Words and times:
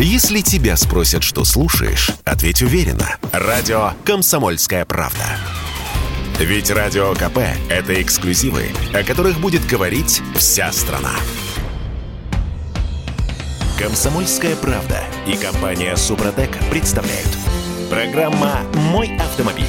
Если 0.00 0.42
тебя 0.42 0.76
спросят, 0.76 1.24
что 1.24 1.42
слушаешь, 1.42 2.12
ответь 2.24 2.62
уверенно. 2.62 3.18
Радио 3.32 3.94
«Комсомольская 4.04 4.84
правда». 4.84 5.24
Ведь 6.38 6.70
Радио 6.70 7.14
КП– 7.14 7.38
это 7.68 8.00
эксклюзивы, 8.00 8.66
о 8.94 9.02
которых 9.02 9.40
будет 9.40 9.66
говорить 9.66 10.22
вся 10.36 10.70
страна. 10.70 11.16
«Комсомольская 13.76 14.54
правда» 14.54 15.02
и 15.26 15.36
компания 15.36 15.96
«Супротек» 15.96 16.50
представляют. 16.70 17.36
Программа 17.90 18.60
«Мой 18.74 19.16
автомобиль». 19.16 19.66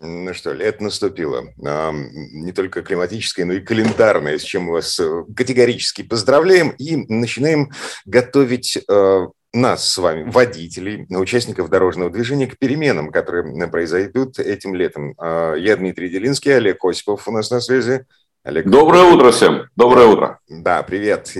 Ну 0.00 0.32
что, 0.32 0.52
лето 0.52 0.84
наступило. 0.84 1.52
Не 1.58 2.52
только 2.52 2.82
климатическое, 2.82 3.44
но 3.44 3.54
и 3.54 3.60
календарное, 3.60 4.38
с 4.38 4.42
чем 4.42 4.62
мы 4.62 4.72
вас 4.74 4.98
э, 4.98 5.24
категорически 5.36 6.02
поздравляем. 6.02 6.70
И 6.78 6.96
начинаем 7.12 7.70
готовить 8.06 8.78
э, 8.88 9.26
нас 9.52 9.88
с 9.88 9.98
вами, 9.98 10.30
водителей, 10.30 11.06
участников 11.10 11.70
дорожного 11.70 12.10
движения, 12.10 12.46
к 12.46 12.58
переменам, 12.58 13.10
которые 13.10 13.68
произойдут 13.68 14.38
этим 14.38 14.74
летом. 14.74 15.14
А, 15.18 15.54
я 15.54 15.76
Дмитрий 15.76 16.08
Делинский, 16.08 16.56
Олег 16.56 16.84
Осипов 16.84 17.26
у 17.26 17.32
нас 17.32 17.50
на 17.50 17.60
связи. 17.60 18.06
Олег. 18.42 18.66
Доброе 18.66 19.04
утро 19.04 19.32
всем. 19.32 19.68
Доброе 19.76 20.06
утро. 20.06 20.40
Да, 20.48 20.82
привет. 20.82 21.36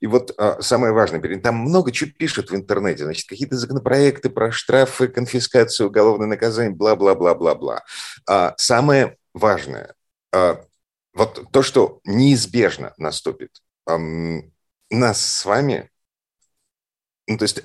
И 0.00 0.06
вот 0.06 0.34
а, 0.36 0.60
самое 0.60 0.92
важное, 0.92 1.40
там 1.40 1.56
много 1.56 1.92
чего 1.92 2.10
пишут 2.10 2.50
в 2.50 2.54
интернете, 2.54 3.04
значит, 3.04 3.26
какие-то 3.26 3.56
законопроекты 3.56 4.28
про 4.28 4.52
штрафы, 4.52 5.08
конфискацию, 5.08 5.88
уголовное 5.88 6.26
наказание, 6.26 6.74
бла-бла-бла-бла-бла. 6.74 7.84
А, 8.28 8.54
самое 8.58 9.16
важное, 9.32 9.94
а, 10.34 10.60
вот 11.14 11.44
то, 11.52 11.62
что 11.62 12.00
неизбежно 12.04 12.92
наступит, 12.98 13.50
а, 13.86 13.98
нас 14.90 15.24
с 15.24 15.44
вами 15.46 15.90
ну, 17.26 17.38
то 17.38 17.44
есть 17.44 17.62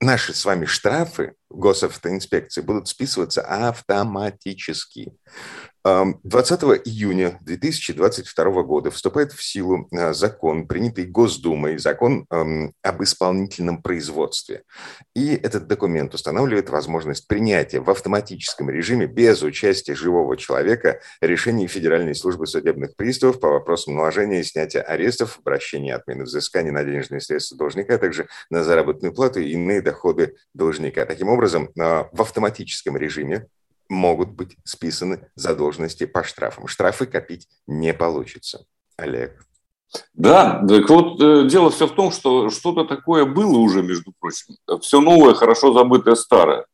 наши 0.00 0.34
с 0.34 0.44
вами 0.44 0.66
штрафы 0.66 1.34
госавтоинспекции 1.50 2.60
будут 2.60 2.88
списываться 2.88 3.42
автоматически. 3.42 5.12
20 5.84 6.62
июня 6.86 7.38
2022 7.42 8.62
года 8.62 8.90
вступает 8.90 9.32
в 9.32 9.44
силу 9.44 9.86
а, 9.92 10.14
закон, 10.14 10.66
принятый 10.66 11.04
Госдумой, 11.04 11.76
закон 11.76 12.26
об 12.30 13.02
исполнительном 13.02 13.82
производстве. 13.82 14.62
И 15.14 15.34
этот 15.34 15.66
документ 15.66 16.14
устанавливает 16.14 16.70
возможность 16.70 17.28
принятия 17.28 17.80
в 17.80 17.90
автоматическом 17.90 18.70
режиме 18.70 19.06
без 19.06 19.42
участия 19.42 19.94
живого 19.94 20.38
человека 20.38 21.00
решений 21.20 21.66
Федеральной 21.66 22.14
службы 22.14 22.46
судебных 22.46 22.96
приставов 22.96 23.38
по 23.38 23.50
вопросам 23.50 23.96
наложения 23.96 24.40
и 24.40 24.44
снятия 24.44 24.80
арестов, 24.80 25.38
обращения 25.38 25.94
отмены 25.94 26.24
взыскания 26.24 26.72
на 26.72 26.82
денежные 26.82 27.20
средства 27.20 27.58
должника, 27.58 27.96
а 27.96 27.98
также 27.98 28.26
на 28.48 28.64
заработную 28.64 29.12
плату 29.12 29.40
и 29.40 29.50
иные 29.50 29.82
доходы 29.82 30.36
должника. 30.54 31.04
Таким 31.04 31.28
образом, 31.28 31.68
а, 31.78 32.08
в 32.10 32.22
автоматическом 32.22 32.96
режиме 32.96 33.48
могут 33.88 34.30
быть 34.30 34.56
списаны 34.64 35.28
задолженности 35.34 36.06
по 36.06 36.24
штрафам. 36.24 36.66
Штрафы 36.66 37.06
копить 37.06 37.48
не 37.66 37.92
получится. 37.94 38.64
Олег. 38.96 39.44
Да, 40.12 40.64
так 40.66 40.88
вот 40.88 41.20
э, 41.22 41.48
дело 41.48 41.70
все 41.70 41.86
в 41.86 41.94
том, 41.94 42.10
что 42.10 42.50
что-то 42.50 42.84
такое 42.84 43.24
было 43.24 43.58
уже, 43.58 43.82
между 43.82 44.12
прочим. 44.18 44.56
Все 44.80 45.00
новое, 45.00 45.34
хорошо 45.34 45.72
забытое 45.72 46.14
старое. 46.14 46.66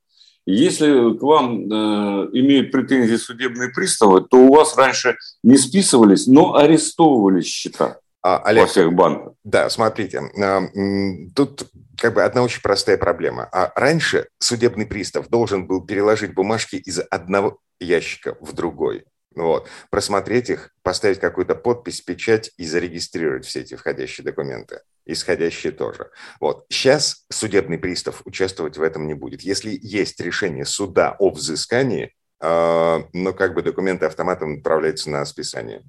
Если 0.46 1.16
к 1.16 1.22
вам 1.22 1.70
э, 1.70 2.28
имеют 2.32 2.72
претензии 2.72 3.16
судебные 3.16 3.70
приставы, 3.70 4.22
то 4.22 4.38
у 4.38 4.54
вас 4.54 4.76
раньше 4.76 5.16
не 5.42 5.58
списывались, 5.58 6.26
но 6.26 6.56
арестовывались 6.56 7.46
счета 7.46 7.98
а, 8.22 8.38
Олег, 8.38 8.62
во 8.62 8.68
всех 8.68 8.92
банках. 8.94 9.34
Да, 9.44 9.68
смотрите, 9.68 10.22
э, 10.36 11.30
тут 11.34 11.66
как 12.00 12.14
бы 12.14 12.22
одна 12.22 12.42
очень 12.42 12.62
простая 12.62 12.96
проблема. 12.96 13.48
А 13.52 13.72
раньше 13.76 14.28
судебный 14.38 14.86
пристав 14.86 15.28
должен 15.28 15.66
был 15.66 15.84
переложить 15.84 16.34
бумажки 16.34 16.76
из 16.76 17.00
одного 17.10 17.58
ящика 17.78 18.36
в 18.40 18.52
другой. 18.52 19.04
Вот. 19.34 19.68
Просмотреть 19.90 20.50
их, 20.50 20.70
поставить 20.82 21.20
какую-то 21.20 21.54
подпись, 21.54 22.00
печать 22.00 22.50
и 22.56 22.66
зарегистрировать 22.66 23.44
все 23.44 23.60
эти 23.60 23.74
входящие 23.74 24.24
документы. 24.24 24.80
Исходящие 25.06 25.72
тоже. 25.72 26.10
Вот. 26.40 26.64
Сейчас 26.68 27.26
судебный 27.30 27.78
пристав 27.78 28.22
участвовать 28.24 28.76
в 28.76 28.82
этом 28.82 29.06
не 29.06 29.14
будет. 29.14 29.42
Если 29.42 29.78
есть 29.80 30.20
решение 30.20 30.64
суда 30.64 31.14
о 31.18 31.30
взыскании, 31.30 32.12
э, 32.40 32.98
но 33.12 33.32
как 33.32 33.54
бы 33.54 33.62
документы 33.62 34.06
автоматом 34.06 34.56
отправляются 34.56 35.10
на 35.10 35.24
списание. 35.24 35.84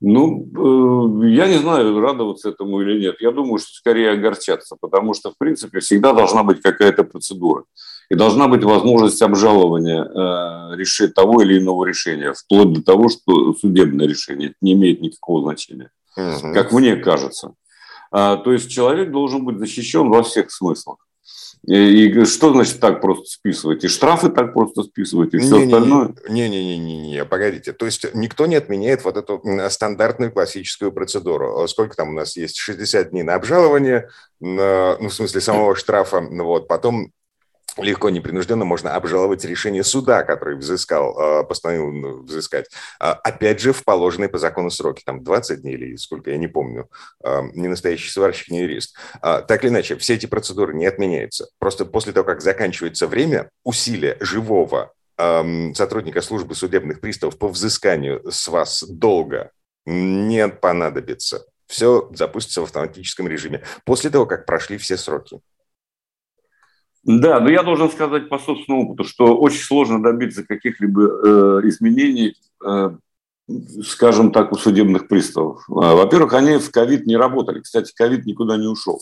Ну, 0.00 0.46
э, 1.24 1.28
я 1.28 1.48
не 1.48 1.58
знаю, 1.58 1.98
радоваться 2.00 2.50
этому 2.50 2.80
или 2.82 3.00
нет. 3.00 3.16
Я 3.20 3.32
думаю, 3.32 3.58
что 3.58 3.72
скорее 3.72 4.12
огорчаться, 4.12 4.76
потому 4.80 5.12
что, 5.12 5.32
в 5.32 5.38
принципе, 5.38 5.80
всегда 5.80 6.12
должна 6.12 6.44
быть 6.44 6.60
какая-то 6.60 7.02
процедура. 7.02 7.64
И 8.08 8.14
должна 8.14 8.48
быть 8.48 8.62
возможность 8.62 9.20
обжалования 9.20 10.02
э, 10.04 10.76
решения 10.76 11.12
того 11.12 11.42
или 11.42 11.58
иного 11.58 11.84
решения, 11.84 12.32
вплоть 12.32 12.72
до 12.72 12.82
того, 12.82 13.08
что 13.08 13.52
судебное 13.54 14.06
решение 14.06 14.54
не 14.60 14.74
имеет 14.74 15.00
никакого 15.00 15.42
значения, 15.42 15.90
угу. 16.16 16.54
как 16.54 16.72
мне 16.72 16.96
кажется. 16.96 17.54
А, 18.10 18.36
то 18.36 18.52
есть 18.52 18.70
человек 18.70 19.10
должен 19.10 19.44
быть 19.44 19.58
защищен 19.58 20.08
во 20.08 20.22
всех 20.22 20.50
смыслах. 20.50 20.98
И 21.66 22.24
что 22.24 22.52
значит 22.52 22.78
так 22.80 23.00
просто 23.00 23.26
списывать? 23.26 23.84
И 23.84 23.88
штрафы 23.88 24.28
так 24.28 24.54
просто 24.54 24.84
списывать, 24.84 25.34
и 25.34 25.38
все 25.38 25.58
не, 25.58 25.64
остальное? 25.64 26.14
Не-не-не, 26.28 27.24
погодите. 27.24 27.72
То 27.72 27.84
есть 27.84 28.06
никто 28.14 28.46
не 28.46 28.54
отменяет 28.54 29.04
вот 29.04 29.16
эту 29.16 29.42
стандартную 29.68 30.32
классическую 30.32 30.92
процедуру. 30.92 31.66
Сколько 31.66 31.96
там 31.96 32.10
у 32.10 32.12
нас 32.12 32.36
есть? 32.36 32.56
60 32.56 33.10
дней 33.10 33.24
на 33.24 33.34
обжалование, 33.34 34.08
ну, 34.40 35.08
в 35.08 35.12
смысле 35.12 35.40
самого 35.40 35.74
штрафа, 35.74 36.20
ну 36.20 36.44
вот, 36.44 36.68
потом 36.68 37.12
легко, 37.84 38.10
непринужденно 38.10 38.64
можно 38.64 38.94
обжаловать 38.94 39.44
решение 39.44 39.84
суда, 39.84 40.22
который 40.22 40.56
взыскал, 40.56 41.18
а, 41.18 41.44
постановил 41.44 42.22
взыскать. 42.22 42.66
А, 42.98 43.12
опять 43.12 43.60
же, 43.60 43.72
в 43.72 43.84
положенные 43.84 44.28
по 44.28 44.38
закону 44.38 44.70
сроки, 44.70 45.02
там 45.04 45.22
20 45.22 45.62
дней 45.62 45.74
или 45.74 45.96
сколько, 45.96 46.30
я 46.30 46.36
не 46.36 46.48
помню, 46.48 46.88
а, 47.22 47.42
не 47.54 47.68
настоящий 47.68 48.10
сварщик, 48.10 48.48
не 48.50 48.60
юрист. 48.62 48.96
Так 49.20 49.64
или 49.64 49.70
иначе, 49.70 49.96
все 49.96 50.14
эти 50.14 50.26
процедуры 50.26 50.74
не 50.74 50.86
отменяются. 50.86 51.48
Просто 51.58 51.84
после 51.84 52.12
того, 52.12 52.24
как 52.24 52.40
заканчивается 52.40 53.06
время, 53.06 53.50
усилия 53.64 54.16
живого 54.20 54.92
сотрудника 55.74 56.20
службы 56.22 56.54
судебных 56.54 57.00
приставов 57.00 57.38
по 57.38 57.48
взысканию 57.48 58.22
с 58.30 58.46
вас 58.46 58.84
долга 58.84 59.50
не 59.84 60.46
понадобится. 60.48 61.44
Все 61.66 62.08
запустится 62.14 62.60
в 62.60 62.64
автоматическом 62.64 63.26
режиме 63.26 63.62
после 63.84 64.10
того, 64.10 64.26
как 64.26 64.46
прошли 64.46 64.78
все 64.78 64.96
сроки. 64.96 65.40
Да, 67.08 67.40
но 67.40 67.48
я 67.48 67.62
должен 67.62 67.90
сказать 67.90 68.28
по 68.28 68.38
собственному 68.38 68.90
опыту, 68.90 69.08
что 69.08 69.34
очень 69.34 69.62
сложно 69.62 70.02
добиться 70.02 70.44
каких-либо 70.44 71.02
э, 71.02 71.60
изменений, 71.64 72.36
э, 72.62 72.90
скажем 73.82 74.30
так, 74.30 74.52
у 74.52 74.56
судебных 74.56 75.08
приставов. 75.08 75.64
А, 75.70 75.94
во-первых, 75.94 76.34
они 76.34 76.58
в 76.58 76.70
ковид 76.70 77.06
не 77.06 77.16
работали. 77.16 77.60
Кстати, 77.60 77.94
ковид 77.96 78.26
никуда 78.26 78.58
не 78.58 78.66
ушел. 78.66 79.00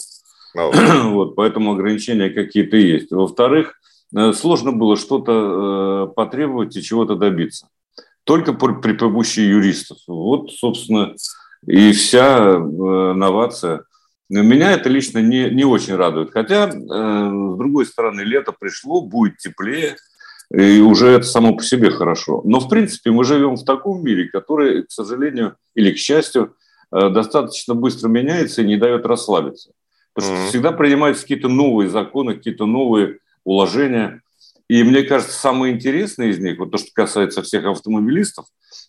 Oh. 0.57 0.73
вот, 1.11 1.35
поэтому 1.35 1.73
ограничения 1.73 2.31
какие-то 2.31 2.77
есть. 2.77 3.11
Во-вторых, 3.11 3.75
э, 4.17 4.33
сложно 4.35 4.71
было 4.71 4.97
что-то 4.97 6.07
э, 6.11 6.15
потребовать 6.15 6.77
и 6.77 6.83
чего-то 6.83 7.17
добиться. 7.17 7.67
Только 8.23 8.53
при, 8.53 8.75
при 8.75 8.93
помощи 8.93 9.41
юристов. 9.41 9.99
Вот, 10.07 10.53
собственно, 10.53 11.17
и 11.67 11.91
вся 11.91 12.39
э, 12.39 12.57
новация– 12.57 13.83
меня 14.29 14.73
это 14.73 14.89
лично 14.89 15.19
не, 15.19 15.51
не 15.51 15.65
очень 15.65 15.95
радует. 15.95 16.31
Хотя, 16.33 16.69
э, 16.69 16.71
с 16.73 17.57
другой 17.59 17.87
стороны, 17.87 18.23
лето 18.23 18.53
пришло, 18.59 19.01
будет 19.01 19.39
теплее, 19.39 19.97
и 20.53 20.81
уже 20.81 21.09
это 21.09 21.25
само 21.25 21.55
по 21.55 21.63
себе 21.63 21.91
хорошо. 21.91 22.43
Но, 22.45 22.61
в 22.61 22.69
принципе, 22.69 23.11
мы 23.11 23.25
живем 23.25 23.57
в 23.57 23.65
таком 23.65 24.05
мире, 24.05 24.29
который, 24.29 24.85
к 24.85 24.91
сожалению 24.91 25.57
или 25.75 25.93
к 25.93 25.99
счастью, 25.99 26.55
э, 26.93 27.11
достаточно 27.11 27.75
быстро 27.75 28.09
меняется 28.09 28.63
и 28.63 28.67
не 28.67 28.77
дает 28.77 29.07
расслабиться. 29.07 29.71
Потому 30.15 30.37
что 30.37 30.49
всегда 30.49 30.73
принимаются 30.73 31.23
какие-то 31.23 31.49
новые 31.49 31.91
законы, 31.91 32.35
какие-то 32.35 32.67
новые 32.67 33.19
уложения. 33.45 34.23
И 34.69 34.83
мне 34.83 35.03
кажется, 35.03 35.39
самое 35.39 35.75
интересное 35.75 36.29
из 36.29 36.39
них, 36.39 36.59
вот 36.59 36.71
то, 36.71 36.79
что 36.79 36.89
касается 36.93 37.43
всех 37.43 37.65
автомобилистов, 37.67 38.47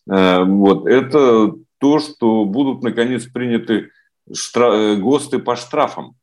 э, 0.10 0.44
вот, 0.44 0.88
это 0.88 1.54
то, 1.80 2.00
что 2.00 2.46
будут, 2.46 2.82
наконец, 2.82 3.26
приняты 3.26 3.90
штра... 4.34 4.74
Э, 4.74 4.96
ГОСТы 4.96 5.40
по 5.40 5.56
штрафам 5.56 6.16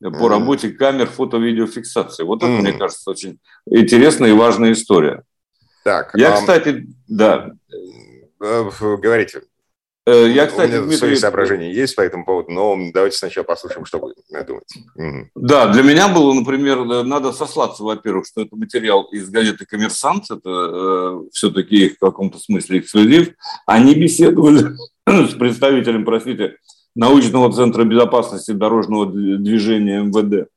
по 0.00 0.06
mm. 0.06 0.28
работе 0.28 0.70
камер 0.70 1.08
фото-видеофиксации. 1.08 2.24
Вот 2.24 2.42
это, 2.42 2.52
mm. 2.52 2.60
мне 2.60 2.72
кажется, 2.72 3.10
очень 3.10 3.38
интересная 3.66 4.30
и 4.30 4.34
важная 4.34 4.72
история. 4.72 5.24
Так, 5.84 6.12
я, 6.14 6.34
а... 6.34 6.36
кстати, 6.36 6.86
да. 7.06 7.50
Э, 8.40 8.70
говорите. 8.80 9.42
Э, 10.06 10.26
я, 10.28 10.46
кстати, 10.46 10.70
У 10.70 10.72
меня 10.72 10.82
Дмитрий... 10.82 10.96
свои 10.96 11.16
соображения 11.16 11.72
есть 11.72 11.94
по 11.94 12.00
этому 12.00 12.24
поводу, 12.24 12.50
но 12.50 12.76
давайте 12.92 13.18
сначала 13.18 13.44
послушаем, 13.44 13.84
что 13.84 13.98
вы 13.98 14.14
думаете. 14.30 14.80
Угу. 14.94 15.30
Да, 15.34 15.70
для 15.72 15.82
меня 15.82 16.08
было, 16.08 16.32
например, 16.32 16.84
надо 17.04 17.32
сослаться, 17.32 17.84
во-первых, 17.84 18.26
что 18.26 18.40
это 18.40 18.56
материал 18.56 19.04
из 19.12 19.28
газеты 19.28 19.66
«Коммерсант», 19.66 20.30
это 20.30 20.48
э, 20.48 21.20
все-таки 21.32 21.90
в 21.90 21.98
каком-то 21.98 22.38
смысле 22.38 22.78
эксклюзив. 22.78 23.34
Они 23.66 23.94
беседовали 23.94 24.74
с 25.06 25.34
представителем, 25.34 26.06
простите, 26.06 26.56
научного 26.94 27.52
центра 27.52 27.84
безопасности 27.84 28.52
дорожного 28.52 29.06
движения 29.06 30.02
МВД. 30.02 30.48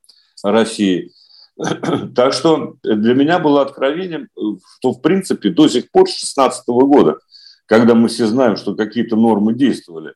России. 0.43 1.11
Так 2.15 2.33
что 2.33 2.75
для 2.83 3.13
меня 3.13 3.39
было 3.39 3.61
откровением, 3.61 4.27
что 4.79 4.91
в 4.91 5.01
принципе 5.01 5.49
до 5.49 5.67
сих 5.67 5.89
пор 5.91 6.09
с 6.09 6.13
2016 6.13 6.67
года, 6.67 7.19
когда 7.65 7.93
мы 7.93 8.07
все 8.07 8.27
знаем, 8.27 8.57
что 8.57 8.75
какие-то 8.75 9.15
нормы 9.15 9.53
действовали, 9.53 10.13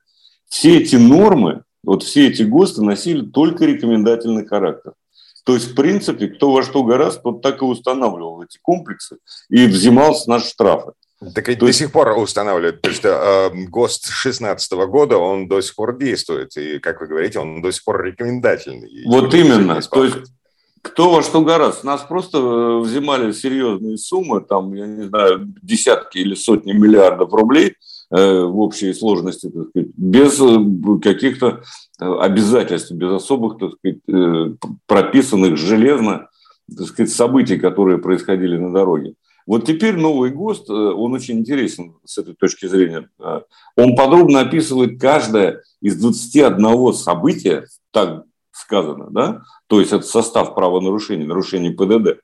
все 0.50 0.80
эти 0.80 0.96
нормы, 0.96 1.64
вот 1.84 2.04
все 2.04 2.28
эти 2.28 2.44
ГОСТы 2.44 2.84
носили 2.84 3.25
только 3.25 3.66
рекомендательный 3.66 4.46
характер. 4.46 4.94
То 5.46 5.54
есть, 5.54 5.72
в 5.72 5.75
принципе, 5.75 6.28
кто 6.28 6.52
во 6.52 6.63
что 6.63 6.84
гораздо, 6.84 7.22
тот 7.22 7.42
так 7.42 7.62
и 7.62 7.66
устанавливал 7.66 8.42
эти 8.44 8.58
комплексы 8.62 9.18
и 9.50 9.66
взимал 9.68 10.16
с 10.16 10.28
нас 10.28 10.50
штрафы. 10.50 10.92
Так 11.34 11.48
ведь 11.48 11.60
То 11.60 11.66
до 11.66 11.68
есть... 11.68 11.80
сих 11.80 11.92
пор 11.92 12.10
устанавливают, 12.18 12.81
потому 12.81 12.96
что 12.96 13.52
э, 13.52 13.66
ГОСТ 13.68 14.04
2016 14.04 14.72
года, 14.88 15.18
он 15.18 15.48
до 15.48 15.62
сих 15.62 15.75
пор 15.75 15.98
действует, 15.98 16.56
и, 16.58 16.80
как 16.80 17.02
вы 17.02 17.08
говорите, 17.08 17.40
он 17.40 17.62
до 17.62 17.72
сих 17.72 17.84
пор 17.84 18.04
рекомендательный. 18.04 19.04
Вот 19.06 19.34
именно. 19.34 19.81
То 19.81 20.04
есть 20.04 20.18
кто 20.88 21.12
во 21.12 21.22
что 21.22 21.42
гораздо. 21.42 21.86
Нас 21.86 22.02
просто 22.02 22.38
э, 22.38 22.80
взимали 22.80 23.31
серьезные 23.31 23.98
суммы, 23.98 24.42
там, 24.42 24.74
я 24.74 24.88
не 24.88 25.04
знаю, 25.04 25.54
десятки 25.62 26.19
или 26.19 26.36
сотни 26.36 26.74
миллиардов 26.74 27.34
рублей 27.34 27.75
э, 28.12 28.44
в 28.44 28.60
общей 28.60 28.94
сложности, 28.94 29.50
так 29.50 29.70
сказать, 29.70 29.90
без 29.96 30.40
э, 30.40 31.00
каких-то 31.02 31.62
обязательств, 32.00 32.92
без 32.92 33.10
особых, 33.10 33.58
так 33.58 33.72
сказать, 33.74 34.58
прописанных 34.86 35.58
железно, 35.58 36.30
так 36.75 36.88
сказать, 36.88 37.12
событий, 37.12 37.58
которые 37.58 37.98
происходили 37.98 38.58
на 38.58 38.72
дороге. 38.72 39.16
Вот 39.48 39.66
теперь 39.66 39.96
новый 39.96 40.30
ГОСТ, 40.30 40.70
он 40.70 41.14
очень 41.14 41.40
интересен 41.40 41.96
с 42.04 42.18
этой 42.18 42.36
точки 42.36 42.66
зрения. 42.66 43.10
Он 43.78 43.96
подробно 43.96 44.42
описывает 44.42 45.00
каждое 45.00 45.64
из 45.82 45.98
21 46.00 46.94
события, 46.94 47.66
так 47.92 48.26
сказано, 48.52 49.08
да, 49.10 49.44
то 49.68 49.80
есть 49.80 49.94
это 49.94 50.04
состав 50.04 50.54
правонарушений, 50.54 51.26
нарушений 51.26 51.70
ПДД, 51.70 52.20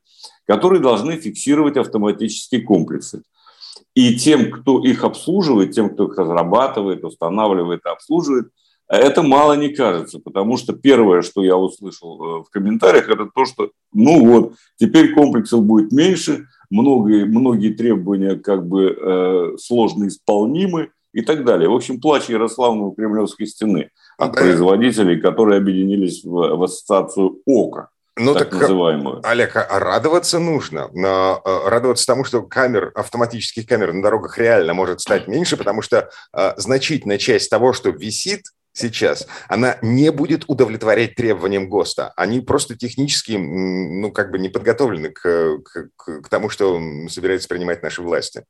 которые 0.45 0.81
должны 0.81 1.15
фиксировать 1.15 1.77
автоматические 1.77 2.61
комплексы. 2.61 3.23
И 3.93 4.17
тем, 4.17 4.51
кто 4.51 4.83
их 4.83 5.03
обслуживает, 5.03 5.71
тем, 5.71 5.93
кто 5.93 6.07
их 6.07 6.17
разрабатывает, 6.17 7.05
устанавливает 7.05 7.85
и 7.85 7.89
обслуживает, 7.89 8.49
это 8.87 9.23
мало 9.23 9.53
не 9.53 9.69
кажется, 9.69 10.19
потому 10.19 10.57
что 10.57 10.73
первое, 10.73 11.21
что 11.21 11.43
я 11.43 11.55
услышал 11.55 12.21
э, 12.21 12.43
в 12.43 12.49
комментариях, 12.51 13.09
это 13.09 13.29
то, 13.33 13.45
что, 13.45 13.71
ну 13.93 14.25
вот, 14.25 14.53
теперь 14.77 15.13
комплексов 15.13 15.63
будет 15.63 15.91
меньше, 15.91 16.47
многие, 16.73 17.25
многие 17.25 17.73
требования 17.73 18.35
как 18.35 18.67
бы 18.67 18.97
э, 18.99 19.57
сложно 19.57 20.07
исполнимы 20.07 20.89
и 21.13 21.21
так 21.21 21.45
далее. 21.45 21.69
В 21.69 21.75
общем, 21.75 22.01
плач 22.01 22.29
Ярославного 22.29 22.95
Кремлевской 22.95 23.47
стены– 23.47 23.89
от 24.17 24.33
да. 24.33 24.41
производителей, 24.41 25.19
которые 25.19 25.57
объединились 25.57 26.23
в, 26.23 26.29
в 26.29 26.63
ассоциацию 26.63 27.39
ОКО. 27.45 27.89
Ну 28.15 28.33
так, 28.33 28.51
так 28.51 28.61
называемую. 28.61 29.21
Олег, 29.23 29.55
а 29.55 29.79
радоваться 29.79 30.37
нужно. 30.37 30.87
Но, 30.93 31.41
э, 31.43 31.69
радоваться 31.69 32.05
тому, 32.05 32.23
что 32.23 32.43
камер, 32.43 32.91
автоматических 32.93 33.65
камер 33.65 33.91
на 33.93 34.03
дорогах 34.03 34.37
реально 34.37 34.75
может 34.75 35.01
стать 35.01 35.27
меньше, 35.27 35.57
потому 35.57 35.81
что 35.81 36.11
а, 36.31 36.53
значительная 36.57 37.17
часть 37.17 37.49
того, 37.49 37.73
что 37.73 37.89
висит 37.89 38.43
сейчас, 38.73 39.27
она 39.47 39.77
не 39.81 40.11
будет 40.11 40.45
удовлетворять 40.47 41.15
требованиям 41.15 41.69
ГОСТа. 41.69 42.11
Они 42.15 42.41
просто 42.41 42.75
технически, 42.75 43.33
ну, 43.33 44.11
как 44.11 44.31
бы 44.31 44.39
не 44.39 44.49
подготовлены 44.49 45.09
к, 45.09 45.59
к, 45.63 45.89
к 45.95 46.29
тому, 46.29 46.49
что 46.49 46.81
собираются 47.07 47.47
принимать 47.47 47.83
наши 47.83 48.01
власти. 48.01 48.43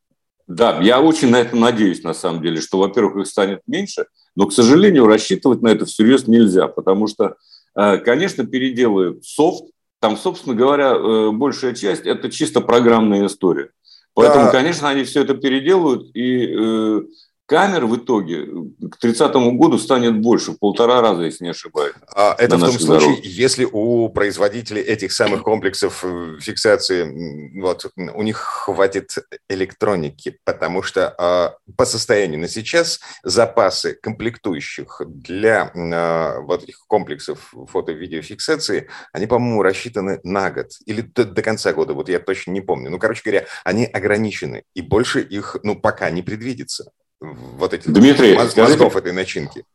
Да, 0.47 0.79
я 0.81 1.01
очень 1.01 1.29
на 1.29 1.39
это 1.39 1.55
надеюсь, 1.55 2.03
на 2.03 2.13
самом 2.13 2.41
деле, 2.41 2.59
что, 2.59 2.77
во-первых, 2.77 3.17
их 3.17 3.27
станет 3.27 3.61
меньше, 3.67 4.07
но, 4.35 4.47
к 4.47 4.53
сожалению, 4.53 5.07
рассчитывать 5.07 5.61
на 5.61 5.69
это 5.69 5.85
всерьез 5.85 6.27
нельзя, 6.27 6.67
потому 6.67 7.07
что, 7.07 7.35
э, 7.75 7.97
конечно, 7.97 8.45
переделают 8.45 9.25
софт, 9.25 9.65
там, 9.99 10.17
собственно 10.17 10.53
говоря, 10.53 10.95
э, 10.95 11.31
большая 11.31 11.73
часть– 11.73 12.01
это 12.05 12.29
чисто 12.29 12.59
программная 12.59 13.25
история. 13.27 13.69
Поэтому, 14.15 14.45
да. 14.45 14.51
конечно, 14.51 14.89
они 14.89 15.05
все 15.05 15.21
это 15.21 15.33
переделают, 15.33 16.13
и 16.13 16.53
э, 16.53 17.01
камер 17.45 17.85
в 17.85 17.97
итоге 17.97 18.47
к 18.91 18.97
30 18.97 19.33
году 19.55 19.77
станет 19.77 20.19
больше, 20.21 20.51
в 20.51 20.59
полтора 20.59 21.01
раза, 21.01 21.23
если 21.23 21.43
не 21.43 21.49
ошибаюсь. 21.49 21.93
А 22.15 22.35
это 22.37 22.57
в 22.57 22.61
том 22.61 22.71
случае, 22.71 23.09
дорог. 23.09 23.25
если 23.25 23.67
у 23.69 24.09
производителей 24.09 24.81
этих 24.81 25.11
самых 25.11 25.43
комплексов 25.43 26.03
э, 26.03 26.37
фиксации, 26.39 27.59
вот, 27.59 27.85
у 27.95 28.23
них 28.23 28.37
хватит 28.37 29.17
электроники, 29.49 30.39
потому 30.45 30.83
что 30.83 31.13
а, 31.17 31.55
по 31.77 31.85
состоянию 31.85 32.39
на 32.39 32.47
сейчас 32.47 32.99
запасы 33.23 33.97
комплектующих 34.01 35.01
для 35.05 35.71
а, 35.75 36.39
вот 36.41 36.63
этих 36.63 36.85
комплексов 36.87 37.53
фото-видеофиксации, 37.71 38.89
они, 39.11 39.27
по-моему, 39.27 39.63
рассчитаны 39.63 40.19
на 40.23 40.49
год 40.49 40.71
или 40.85 41.01
до, 41.01 41.25
до 41.25 41.41
конца 41.41 41.73
года, 41.73 41.93
вот 41.93 42.09
я 42.09 42.19
точно 42.19 42.51
не 42.51 42.61
помню. 42.61 42.89
Ну, 42.89 42.99
короче 42.99 43.21
говоря, 43.23 43.45
они 43.63 43.85
ограничены, 43.85 44.63
и 44.73 44.81
больше 44.81 45.21
их, 45.21 45.57
ну, 45.63 45.75
пока 45.75 46.09
не 46.09 46.21
предвидится 46.21 46.91
вот 47.23 47.73
этих 47.73 47.91
Дмитрий, 47.91 48.35
мозгов 48.35 48.69
скажите, 48.69 48.99
этой 48.99 49.13
начинки. 49.13 49.65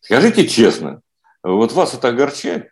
Скажите 0.00 0.46
честно, 0.46 1.00
вот 1.42 1.72
вас 1.72 1.94
это 1.94 2.08
огорчает? 2.08 2.68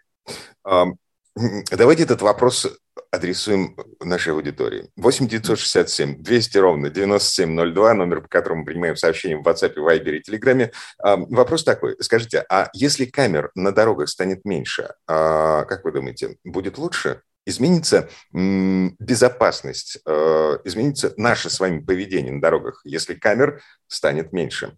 Давайте 1.71 2.03
этот 2.03 2.23
вопрос 2.23 2.67
адресуем 3.11 3.77
нашей 4.01 4.33
аудитории. 4.33 4.89
8 4.97 5.27
967 5.27 6.23
200 6.23 6.59
ровно 6.59 6.91
9702, 6.91 7.95
номер, 7.95 8.21
по 8.21 8.29
которому 8.29 8.61
мы 8.61 8.67
принимаем 8.67 8.97
сообщения 8.97 9.37
в 9.37 9.47
WhatsApp, 9.47 9.75
Viber 9.75 10.17
и 10.17 10.31
Telegram. 10.31 10.71
Вопрос 11.03 11.65
такой. 11.65 11.97
Скажите, 12.01 12.45
а 12.49 12.69
если 12.73 13.07
камер 13.07 13.51
на 13.55 13.73
дорогах 13.73 14.09
станет 14.09 14.45
меньше, 14.45 14.95
а, 15.07 15.65
как 15.65 15.85
вы 15.85 15.93
думаете, 15.93 16.37
будет 16.45 16.79
лучше? 16.79 17.23
Изменится 17.47 18.09
безопасность, 18.33 19.99
э, 20.07 20.59
изменится 20.65 21.13
наше 21.17 21.51
с 21.51 21.61
вами 21.61 21.81
поведение 21.81 22.33
на 22.33 22.41
дорогах, 22.41 22.81
если 22.85 23.15
камер 23.15 23.63
станет 23.89 24.33
меньше. 24.33 24.77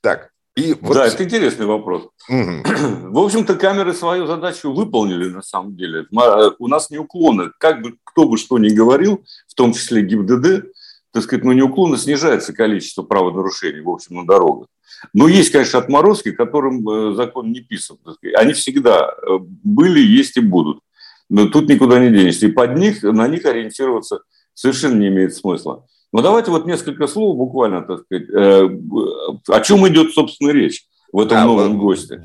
Так, 0.00 0.30
и 0.58 0.74
вот... 0.80 0.94
Да, 0.94 1.06
это 1.06 1.22
интересный 1.22 1.66
вопрос. 1.66 2.08
Угу. 2.28 2.62
В 3.12 3.18
общем-то, 3.18 3.54
камеры 3.54 3.94
свою 3.94 4.26
задачу 4.26 4.72
выполнили 4.72 5.28
на 5.28 5.42
самом 5.42 5.76
деле. 5.76 6.06
Э, 6.12 6.50
у 6.58 6.66
нас 6.66 6.90
неуклонно, 6.90 7.52
как 7.58 7.80
бы 7.80 7.94
кто 8.02 8.28
бы 8.28 8.36
что 8.36 8.58
ни 8.58 8.70
говорил, 8.70 9.24
в 9.46 9.54
том 9.54 9.72
числе 9.72 10.02
ГИБДД, 10.02 10.64
так 11.12 11.22
сказать, 11.22 11.44
ну, 11.44 11.52
неуклонно 11.52 11.96
снижается 11.96 12.52
количество 12.52 13.02
правонарушений, 13.02 13.80
в 13.80 13.88
общем, 13.88 14.16
на 14.16 14.26
дорогах. 14.26 14.66
Но 15.14 15.28
есть, 15.28 15.52
конечно, 15.52 15.78
отморозки, 15.78 16.32
которым 16.32 16.88
э, 16.88 17.14
закон 17.14 17.52
не 17.52 17.60
писан. 17.60 17.98
Они 18.34 18.52
всегда 18.52 19.14
были, 19.38 20.00
есть 20.00 20.36
и 20.38 20.40
будут. 20.40 20.80
Но 21.28 21.48
тут 21.48 21.68
никуда 21.68 21.98
не 21.98 22.10
денешься. 22.10 22.46
И 22.46 22.52
под 22.52 22.76
них, 22.76 23.02
на 23.02 23.28
них 23.28 23.44
ориентироваться 23.44 24.20
совершенно 24.54 24.98
не 24.98 25.08
имеет 25.08 25.34
смысла. 25.34 25.86
Но 26.12 26.22
давайте 26.22 26.50
вот 26.50 26.66
несколько 26.66 27.06
слов 27.06 27.36
буквально, 27.36 27.82
так 27.82 28.00
сказать, 28.00 28.28
э, 28.30 28.68
о 29.48 29.60
чем 29.60 29.86
идет, 29.88 30.12
собственно, 30.12 30.50
речь 30.50 30.86
в 31.12 31.20
этом 31.20 31.36
да, 31.36 31.44
новом 31.44 31.78
госте. 31.78 32.22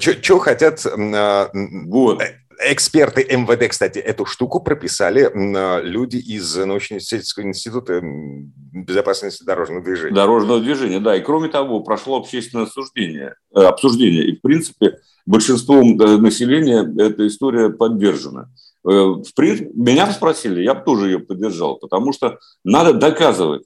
Что 0.00 0.38
хотят 0.38 0.84
а, 0.86 1.50
вот. 1.86 2.22
Эксперты 2.60 3.24
МВД, 3.24 3.68
кстати, 3.68 3.98
эту 3.98 4.26
штуку 4.26 4.60
прописали 4.60 5.30
а, 5.32 5.80
люди 5.80 6.16
из 6.16 6.56
научно-исследовательского 6.56 7.44
института 7.44 8.00
безопасности 8.02 9.44
дорожного 9.44 9.84
движения. 9.84 10.14
Дорожного 10.14 10.60
движения, 10.60 10.98
да. 10.98 11.14
И 11.14 11.22
кроме 11.22 11.48
того, 11.48 11.80
прошло 11.80 12.16
общественное 12.18 12.64
обсуждение, 12.64 13.36
э, 13.54 13.60
обсуждение. 13.60 14.26
И, 14.26 14.36
в 14.36 14.40
принципе, 14.40 14.98
большинством 15.24 16.00
э, 16.00 16.16
населения 16.16 16.82
эта 17.00 17.28
история 17.28 17.70
поддержана. 17.70 18.50
Э, 18.84 18.90
в 18.90 19.34
принципе, 19.36 19.70
меня 19.74 20.10
спросили, 20.10 20.62
я 20.62 20.74
бы 20.74 20.82
тоже 20.84 21.06
ее 21.06 21.18
поддержал, 21.20 21.76
потому 21.76 22.12
что 22.12 22.38
надо 22.64 22.92
доказывать, 22.92 23.64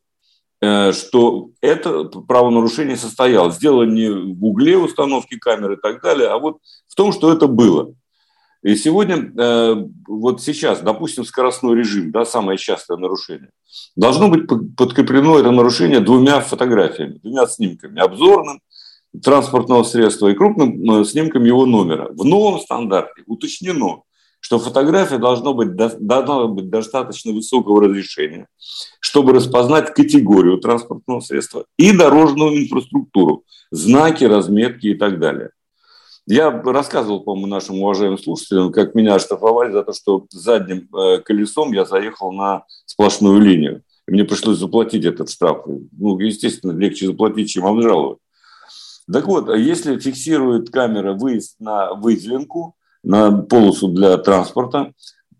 что 0.61 1.51
это 1.61 2.05
правонарушение 2.05 2.97
состоялось. 2.97 3.57
Дело 3.57 3.83
не 3.83 4.09
в 4.09 4.45
угле 4.45 4.77
установки 4.77 5.37
камеры 5.37 5.75
и 5.75 5.81
так 5.81 6.01
далее, 6.01 6.29
а 6.29 6.39
вот 6.39 6.59
в 6.87 6.95
том, 6.95 7.13
что 7.13 7.33
это 7.33 7.49
было. 7.49 7.95
И 8.63 8.77
сегодня, 8.77 9.33
вот 10.07 10.41
сейчас, 10.41 10.81
допустим, 10.81 11.25
скоростной 11.25 11.77
режим, 11.77 12.13
да, 12.13 12.25
самое 12.25 12.59
частое 12.59 12.97
нарушение, 12.97 13.51
должно 13.97 14.29
быть 14.29 14.47
подкреплено 14.77 15.39
это 15.39 15.51
нарушение 15.51 16.01
двумя 16.01 16.41
фотографиями, 16.41 17.19
двумя 17.19 17.47
снимками, 17.47 18.01
обзорным 18.01 18.61
транспортного 19.21 19.83
средства 19.83 20.29
и 20.29 20.35
крупным 20.35 20.91
э, 20.91 21.05
снимком 21.05 21.45
его 21.45 21.67
номера. 21.67 22.09
В 22.13 22.25
новом 22.25 22.61
стандарте 22.61 23.23
уточнено, 23.27 24.03
что 24.41 24.59
фотография 24.59 25.19
должна 25.19 25.53
быть, 25.53 25.75
должна 25.75 26.47
быть 26.47 26.71
достаточно 26.71 27.33
высокого 27.33 27.83
разрешения, 27.83 28.47
чтобы 29.01 29.33
распознать 29.33 29.93
категорию 29.93 30.59
транспортного 30.59 31.21
средства 31.21 31.67
и 31.77 31.97
дорожную 31.97 32.63
инфраструктуру, 32.63 33.45
знаки, 33.71 34.25
разметки 34.25 34.87
и 34.87 34.95
так 34.95 35.19
далее. 35.21 35.51
Я 36.27 36.51
рассказывал, 36.51 37.21
по-моему, 37.21 37.49
нашим 37.49 37.83
уважаемым 37.83 38.19
слушателям, 38.19 38.73
как 38.73 38.95
меня 38.95 39.17
оштрафовали 39.17 39.73
за 39.73 39.83
то, 39.83 39.93
что 39.93 40.27
задним 40.31 40.89
э, 40.95 41.19
колесом 41.19 41.73
я 41.73 41.85
заехал 41.85 42.33
на 42.33 42.65
сплошную 42.87 43.41
линию. 43.41 43.83
И 44.07 44.13
мне 44.13 44.25
пришлось 44.25 44.59
заплатить 44.59 45.05
этот 45.05 45.31
штраф. 45.31 45.67
Ну, 45.67 46.19
естественно, 46.21 46.73
легче 46.73 47.07
заплатить, 47.07 47.51
чем 47.51 47.67
обжаловать. 47.67 48.19
Так 49.13 49.27
вот, 49.27 49.49
если 49.57 49.99
фиксирует 49.99 50.71
камера 50.71 51.13
выезд 51.13 51.57
на 51.59 51.95
выделенку, 51.95 52.77
на 53.03 53.43
полосу 53.43 53.89
для 53.89 54.17
транспорта, 54.17 54.93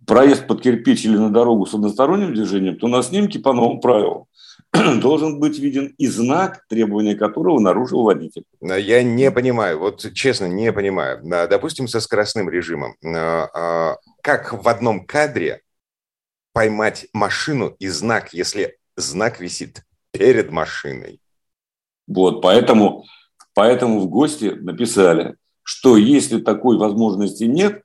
проезд 0.05 0.49
под 0.49 0.63
кирпич 0.63 1.05
или 1.05 1.17
на 1.17 1.31
дорогу 1.31 1.65
с 1.65 1.75
односторонним 1.75 2.35
движением, 2.35 2.77
то 2.77 2.89
на 2.89 3.03
снимке 3.03 3.39
по 3.39 3.53
новым 3.53 3.81
правилам 3.81 4.25
должен 5.01 5.39
быть 5.39 5.59
виден 5.59 5.95
и 5.99 6.07
знак, 6.07 6.65
требования 6.69 7.15
которого 7.15 7.61
нарушил 7.61 8.03
водитель. 8.03 8.45
Я 8.61 9.03
не 9.03 9.31
понимаю, 9.31 9.79
вот 9.79 10.13
честно, 10.15 10.47
не 10.47 10.73
понимаю. 10.73 11.21
Допустим, 11.23 11.89
со 11.89 12.01
скоростным 12.01 12.49
режимом. 12.49 12.95
А, 13.05 13.97
как 14.23 14.53
в 14.53 14.67
одном 14.69 15.05
кадре 15.05 15.61
поймать 16.53 17.07
машину 17.13 17.77
и 17.79 17.89
знак, 17.89 18.33
если 18.33 18.79
знак 18.97 19.41
висит 19.41 19.83
перед 20.11 20.51
машиной? 20.51 21.21
Вот, 22.07 22.41
поэтому, 22.41 23.05
поэтому 23.55 24.01
в 24.01 24.09
гости 24.09 24.57
написали, 24.59 25.37
что 25.63 25.97
если 25.97 26.41
такой 26.41 26.79
возможности 26.79 27.45
нет, 27.45 27.83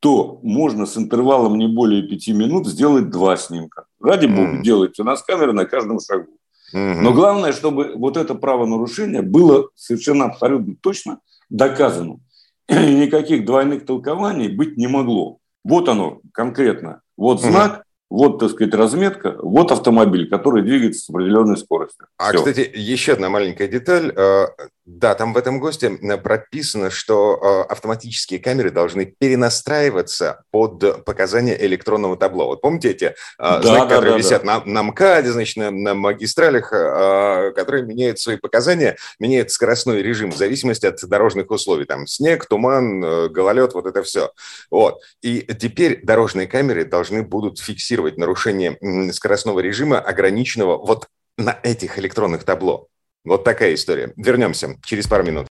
то 0.00 0.38
можно 0.42 0.86
с 0.86 0.96
интервалом 0.96 1.58
не 1.58 1.66
более 1.66 2.02
пяти 2.02 2.32
минут 2.32 2.66
сделать 2.66 3.10
два 3.10 3.36
снимка. 3.36 3.86
Ради 4.04 4.26
бога, 4.26 4.58
mm. 4.58 4.62
делайте 4.62 5.02
у 5.02 5.04
нас 5.04 5.22
камеры 5.22 5.52
на 5.52 5.64
каждом 5.64 5.98
шагу. 5.98 6.28
Mm-hmm. 6.74 7.00
Но 7.00 7.12
главное, 7.12 7.52
чтобы 7.52 7.94
вот 7.94 8.16
это 8.16 8.34
правонарушение 8.34 9.22
было 9.22 9.68
совершенно 9.74 10.26
абсолютно 10.26 10.74
точно 10.80 11.20
доказано. 11.48 12.18
И 12.68 12.94
никаких 12.94 13.44
двойных 13.44 13.86
толкований 13.86 14.48
быть 14.48 14.76
не 14.76 14.88
могло. 14.88 15.38
Вот 15.64 15.88
оно 15.88 16.20
конкретно. 16.32 17.00
Вот 17.16 17.40
знак, 17.40 17.83
вот, 18.14 18.38
так 18.38 18.50
сказать, 18.50 18.72
разметка, 18.74 19.34
вот 19.42 19.72
автомобиль, 19.72 20.28
который 20.28 20.62
двигается 20.62 21.04
с 21.04 21.10
определенной 21.10 21.56
скоростью. 21.56 22.06
А, 22.16 22.28
Все. 22.28 22.38
кстати, 22.38 22.70
еще 22.72 23.14
одна 23.14 23.28
маленькая 23.28 23.66
деталь. 23.66 24.12
Э, 24.16 24.46
да, 24.86 25.16
там 25.16 25.32
в 25.32 25.36
этом 25.36 25.58
ГОСТе 25.58 25.90
прописано, 26.22 26.90
что 26.90 27.64
э, 27.66 27.72
автоматические 27.72 28.38
камеры 28.38 28.70
должны 28.70 29.04
перенастраиваться 29.04 30.44
под 30.52 31.04
показания 31.04 31.60
электронного 31.60 32.16
табло. 32.16 32.46
Вот 32.46 32.60
помните 32.60 32.90
эти 32.90 33.04
э, 33.04 33.14
да, 33.38 33.62
знаки, 33.62 33.80
да, 33.80 33.86
которые 33.96 34.12
да, 34.12 34.18
висят 34.18 34.44
да. 34.44 34.62
На, 34.64 34.64
на 34.64 34.82
МКАДе, 34.84 35.32
значит, 35.32 35.56
на, 35.56 35.72
на 35.72 35.94
магистралях, 35.94 36.70
которые 36.70 37.82
меняют 37.82 38.20
свои 38.20 38.36
показания, 38.36 38.96
меняют 39.18 39.50
скоростной 39.50 40.02
режим 40.02 40.30
в 40.30 40.36
зависимости 40.36 40.86
от 40.86 41.04
дорожных 41.04 41.50
условий. 41.50 41.84
Там 41.84 42.06
снег, 42.06 42.46
туман, 42.46 43.32
гололед, 43.32 43.74
вот 43.74 43.86
это 43.86 44.04
все. 44.04 44.30
Вот. 44.70 45.00
И 45.20 45.40
теперь 45.40 46.00
дорожные 46.04 46.46
камеры 46.46 46.84
должны 46.84 47.24
будут 47.24 47.58
фиксировать 47.58 48.03
фиксировать 48.04 48.18
нарушение 48.18 49.12
скоростного 49.12 49.60
режима, 49.60 49.98
ограниченного 49.98 50.76
вот 50.78 51.08
на 51.36 51.58
этих 51.62 51.98
электронных 51.98 52.44
табло. 52.44 52.88
Вот 53.24 53.44
такая 53.44 53.74
история. 53.74 54.12
Вернемся 54.16 54.76
через 54.84 55.06
пару 55.06 55.24
минут. 55.24 55.46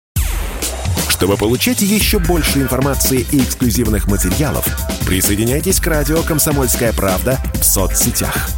Чтобы 1.10 1.38
получать 1.38 1.81
еще 1.81 2.19
больше 2.19 2.60
информации 2.60 3.25
и 3.31 3.39
эксклюзивных 3.39 4.07
материалов, 4.07 4.65
присоединяйтесь 5.07 5.79
к 5.79 5.88
радио 5.88 6.22
«Комсомольская 6.22 6.93
правда» 6.93 7.38
в 7.55 7.63
соцсетях 7.63 8.50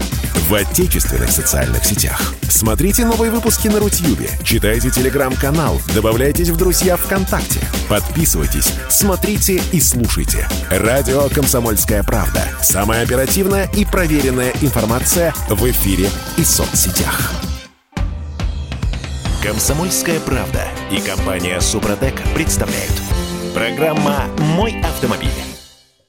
в 0.47 0.53
отечественных 0.53 1.31
социальных 1.31 1.83
сетях. 1.85 2.33
Смотрите 2.49 3.05
новые 3.05 3.31
выпуски 3.31 3.67
на 3.67 3.79
Рутьюбе, 3.79 4.29
читайте 4.43 4.91
телеграм-канал, 4.91 5.81
добавляйтесь 5.93 6.49
в 6.49 6.57
друзья 6.57 6.97
ВКонтакте, 6.97 7.59
подписывайтесь, 7.89 8.71
смотрите 8.89 9.61
и 9.71 9.79
слушайте. 9.81 10.47
Радио 10.69 11.29
«Комсомольская 11.29 12.03
правда». 12.03 12.43
Самая 12.61 13.03
оперативная 13.03 13.69
и 13.75 13.85
проверенная 13.85 14.53
информация 14.61 15.33
в 15.49 15.69
эфире 15.69 16.09
и 16.37 16.43
соцсетях. 16.43 17.31
«Комсомольская 19.41 20.19
правда» 20.19 20.63
и 20.91 20.99
компания 20.99 21.59
«Супротек» 21.59 22.15
представляют. 22.33 22.93
Программа 23.53 24.25
«Мой 24.39 24.79
автомобиль». 24.81 25.54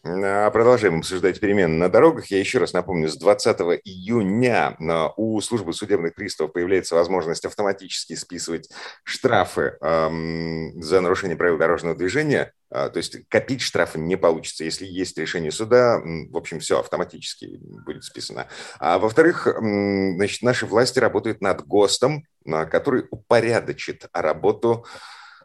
А, 0.09 0.51
продолжаем 0.51 0.99
обсуждать 0.99 1.41
перемены 1.41 1.75
на 1.75 1.89
дорогах. 1.89 2.27
Я 2.27 2.39
еще 2.39 2.59
раз 2.59 2.73
напомню, 2.73 3.09
с 3.09 3.17
20 3.17 3.59
июня 3.85 4.77
а, 4.79 5.13
у 5.17 5.41
службы 5.41 5.73
судебных 5.73 6.15
приставов 6.15 6.53
появляется 6.53 6.95
возможность 6.95 7.45
автоматически 7.45 8.15
списывать 8.15 8.71
штрафы 9.03 9.77
за 9.81 11.01
нарушение 11.01 11.37
правил 11.37 11.59
дорожного 11.59 11.97
движения. 11.97 12.53
А, 12.71 12.89
то 12.89 12.99
есть 12.99 13.29
копить 13.29 13.63
штрафы 13.63 13.99
не 13.99 14.17
получится. 14.17 14.63
Если 14.65 14.87
есть 14.87 15.19
решение 15.19 15.51
суда, 15.51 16.01
в 16.05 16.37
общем, 16.37 16.61
все 16.61 16.79
автоматически 16.79 17.59
будет 17.85 18.05
списано. 18.05 18.47
А 18.79 18.99
во-вторых, 18.99 19.49
значит, 19.59 20.43
наши 20.43 20.67
власти 20.67 21.01
работают 21.01 21.41
над 21.41 21.67
ГОСТом, 21.67 22.25
который 22.45 23.07
упорядочит 23.11 24.09
работу 24.13 24.87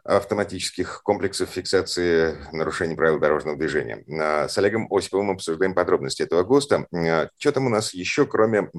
автоматических 0.04 1.02
комплексов 1.02 1.48
фиксации 1.48 2.36
нарушений 2.52 2.96
правил 2.96 3.20
дорожного 3.20 3.56
движения. 3.56 4.04
А, 4.20 4.48
с 4.48 4.58
Олегом 4.58 4.88
Осиповым 4.90 5.30
обсуждаем 5.30 5.74
подробности 5.74 6.22
этого 6.22 6.42
ГОСТа. 6.42 6.86
А, 6.92 7.28
что 7.38 7.52
там 7.52 7.66
у 7.66 7.68
нас 7.68 7.94
еще, 7.94 8.26
кроме 8.26 8.70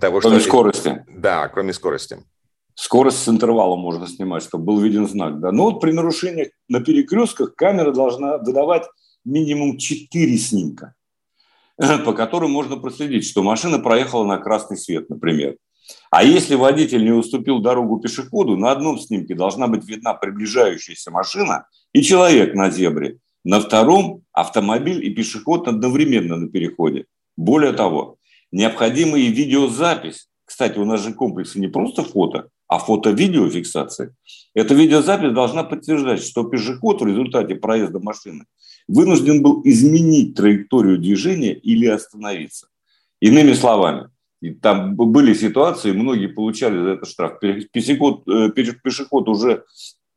того, 0.00 0.20
кроме 0.20 0.20
что... 0.20 0.28
Кроме 0.28 0.40
скорости. 0.40 1.04
Да, 1.08 1.48
кроме 1.48 1.72
скорости. 1.72 2.18
Скорость 2.74 3.22
с 3.22 3.28
интервалом 3.28 3.80
можно 3.80 4.06
снимать, 4.06 4.42
чтобы 4.42 4.64
был 4.64 4.80
виден 4.80 5.06
знак. 5.06 5.38
Да. 5.40 5.52
Но 5.52 5.64
вот 5.64 5.80
при 5.80 5.92
нарушениях 5.92 6.48
на 6.68 6.80
перекрестках 6.80 7.54
камера 7.54 7.92
должна 7.92 8.38
выдавать 8.38 8.88
минимум 9.24 9.76
4 9.78 10.38
снимка, 10.38 10.94
по 12.04 12.12
которым 12.12 12.50
можно 12.50 12.76
проследить, 12.76 13.26
что 13.26 13.42
машина 13.42 13.78
проехала 13.78 14.24
на 14.24 14.38
красный 14.38 14.76
свет, 14.76 15.10
например. 15.10 15.56
А 16.10 16.24
если 16.24 16.54
водитель 16.54 17.04
не 17.04 17.12
уступил 17.12 17.60
дорогу 17.60 18.00
пешеходу, 18.00 18.56
на 18.56 18.72
одном 18.72 18.98
снимке 18.98 19.34
должна 19.34 19.68
быть 19.68 19.88
видна 19.88 20.14
приближающаяся 20.14 21.10
машина 21.10 21.66
и 21.92 22.02
человек 22.02 22.54
на 22.54 22.70
зебре. 22.70 23.18
На 23.44 23.60
втором– 23.60 24.22
автомобиль 24.32 25.04
и 25.04 25.10
пешеход 25.10 25.68
одновременно 25.68 26.36
на 26.36 26.48
переходе. 26.48 27.06
Более 27.36 27.72
того, 27.72 28.18
необходима 28.52 29.18
и 29.18 29.28
видеозапись. 29.28 30.28
Кстати, 30.44 30.78
у 30.78 30.84
нас 30.84 31.02
же 31.02 31.14
комплексы 31.14 31.58
не 31.58 31.68
просто 31.68 32.02
фото, 32.02 32.48
а 32.68 32.78
фото-видеофиксация. 32.78 34.14
Эта 34.54 34.74
видеозапись 34.74 35.32
должна 35.32 35.64
подтверждать, 35.64 36.22
что 36.22 36.44
пешеход 36.44 37.00
в 37.00 37.06
результате 37.06 37.54
проезда 37.54 38.00
машины 38.00 38.44
вынужден 38.88 39.42
был 39.42 39.62
изменить 39.64 40.34
траекторию 40.34 40.98
движения 40.98 41.54
или 41.54 41.86
остановиться. 41.86 42.68
Иными 43.20 43.52
словами, 43.52 44.08
и 44.40 44.50
там 44.50 44.96
были 44.96 45.34
ситуации, 45.34 45.92
многие 45.92 46.26
получали 46.26 46.78
за 46.78 46.88
это 46.90 47.06
штраф. 47.06 47.38
Пешеход, 47.40 48.26
э, 48.26 48.50
пешеход 48.50 49.28
уже 49.28 49.64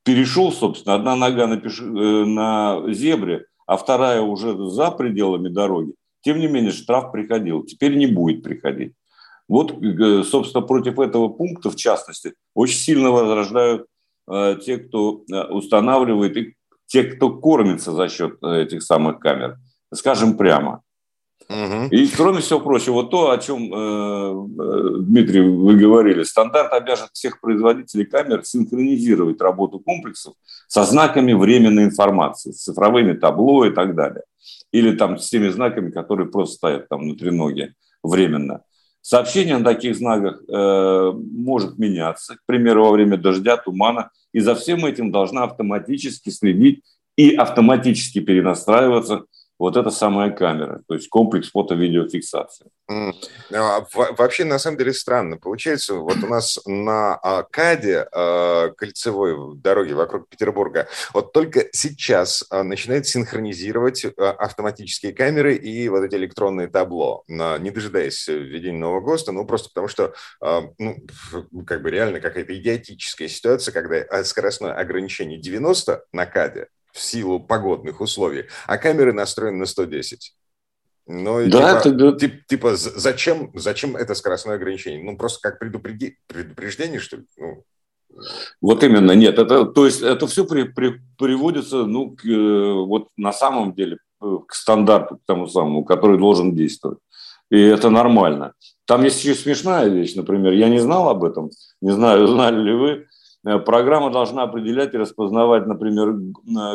перешел, 0.04 0.52
собственно, 0.52 0.96
одна 0.96 1.16
нога 1.16 1.48
на, 1.48 1.58
пеше, 1.58 1.84
э, 1.84 2.26
на 2.26 2.84
зебре, 2.94 3.46
а 3.68 3.76
вторая 3.76 4.22
уже 4.22 4.56
за 4.70 4.92
пределами 4.92 5.50
дороги. 5.50 5.94
Тем 6.22 6.40
не 6.40 6.48
менее, 6.48 6.72
штраф 6.72 7.12
приходил. 7.12 7.64
Теперь 7.64 7.98
не 7.98 8.08
будет 8.08 8.44
приходить. 8.44 8.94
Вот, 9.50 9.74
э, 9.84 10.24
собственно, 10.24 10.66
против 10.66 11.00
этого 11.00 11.28
пункта, 11.28 11.70
в 11.70 11.76
частности, 11.76 12.34
очень 12.56 12.78
сильно 12.78 13.12
возрождают 13.12 13.88
те, 14.66 14.78
кто 14.78 15.26
устанавливает, 15.50 16.38
и 16.38 16.56
те, 16.86 17.04
кто 17.04 17.30
кормится 17.30 17.92
за 17.92 18.08
счет 18.08 18.42
этих 18.42 18.82
самых 18.82 19.20
камер. 19.20 19.58
Скажем 19.94 20.38
прямо, 20.38 20.82
И 21.50 22.08
кроме 22.08 22.42
всего 22.42 22.60
прочего, 22.60 23.04
то, 23.04 23.32
о 23.32 23.38
чем, 23.38 23.74
э, 23.74 23.78
э, 23.78 24.98
Дмитрий, 25.02 25.42
вы 25.42 25.76
говорили, 25.76 26.24
стандарт 26.24 26.74
обяжет 26.74 27.10
всех 27.14 27.40
производителей 27.42 28.06
камер 28.06 28.44
синхронизировать 28.44 29.42
работу 29.42 29.80
комплексов 29.80 30.34
со 30.68 30.84
знаками 30.84 31.34
временной 31.34 31.86
информации, 31.86 32.52
с 32.52 32.64
цифровыми 32.64 33.14
табло 33.14 33.66
и 33.66 33.72
так 33.72 33.96
далее. 33.96 34.24
Или 34.72 34.96
там 34.96 35.18
с 35.18 35.30
теми 35.30 35.50
знаками, 35.50 35.92
которые 35.92 36.30
просто 36.30 36.56
стоят 36.56 36.90
там 36.90 37.02
внутри 37.02 37.32
ноги 37.32 37.74
временно. 38.04 38.62
Сообщение 39.02 39.58
на 39.58 39.66
таких 39.66 39.98
знаках 39.98 40.42
э, 40.48 41.12
может 41.14 41.78
меняться, 41.78 42.36
к 42.36 42.40
примеру, 42.46 42.86
во 42.86 42.92
время 42.92 43.18
дождя, 43.18 43.58
тумана, 43.58 44.12
и 44.32 44.40
за 44.40 44.56
всем 44.56 44.86
этим 44.86 45.12
должна 45.12 45.44
автоматически 45.44 46.30
следить 46.30 46.84
и 47.18 47.36
автоматически 47.36 48.22
перенастраиваться 48.22 49.26
вот 49.60 49.78
эта 49.78 49.92
самая 49.92 50.32
камера, 50.32 50.82
то 50.88 50.96
есть 50.96 51.10
комплекс 51.10 51.52
фото-видеофиксации. 51.52 52.68
А, 52.90 53.86
вообще, 53.92 54.44
на 54.46 54.60
самом 54.60 54.78
деле, 54.78 54.94
странно. 54.94 55.38
Получается, 55.38 55.96
вот 55.96 56.18
у 56.18 56.28
нас 56.28 56.60
на 56.66 57.16
а, 57.16 57.44
КАДе, 57.44 58.08
а, 58.12 58.70
кольцевой 58.72 59.58
дороге 59.58 59.94
вокруг 59.94 60.28
Петербурга, 60.28 60.88
вот 61.14 61.34
только 61.34 61.68
сейчас 61.72 62.44
начинает 62.52 63.08
синхронизировать 63.08 64.06
автоматические 64.18 65.14
камеры 65.14 65.56
и 65.56 65.88
вот 65.88 66.04
эти 66.04 66.16
электронные 66.16 66.68
табло, 66.68 67.24
не 67.28 67.72
дожидаясь 67.72 68.28
введения 68.28 68.80
нового 68.80 69.02
ГОСТа, 69.02 69.32
ну, 69.32 69.46
просто 69.46 69.70
потому 69.70 69.88
что, 69.88 70.14
ну, 70.42 70.98
как 71.66 71.82
бы 71.82 71.92
реально 71.92 72.20
какая-то 72.20 72.58
идиотическая 72.58 73.28
ситуация, 73.28 73.72
когда 73.72 74.24
скоростное 74.24 74.74
ограничение 74.74 75.40
90 75.40 76.04
на 76.12 76.26
КАДе, 76.26 76.68
в 76.94 77.00
силу 77.00 77.40
погодных 77.40 78.00
условий, 78.00 78.46
а 78.68 78.78
камеры 78.78 79.14
настроены 79.14 79.58
на 79.58 79.66
110. 79.66 80.34
Ну, 81.06 81.50
да, 81.50 81.82
типа, 81.82 81.96
это... 81.96 82.20
тип, 82.20 82.46
типа 82.48 82.76
зачем, 82.76 83.52
зачем 83.56 83.98
это 83.98 84.16
скоростное 84.16 84.56
ограничение? 84.56 85.04
Ну, 85.04 85.18
просто 85.18 85.40
как 85.42 85.60
предупреди, 85.60 86.18
предупреждение, 86.28 87.00
что 87.00 87.18
ли? 87.18 87.24
Ну, 87.38 87.64
Вот 88.62 88.84
именно, 88.84 89.12
нет, 89.12 89.38
это, 89.38 89.66
то 89.66 89.86
есть 89.86 90.02
это 90.02 90.28
все 90.28 90.46
при, 90.46 90.64
при, 90.64 91.02
приводится, 91.18 91.84
ну, 91.84 92.12
к, 92.12 92.26
э, 92.26 92.74
вот 92.74 93.10
на 93.18 93.34
самом 93.34 93.74
деле 93.74 93.98
э, 94.22 94.38
к 94.48 94.54
стандарту, 94.54 95.18
к 95.18 95.22
тому 95.26 95.48
самому, 95.48 95.84
который 95.84 96.18
должен 96.18 96.56
действовать. 96.56 97.00
И 97.50 97.60
это 97.60 97.90
нормально. 97.90 98.54
Там 98.86 99.04
есть 99.04 99.24
еще 99.24 99.36
смешная 99.36 99.90
вещь, 99.90 100.16
например, 100.16 100.54
я 100.54 100.70
не 100.70 100.80
знал 100.80 101.10
об 101.10 101.26
этом, 101.26 101.50
не 101.82 101.92
знаю, 101.92 102.28
знали 102.28 102.62
ли 102.62 102.74
вы, 102.74 103.08
программа 103.44 104.10
должна 104.10 104.44
определять 104.44 104.94
и 104.94 104.98
распознавать, 104.98 105.68
например, 105.68 106.14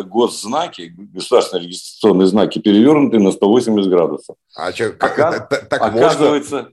госзнаки, 0.04 0.94
государственные 0.96 1.66
регистрационные 1.66 2.26
знаки, 2.26 2.58
перевернутые 2.58 3.20
на 3.20 3.32
180 3.32 3.90
градусов. 3.90 4.37
А 4.54 4.72
что, 4.72 4.90
как, 4.90 5.12
Оказ... 5.12 5.46
так, 5.48 5.68
так 5.68 5.82
оказывается, 5.82 6.68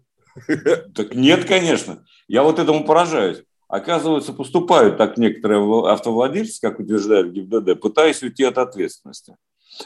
так 0.95 1.15
нет, 1.15 1.45
конечно. 1.45 2.03
Я 2.27 2.43
вот 2.43 2.59
этому 2.59 2.83
поражаюсь. 2.83 3.43
Оказывается, 3.67 4.33
поступают 4.33 4.97
так 4.97 5.17
некоторые 5.17 5.91
автовладельцы, 5.91 6.61
как 6.61 6.79
утверждает 6.79 7.31
ГИБДД, 7.31 7.79
пытаясь 7.79 8.21
уйти 8.21 8.43
от 8.43 8.57
ответственности. 8.57 9.35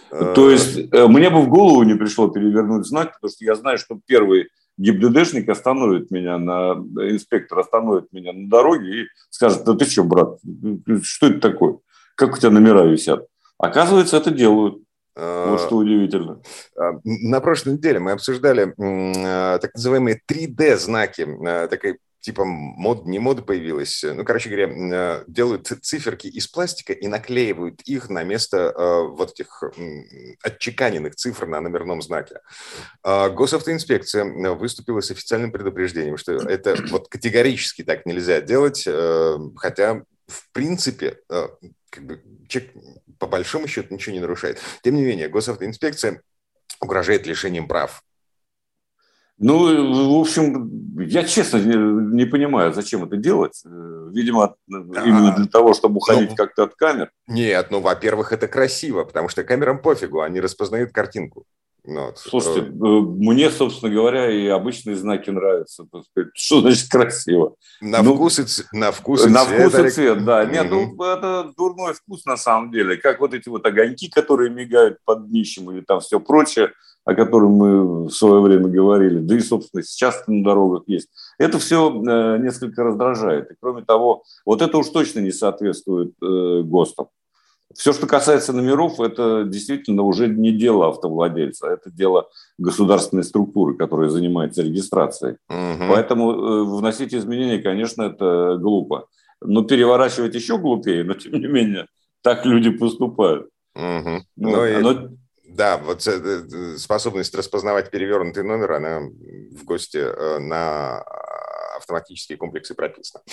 То 0.10 0.50
есть 0.50 0.94
э, 0.94 1.08
мне 1.08 1.30
бы 1.30 1.42
в 1.42 1.50
голову 1.50 1.84
не 1.84 1.96
пришло 1.96 2.28
перевернуть 2.28 2.86
знак, 2.86 3.14
потому 3.14 3.32
что 3.32 3.46
я 3.46 3.56
знаю, 3.56 3.78
что 3.78 4.00
первый 4.06 4.50
ГИБДДшник 4.80 5.50
остановит 5.50 6.10
меня, 6.10 6.38
на, 6.38 6.74
инспектор 7.12 7.60
остановит 7.60 8.12
меня 8.14 8.32
на 8.32 8.50
дороге 8.50 9.02
и 9.02 9.06
скажет, 9.30 9.66
да 9.66 9.74
ты 9.74 9.86
что, 9.86 10.04
брат, 10.04 10.40
что 11.04 11.28
это 11.28 11.40
такое? 11.40 11.80
Как 12.16 12.34
у 12.34 12.38
тебя 12.38 12.50
номера 12.50 12.84
висят? 12.86 13.28
Оказывается, 13.58 14.18
это 14.18 14.32
делают. 14.32 14.82
Вот 15.16 15.60
что 15.60 15.76
удивительно. 15.76 16.42
А, 16.78 16.94
на 17.04 17.42
прошлой 17.42 17.74
неделе 17.74 18.00
мы 18.00 18.12
обсуждали 18.12 18.74
э, 18.78 19.60
так 19.60 19.74
называемые 19.74 20.22
3D-знаки, 20.32 21.28
э, 21.46 21.68
такой 21.68 22.00
типа 22.20 22.46
мод, 22.46 23.06
не 23.06 23.20
мода 23.20 23.42
появилась. 23.42 24.04
Ну, 24.04 24.24
короче 24.26 24.50
говоря, 24.50 24.70
э, 24.70 25.24
делают 25.28 25.72
циферки 25.82 26.28
из 26.28 26.48
пластика 26.48 26.94
и 26.94 27.08
наклеивают 27.08 27.82
их 27.82 28.10
на 28.10 28.24
место 28.24 28.74
э, 28.76 29.08
вот 29.08 29.32
этих 29.32 29.64
отчеканенных 30.44 31.16
цифр 31.16 31.48
на 31.48 31.62
номерном 31.62 32.02
знаке. 32.02 32.42
А 33.04 33.30
госавтоинспекция 33.30 34.26
выступила 34.54 35.02
с 35.02 35.12
официальным 35.12 35.52
предупреждением, 35.52 36.18
что 36.18 36.34
это 36.34 36.76
вот 36.90 37.08
категорически 37.08 37.84
так 37.84 38.06
нельзя 38.06 38.42
делать, 38.42 38.84
э, 38.86 39.38
хотя 39.56 40.04
в 40.28 40.52
принципе 40.52 41.18
как 41.90 42.06
бы, 42.06 42.22
человек 42.48 42.72
по 43.18 43.26
большому 43.26 43.68
счету 43.68 43.94
ничего 43.94 44.14
не 44.14 44.20
нарушает. 44.20 44.60
Тем 44.84 44.96
не 44.96 45.02
менее, 45.02 45.28
госавтоинспекция 45.28 46.22
угрожает 46.80 47.26
лишением 47.26 47.68
прав 47.68 48.04
ну, 49.40 50.18
в 50.18 50.20
общем, 50.20 50.98
я 51.00 51.24
честно 51.24 51.58
не, 51.58 51.76
не 52.16 52.26
понимаю, 52.26 52.74
зачем 52.74 53.06
это 53.06 53.16
делать. 53.16 53.62
Э, 53.66 54.10
видимо, 54.12 54.56
именно 54.68 55.34
для 55.36 55.48
того, 55.48 55.74
чтобы 55.74 55.98
уходить 55.98 56.32
ну, 56.32 56.36
как-то 56.36 56.64
от 56.64 56.76
камер. 56.76 57.12
Нет, 57.28 57.68
ну, 57.72 57.80
во-первых, 57.80 58.34
это 58.34 58.48
красиво, 58.50 59.06
потому 59.06 59.30
что 59.30 59.44
камерам 59.44 59.82
пофигу, 59.82 60.22
они 60.22 60.42
распознают 60.42 60.92
картинку. 60.92 61.46
Ну, 61.90 62.06
вот. 62.06 62.20
Слушайте, 62.20 62.68
э, 62.68 62.72
мне, 62.72 63.50
собственно 63.50 63.92
говоря, 63.92 64.30
и 64.30 64.46
обычные 64.46 64.96
знаки 64.96 65.32
нравятся. 65.32 65.88
Что 66.34 66.62
значит 66.62 66.88
красиво? 66.88 67.56
На 67.82 68.04
ну, 68.04 68.14
вкус 68.14 68.40
и 68.40 68.78
на 68.78 68.92
вкус 68.92 69.26
и 69.26 69.30
на 69.30 69.44
цвет. 69.46 69.72
вкус 69.72 69.86
и 69.86 69.90
цвет, 69.90 70.24
да. 70.24 70.46
Нет, 70.46 70.68
ну 70.70 70.96
это 71.04 71.52
дурной 71.58 71.96
вкус 71.96 72.26
на 72.26 72.38
самом 72.38 72.72
деле. 72.72 72.98
Как 72.98 73.20
вот 73.20 73.34
эти 73.34 73.50
вот 73.50 73.66
огоньки, 73.66 74.08
которые 74.08 74.52
мигают 74.52 75.00
под 75.04 75.30
днищем 75.30 75.72
или 75.72 75.82
там 75.82 76.00
все 76.00 76.20
прочее 76.20 76.74
о 77.06 77.16
котором 77.16 77.54
мы 77.54 78.06
в 78.06 78.12
свое 78.12 78.40
время 78.40 78.68
говорили, 78.68 79.18
да 79.20 79.36
и, 79.36 79.40
собственно, 79.40 79.82
сейчас 79.82 80.22
на 80.28 80.44
дорогах 80.44 80.84
есть. 80.86 81.10
Это 81.40 81.58
все 81.58 81.90
э, 81.90 82.38
несколько 82.38 82.84
раздражает. 82.84 83.50
И, 83.50 83.56
кроме 83.60 83.84
того, 83.84 84.24
вот 84.46 84.62
это 84.62 84.78
уж 84.78 84.90
точно 84.90 85.20
не 85.20 85.32
соответствует 85.32 86.14
э, 86.22 86.62
ГОСТам. 86.62 87.08
Все, 87.76 87.94
что 87.94 88.08
касается 88.08 88.52
номеров, 88.52 89.00
это 89.00 89.44
действительно 89.46 90.02
уже 90.02 90.28
не 90.28 90.52
дело 90.52 90.90
автовладельца, 90.90 91.68
это 91.68 91.92
дело 91.92 92.30
государственной 92.58 93.24
структуры, 93.24 93.76
которая 93.76 94.10
занимается 94.10 94.64
регистрацией. 94.64 95.38
Угу. 95.50 95.88
Поэтому 95.90 96.32
э, 96.32 96.64
вносить 96.64 97.14
изменения, 97.14 97.60
конечно, 97.60 98.04
это 98.04 98.58
глупо. 98.60 99.08
Но 99.42 99.64
переворачивать 99.64 100.34
еще 100.36 100.58
глупее, 100.58 101.04
но 101.04 101.14
тем 101.14 101.34
не 101.34 101.48
менее, 101.48 101.86
так 102.22 102.46
люди 102.46 102.72
поступают. 102.72 103.50
Угу. 103.76 104.24
Ну, 104.38 104.50
ну, 104.50 104.92
и... 104.92 105.08
да, 105.48 105.78
вот 105.78 106.06
э, 106.08 106.12
э, 106.12 106.78
способность 106.78 107.36
распознавать 107.36 107.92
перевернутый 107.92 108.44
номер, 108.44 108.74
она 108.74 109.00
в 109.00 109.64
ГОСТе 109.64 110.00
э, 110.00 110.40
на 110.40 111.04
автоматические 111.90 112.38
комплексы 112.38 112.76
прописана. 112.76 113.24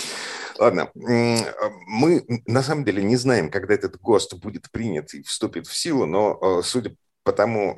Ладно, 0.59 0.91
мы 0.95 2.25
на 2.47 2.63
самом 2.63 2.85
деле 2.85 3.03
не 3.03 3.17
знаем, 3.17 3.51
когда 3.51 3.75
этот 3.75 4.01
ГОСТ 4.01 4.35
будет 4.35 4.71
принят 4.71 5.13
и 5.15 5.23
вступит 5.23 5.67
в 5.67 5.77
силу, 5.77 6.07
но 6.07 6.63
судя 6.63 6.97
по 7.23 7.33
тому, 7.33 7.75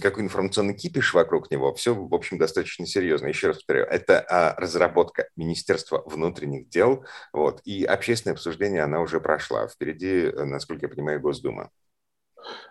какой 0.00 0.24
информационный 0.24 0.74
кипиш 0.74 1.12
вокруг 1.12 1.50
него, 1.50 1.74
все, 1.74 1.94
в 1.94 2.14
общем, 2.14 2.38
достаточно 2.38 2.86
серьезно. 2.86 3.26
Еще 3.26 3.48
раз 3.48 3.58
повторяю, 3.58 3.86
это 3.86 4.20
а, 4.20 4.58
разработка 4.58 5.28
Министерства 5.36 6.02
внутренних 6.06 6.70
дел, 6.70 7.04
вот, 7.34 7.60
и 7.64 7.84
общественное 7.84 8.32
обсуждение 8.32 8.82
она 8.82 9.00
уже 9.00 9.20
прошла. 9.20 9.68
Впереди, 9.68 10.32
насколько 10.34 10.86
я 10.86 10.88
понимаю, 10.88 11.20
Госдума. 11.20 11.70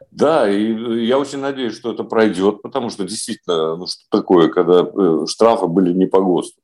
Да, 0.09 0.49
и 0.49 1.05
я 1.05 1.19
очень 1.19 1.39
надеюсь, 1.39 1.75
что 1.75 1.93
это 1.93 2.03
пройдет, 2.03 2.61
потому 2.61 2.89
что 2.89 3.03
действительно, 3.03 3.77
ну 3.77 3.87
что 3.87 4.03
такое, 4.09 4.49
когда 4.49 4.81
э, 4.81 5.25
штрафы 5.27 5.67
были 5.67 5.93
не 5.93 6.07
по 6.07 6.19
ГОСТу, 6.19 6.61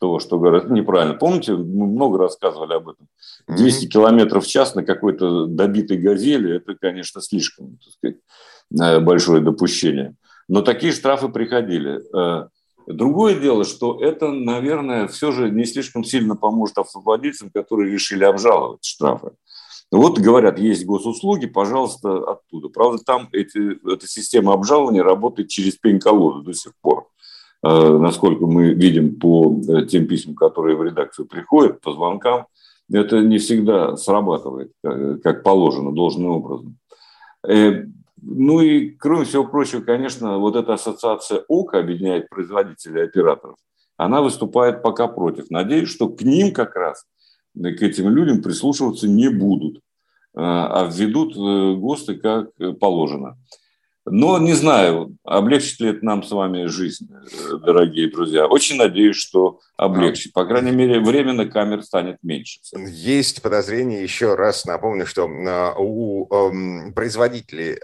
того, 0.00 0.18
что 0.18 0.38
говорят 0.38 0.70
неправильно. 0.70 1.14
Помните, 1.14 1.52
мы 1.54 1.86
много 1.86 2.18
рассказывали 2.18 2.72
об 2.72 2.88
этом. 2.88 3.06
200 3.48 3.86
километров 3.86 4.44
в 4.44 4.48
час 4.48 4.74
на 4.74 4.84
какой-то 4.84 5.46
добитой 5.46 5.98
газели, 5.98 6.56
это, 6.56 6.74
конечно, 6.74 7.20
слишком 7.20 7.78
так 7.78 7.92
сказать, 7.92 8.16
э, 8.80 9.00
большое 9.00 9.40
допущение. 9.42 10.14
Но 10.48 10.62
такие 10.62 10.92
штрафы 10.92 11.28
приходили. 11.28 12.00
Э, 12.16 12.48
другое 12.86 13.38
дело, 13.38 13.64
что 13.64 14.00
это, 14.00 14.32
наверное, 14.32 15.06
все 15.06 15.30
же 15.30 15.50
не 15.50 15.64
слишком 15.64 16.02
сильно 16.02 16.34
поможет 16.34 16.78
автовладельцам, 16.78 17.50
которые 17.50 17.92
решили 17.92 18.24
обжаловать 18.24 18.84
штрафы. 18.84 19.32
Вот 19.92 20.20
говорят, 20.20 20.58
есть 20.58 20.86
госуслуги, 20.86 21.46
пожалуйста, 21.46 22.18
оттуда. 22.18 22.68
Правда, 22.68 23.02
там 23.04 23.28
эти, 23.32 23.78
эта 23.92 24.06
система 24.06 24.52
обжалования 24.52 25.02
работает 25.02 25.48
через 25.48 25.74
пень-колоду 25.76 26.42
до 26.42 26.52
сих 26.52 26.72
пор. 26.80 27.08
Э, 27.62 27.98
насколько 27.98 28.46
мы 28.46 28.72
видим 28.72 29.18
по 29.18 29.60
э, 29.68 29.86
тем 29.86 30.06
письмам, 30.06 30.34
которые 30.34 30.76
в 30.76 30.82
редакцию 30.82 31.26
приходят, 31.26 31.80
по 31.80 31.92
звонкам, 31.92 32.46
это 32.90 33.20
не 33.20 33.38
всегда 33.38 33.96
срабатывает, 33.96 34.72
э, 34.82 35.18
как 35.22 35.42
положено, 35.42 35.92
должным 35.92 36.30
образом. 36.30 36.76
Ну 38.22 38.60
и, 38.60 38.90
кроме 38.90 39.24
всего 39.24 39.44
прочего, 39.44 39.80
конечно, 39.80 40.38
вот 40.38 40.54
эта 40.54 40.74
ассоциация 40.74 41.42
ОКО 41.48 41.78
объединяет 41.78 42.28
производителей 42.28 43.00
и 43.00 43.04
операторов. 43.04 43.56
Она 43.96 44.20
выступает 44.20 44.82
пока 44.82 45.06
против. 45.08 45.50
Надеюсь, 45.50 45.88
что 45.88 46.10
к 46.10 46.20
ним 46.20 46.52
как 46.52 46.76
раз– 46.76 47.06
к 47.54 47.82
этим 47.82 48.08
людям 48.08 48.42
прислушиваться 48.42 49.08
не 49.08 49.28
будут, 49.28 49.80
а 50.34 50.88
введут 50.90 51.34
ГОСТы 51.34 52.16
как 52.16 52.50
положено. 52.78 53.36
Но 54.10 54.38
не 54.38 54.52
знаю, 54.54 55.16
облегчит 55.24 55.80
ли 55.80 55.90
это 55.90 56.04
нам 56.04 56.22
с 56.22 56.30
вами 56.30 56.66
жизнь, 56.66 57.08
э, 57.10 57.56
дорогие 57.64 58.10
друзья. 58.10 58.46
Очень 58.46 58.76
надеюсь, 58.76 59.16
что 59.16 59.60
облегчит. 59.76 60.32
По 60.32 60.44
крайней 60.44 60.72
мере, 60.72 61.00
временно 61.00 61.46
камер 61.46 61.82
станет 61.82 62.18
меньше. 62.22 62.60
Есть 62.76 63.42
подозрение, 63.42 64.02
еще 64.02 64.34
раз 64.34 64.64
напомню, 64.64 65.06
что 65.06 65.26
у 65.26 66.28
эм, 66.32 66.92
производителей 66.92 67.74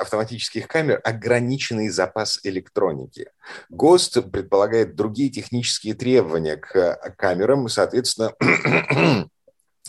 автоматических 0.00 0.68
камер 0.68 1.00
ограниченный 1.04 1.88
запас 1.88 2.40
электроники. 2.44 3.28
ГОСТ 3.70 4.30
предполагает 4.30 4.96
другие 4.96 5.30
технические 5.30 5.94
требования 5.94 6.56
к 6.56 7.14
камерам, 7.16 7.68
соответственно, 7.68 8.32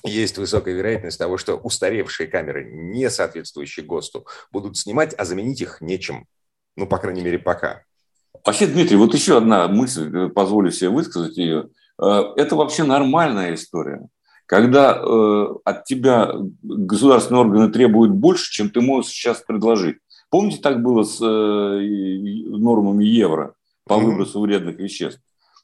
есть 0.04 0.38
высокая 0.38 0.74
вероятность 0.74 1.20
того, 1.20 1.38
что 1.38 1.56
устаревшие 1.56 2.28
камеры, 2.28 2.66
не 2.66 3.10
соответствующие 3.10 3.86
ГОСТу, 3.86 4.26
будут 4.52 4.78
снимать, 4.78 5.14
а 5.18 5.26
заменить 5.26 5.62
их 5.62 5.82
нечем. 5.82 6.26
Ну, 6.76 6.88
по 6.88 6.98
крайней 6.98 7.22
мере, 7.22 7.40
пока. 7.40 7.84
Вообще, 8.46 8.68
Дмитрий, 8.68 8.98
вот 8.98 9.14
еще 9.14 9.38
одна 9.38 9.68
мысль, 9.68 10.10
э, 10.14 10.30
позволю 10.30 10.72
себе 10.72 10.90
высказать 10.90 11.38
ее. 11.38 11.70
Э, 12.02 12.24
это 12.36 12.56
вообще 12.56 12.84
нормальная 12.84 13.54
история. 13.54 14.08
Когда 14.46 14.98
э, 14.98 15.46
от 15.64 15.86
тебя 15.86 16.34
государственные 16.62 17.42
органы 17.42 17.72
требуют 17.72 18.12
больше, 18.12 18.52
чем 18.52 18.70
ты 18.70 18.82
можешь 18.82 19.12
сейчас 19.12 19.42
предложить. 19.42 19.98
Помните, 20.30 20.62
так 20.62 20.82
было 20.82 21.04
с 21.04 21.20
нормами 21.20 23.06
евро 23.06 23.54
по 23.86 23.98
выбросу 23.98 24.42
вредных 24.42 24.78
веществ? 24.78 25.22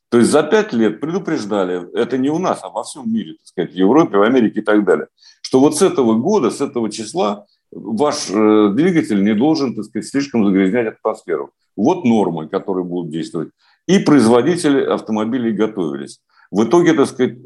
То 0.10 0.18
есть 0.18 0.32
за 0.32 0.42
пять 0.44 0.74
лет 0.74 1.00
предупреждали, 1.00 1.88
это 1.96 2.18
не 2.18 2.30
у 2.30 2.40
нас, 2.40 2.60
а 2.64 2.70
во 2.70 2.84
всем 2.84 3.12
мире, 3.12 3.34
так 3.34 3.48
сказать, 3.48 3.72
в 3.72 3.76
Европе, 3.76 4.18
в 4.18 4.24
Америке 4.24 4.62
и 4.62 4.64
так 4.64 4.84
далее, 4.84 5.08
что 5.42 5.60
вот 5.60 5.78
с 5.78 5.82
этого 5.84 6.16
года, 6.16 6.50
с 6.50 6.62
этого 6.62 6.90
числа 6.92 7.46
ваш 7.72 8.30
э, 8.30 8.70
двигатель 8.74 9.24
не 9.24 9.36
должен, 9.36 9.76
так 9.76 9.86
сказать, 9.86 10.08
слишком 10.08 10.46
загрязнять 10.46 10.88
атмосферу. 10.88 11.52
Вот 11.76 12.06
нормы, 12.06 12.48
которые 12.48 12.84
будут 12.84 13.12
действовать. 13.12 13.50
И 13.88 14.00
производители 14.00 14.84
автомобилей 14.84 15.52
готовились. 15.52 16.20
В 16.52 16.64
итоге, 16.64 16.94
так 16.94 17.08
сказать, 17.08 17.38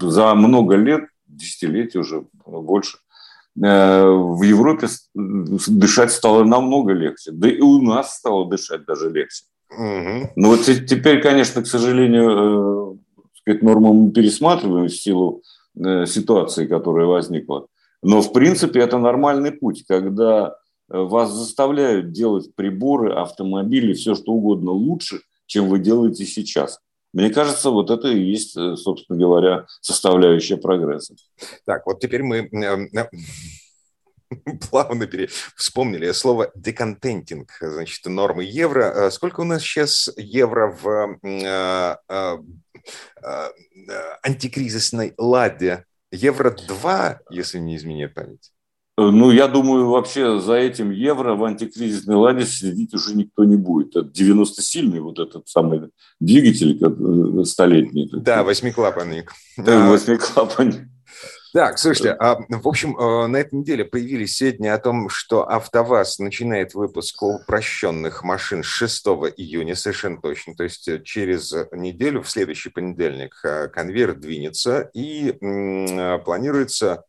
за 0.00 0.34
много 0.36 0.76
лет, 0.76 1.04
десятилетий 1.26 1.98
уже 1.98 2.24
больше, 2.46 2.98
э, 3.60 4.04
в 4.08 4.42
Европе 4.42 4.86
дышать 5.14 6.12
стало 6.12 6.44
намного 6.44 6.92
легче. 6.92 7.32
Да 7.32 7.48
и 7.48 7.60
у 7.60 7.82
нас 7.82 8.16
стало 8.16 8.48
дышать 8.48 8.84
даже 8.84 9.10
легче. 9.10 9.44
Угу. 9.70 10.32
Но 10.36 10.48
вот 10.48 10.60
теперь, 10.64 11.22
конечно, 11.22 11.62
к 11.62 11.66
сожалению, 11.66 12.98
э, 13.16 13.26
сказать, 13.38 13.62
норму 13.62 13.92
мы 13.92 14.12
пересматриваем 14.12 14.86
в 14.86 14.94
силу 14.94 15.42
э, 15.76 16.06
ситуации, 16.06 16.66
которая 16.66 17.06
возникла. 17.06 17.66
Но, 18.02 18.22
в 18.22 18.32
принципе, 18.32 18.80
это 18.80 18.98
нормальный 18.98 19.52
путь, 19.52 19.84
когда 19.86 20.56
вас 20.88 21.32
заставляют 21.32 22.12
делать 22.12 22.54
приборы, 22.56 23.12
автомобили, 23.12 23.92
все 23.92 24.14
что 24.14 24.32
угодно 24.32 24.72
лучше, 24.72 25.20
чем 25.46 25.68
вы 25.68 25.78
делаете 25.78 26.24
сейчас. 26.24 26.80
Мне 27.12 27.30
кажется, 27.30 27.70
вот 27.70 27.90
это 27.90 28.08
и 28.08 28.22
есть, 28.22 28.56
э, 28.56 28.76
собственно 28.76 29.18
говоря, 29.18 29.66
составляющая 29.80 30.56
прогресса. 30.56 31.14
Так, 31.64 31.86
вот 31.86 32.00
теперь 32.00 32.22
мы 32.22 32.48
э, 32.52 33.08
плавно 34.70 35.06
пере... 35.06 35.28
вспомнили 35.56 36.12
слово 36.12 36.50
деконтентинг, 36.54 37.50
значит, 37.60 38.04
нормы 38.06 38.44
евро. 38.44 39.06
А 39.06 39.10
сколько 39.10 39.40
у 39.40 39.44
нас 39.44 39.62
сейчас 39.62 40.08
евро 40.16 40.76
в 40.82 41.18
э, 41.22 41.96
э, 42.08 42.38
э, 43.22 43.48
антикризисной 44.22 45.14
ладе? 45.18 45.84
Евро 46.12 46.50
2, 46.50 47.20
если 47.30 47.58
не 47.58 47.76
изменяет 47.76 48.14
память. 48.14 48.52
Ну, 48.96 49.30
я 49.30 49.48
думаю, 49.48 49.88
вообще 49.88 50.40
за 50.40 50.54
этим 50.54 50.90
евро 50.90 51.34
в 51.34 51.44
антикризисной 51.44 52.16
ладе 52.16 52.44
следить 52.44 52.92
уже 52.92 53.14
никто 53.14 53.44
не 53.44 53.56
будет. 53.56 53.96
Это 53.96 54.06
90-сильный 54.06 55.00
вот 55.00 55.18
этот 55.18 55.48
самый 55.48 55.88
двигатель 56.18 56.78
э, 56.78 57.44
столетний. 57.44 58.10
Да, 58.12 58.42
восьмиклапанник. 58.42 59.32
Да, 59.56 59.88
восьмиклапанник. 59.88 60.82
Так, 61.52 61.78
слушайте, 61.78 62.12
а, 62.12 62.38
в 62.48 62.68
общем, 62.68 62.96
э, 62.96 63.26
на 63.26 63.36
этой 63.38 63.56
неделе 63.56 63.84
появились 63.84 64.36
сведения 64.36 64.72
о 64.72 64.78
том, 64.78 65.08
что 65.08 65.50
АвтоВАЗ 65.50 66.20
начинает 66.20 66.74
выпуск 66.74 67.20
упрощенных 67.20 68.22
машин 68.22 68.62
6 68.62 69.06
июня, 69.36 69.74
совершенно 69.74 70.20
точно. 70.20 70.54
То 70.54 70.62
есть 70.62 70.86
э, 70.86 71.02
через 71.02 71.52
неделю, 71.72 72.22
в 72.22 72.30
следующий 72.30 72.68
понедельник, 72.68 73.34
конвейер 73.72 74.14
двинется 74.14 74.90
и 74.94 75.32
планируется 76.24 77.04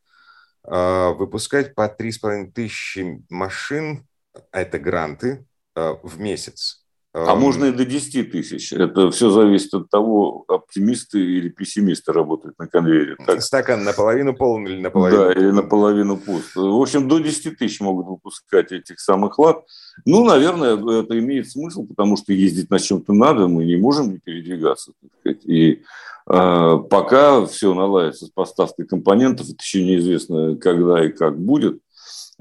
выпускать 0.64 1.76
по 1.76 1.88
3,5 1.88 2.52
тысячи 2.52 3.24
машин, 3.30 4.08
это 4.52 4.80
гранты, 4.80 5.46
в 5.76 6.20
месяц. 6.20 6.81
А 7.14 7.36
можно 7.36 7.66
и 7.66 7.72
до 7.72 7.84
10 7.84 8.32
тысяч. 8.32 8.72
Это 8.72 9.12
все 9.12 9.32
зависит 9.32 9.74
от 9.74 9.90
того, 9.90 10.46
оптимисты 10.48 11.20
или 11.20 11.50
пессимисты 11.50 12.14
работают 12.14 12.58
на 12.58 12.68
конвейере. 12.68 13.18
Так. 13.26 13.42
Стакан 13.42 13.84
наполовину 13.84 14.34
полон 14.34 14.66
или 14.66 14.80
наполовину 14.80 15.26
Да, 15.26 15.34
или 15.34 15.52
наполовину 15.52 16.18
пуст. 16.18 16.56
В 16.56 16.82
общем, 16.82 17.10
до 17.10 17.20
10 17.20 17.58
тысяч 17.58 17.82
могут 17.82 18.08
выпускать 18.08 18.72
этих 18.72 19.02
самых 19.02 19.40
лад. 19.40 19.62
Ну, 20.06 20.24
наверное, 20.24 20.76
это 20.76 21.20
имеет 21.20 21.50
смысл, 21.50 21.86
потому 21.86 22.16
что 22.16 22.32
ездить 22.32 22.70
на 22.70 22.80
чем-то 22.80 23.12
надо, 23.12 23.50
мы 23.50 23.66
не 23.66 23.76
можем 23.76 24.12
не 24.12 24.18
передвигаться. 24.18 24.94
Так 25.02 25.12
сказать. 25.20 25.46
И 25.46 25.82
э, 26.30 26.78
пока 26.90 27.46
все 27.46 27.74
наладится 27.74 28.28
с 28.28 28.30
поставкой 28.30 28.86
компонентов, 28.86 29.48
это 29.48 29.58
еще 29.62 29.84
неизвестно, 29.84 30.56
когда 30.56 31.04
и 31.06 31.10
как 31.10 31.38
будет. 31.38 31.82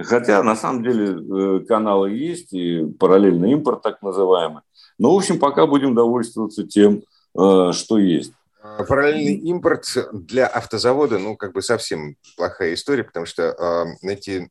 Хотя, 0.05 0.43
на 0.43 0.57
самом 0.57 0.83
деле, 0.83 1.07
э, 1.09 1.61
каналы 1.67 2.11
есть, 2.11 2.53
и 2.53 2.85
параллельный 2.99 3.53
импорт 3.53 3.83
так 3.83 4.03
называемый. 4.03 4.63
Но, 4.99 5.15
в 5.15 5.19
общем, 5.19 5.39
пока 5.39 5.67
будем 5.67 5.95
довольствоваться 5.95 6.67
тем, 6.67 7.03
э, 7.39 7.73
что 7.73 7.99
есть. 7.99 8.33
А, 8.63 8.85
параллельный 8.85 9.37
импорт 9.37 9.85
для 10.13 10.47
автозавода, 10.47 11.19
ну, 11.19 11.37
как 11.37 11.53
бы 11.53 11.63
совсем 11.63 12.17
плохая 12.37 12.75
история, 12.75 13.05
потому 13.05 13.27
что 13.27 13.43
э, 14.03 14.09
эти, 14.09 14.51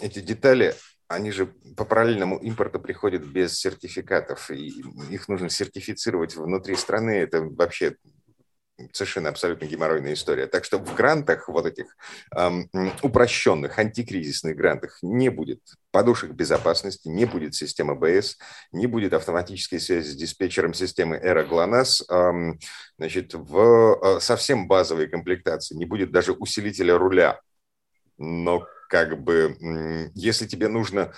эти 0.00 0.18
детали, 0.20 0.74
они 1.06 1.30
же 1.30 1.46
по 1.76 1.84
параллельному 1.84 2.36
импорту 2.38 2.80
приходят 2.80 3.24
без 3.24 3.58
сертификатов, 3.58 4.50
и 4.50 4.82
их 5.10 5.28
нужно 5.28 5.48
сертифицировать 5.48 6.36
внутри 6.36 6.74
страны. 6.74 7.12
Это 7.12 7.42
вообще 7.42 7.96
совершенно 8.92 9.28
абсолютно 9.28 9.66
геморройная 9.66 10.14
история. 10.14 10.46
Так 10.46 10.64
что 10.64 10.78
в 10.78 10.94
грантах, 10.94 11.48
вот 11.48 11.66
этих 11.66 11.96
эм, 12.36 12.70
упрощенных, 13.02 13.78
антикризисных 13.78 14.56
грантах 14.56 14.98
не 15.02 15.28
будет 15.28 15.60
подушек 15.90 16.30
безопасности, 16.32 17.08
не 17.08 17.24
будет 17.24 17.54
системы 17.54 17.94
БС, 17.94 18.38
не 18.72 18.86
будет 18.86 19.14
автоматической 19.14 19.80
связи 19.80 20.10
с 20.10 20.16
диспетчером 20.16 20.74
системы 20.74 21.16
Эра 21.16 21.44
ГЛОНАСС, 21.44 22.04
эм, 22.08 22.58
значит, 22.98 23.34
в 23.34 24.16
э, 24.16 24.20
совсем 24.20 24.68
базовой 24.68 25.08
комплектации 25.08 25.74
не 25.74 25.84
будет 25.84 26.12
даже 26.12 26.32
усилителя 26.32 26.96
руля. 26.96 27.40
Но 28.16 28.66
как 28.88 29.22
бы, 29.22 30.10
если 30.14 30.46
тебе 30.46 30.68
нужно 30.68 31.12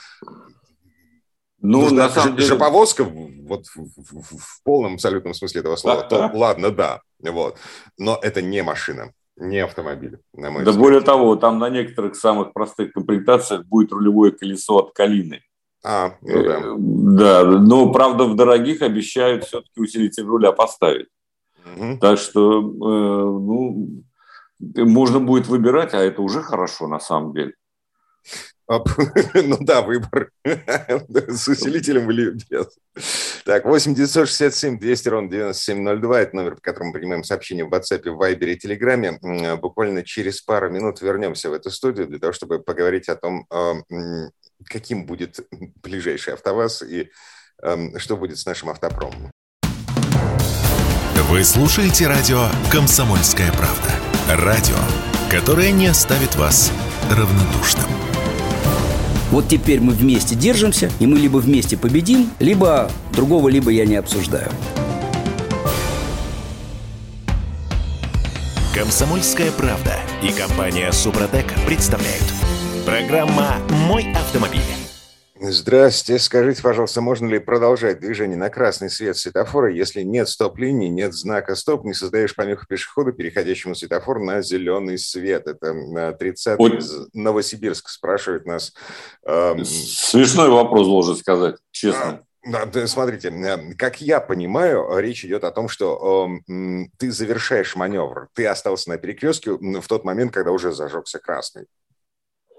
ну, 1.62 1.90
на 1.90 2.08
самом 2.08 2.36
деле... 2.36 2.48
жоповозка 2.48 3.04
вот 3.04 3.66
в, 3.66 3.76
в, 3.76 4.38
в 4.38 4.62
полном 4.64 4.94
абсолютном 4.94 5.34
смысле 5.34 5.60
этого 5.60 5.76
слова, 5.76 6.02
то 6.02 6.30
ладно, 6.32 6.70
да, 6.70 7.00
вот. 7.20 7.56
Но 7.98 8.18
это 8.20 8.42
не 8.42 8.62
машина, 8.62 9.12
не 9.36 9.58
автомобиль, 9.58 10.18
на 10.32 10.50
мой 10.50 10.64
Да 10.64 10.70
взгляд. 10.70 10.84
более 10.84 11.00
того, 11.00 11.36
там 11.36 11.58
на 11.58 11.68
некоторых 11.68 12.16
самых 12.16 12.52
простых 12.52 12.92
комплектациях 12.92 13.66
будет 13.66 13.92
рулевое 13.92 14.32
колесо 14.32 14.78
от 14.78 14.92
Калины. 14.92 15.42
А, 15.82 16.14
ну 16.20 16.42
да. 16.42 16.60
Э, 16.60 16.74
да, 16.78 17.44
но, 17.44 17.90
правда, 17.92 18.24
в 18.24 18.36
дорогих 18.36 18.82
обещают 18.82 19.44
все-таки 19.44 19.80
усилитель 19.80 20.24
руля 20.24 20.52
поставить. 20.52 21.08
Угу. 21.64 21.98
Так 22.00 22.18
что, 22.18 22.60
э, 22.60 22.62
ну, 22.62 24.02
можно 24.58 25.20
будет 25.20 25.46
выбирать, 25.46 25.94
а 25.94 25.98
это 25.98 26.20
уже 26.22 26.42
хорошо 26.42 26.86
на 26.86 27.00
самом 27.00 27.32
деле. 27.32 27.54
Ну 29.34 29.58
да, 29.60 29.82
выбор 29.82 30.30
с 30.44 31.48
усилителем 31.48 32.10
или 32.10 32.30
без. 32.30 32.66
Так, 33.44 33.64
8 33.64 33.94
967 33.94 34.78
200 34.78 35.08
ровно 35.08 35.28
9702, 35.28 36.20
это 36.20 36.36
номер, 36.36 36.54
по 36.56 36.60
которому 36.60 36.90
мы 36.90 36.98
принимаем 36.98 37.24
сообщения 37.24 37.64
в 37.64 37.72
WhatsApp, 37.72 38.08
в 38.10 38.22
Viber 38.22 38.52
и 38.52 38.58
Telegram. 38.58 39.56
Буквально 39.56 40.02
через 40.04 40.40
пару 40.40 40.70
минут 40.70 41.00
вернемся 41.00 41.50
в 41.50 41.52
эту 41.52 41.70
студию 41.70 42.06
для 42.06 42.18
того, 42.18 42.32
чтобы 42.32 42.60
поговорить 42.60 43.08
о 43.08 43.16
том, 43.16 43.46
а, 43.50 43.74
каким 44.64 45.06
будет 45.06 45.40
ближайший 45.82 46.34
АвтоВАЗ 46.34 46.82
и 46.82 47.10
что 47.96 48.16
будет 48.16 48.38
с 48.38 48.46
нашим 48.46 48.70
автопромом. 48.70 49.30
Вы 51.30 51.44
слушаете 51.44 52.08
радио 52.08 52.48
«Комсомольская 52.72 53.52
правда». 53.52 53.90
Радио, 54.28 54.76
которое 55.30 55.70
не 55.70 55.86
оставит 55.86 56.34
вас 56.34 56.72
равнодушным. 57.10 58.09
Вот 59.30 59.48
теперь 59.48 59.80
мы 59.80 59.92
вместе 59.92 60.34
держимся, 60.34 60.90
и 60.98 61.06
мы 61.06 61.18
либо 61.18 61.38
вместе 61.38 61.76
победим, 61.76 62.30
либо 62.40 62.90
другого 63.12 63.48
либо 63.48 63.70
я 63.70 63.86
не 63.86 63.96
обсуждаю. 63.96 64.50
Комсомольская 68.74 69.52
правда 69.52 69.96
и 70.22 70.32
компания 70.32 70.90
Супротек 70.90 71.52
представляют. 71.66 72.24
Программа 72.84 73.56
«Мой 73.86 74.12
автомобиль». 74.12 74.79
Здравствуйте. 75.42 76.22
Скажите, 76.22 76.62
пожалуйста, 76.62 77.00
можно 77.00 77.26
ли 77.26 77.38
продолжать 77.38 77.98
движение 77.98 78.36
на 78.36 78.50
красный 78.50 78.90
свет 78.90 79.16
светофора, 79.16 79.72
если 79.72 80.02
нет 80.02 80.28
стоп-линии, 80.28 80.88
нет 80.88 81.14
знака 81.14 81.54
«стоп», 81.54 81.84
не 81.84 81.94
создаешь 81.94 82.36
помеху 82.36 82.66
пешеходу, 82.66 83.14
переходящему 83.14 83.74
светофор 83.74 84.20
на 84.20 84.42
зеленый 84.42 84.98
свет? 84.98 85.46
Это 85.46 85.68
30-й 85.70 86.56
вот. 86.58 86.74
из 86.74 86.92
Новосибирска 87.14 87.90
спрашивает 87.90 88.44
нас. 88.44 88.74
Смешной 89.24 90.50
вопрос, 90.50 90.86
должен 90.86 91.16
сказать, 91.16 91.56
честно. 91.70 92.22
Смотрите, 92.86 93.74
как 93.78 94.02
я 94.02 94.20
понимаю, 94.20 94.98
речь 94.98 95.24
идет 95.24 95.44
о 95.44 95.52
том, 95.52 95.68
что 95.68 96.38
э, 96.48 96.84
ты 96.98 97.10
завершаешь 97.10 97.76
маневр, 97.76 98.28
ты 98.34 98.46
остался 98.46 98.90
на 98.90 98.98
перекрестке 98.98 99.52
в 99.52 99.86
тот 99.88 100.04
момент, 100.04 100.34
когда 100.34 100.50
уже 100.50 100.72
зажегся 100.72 101.18
красный. 101.18 101.64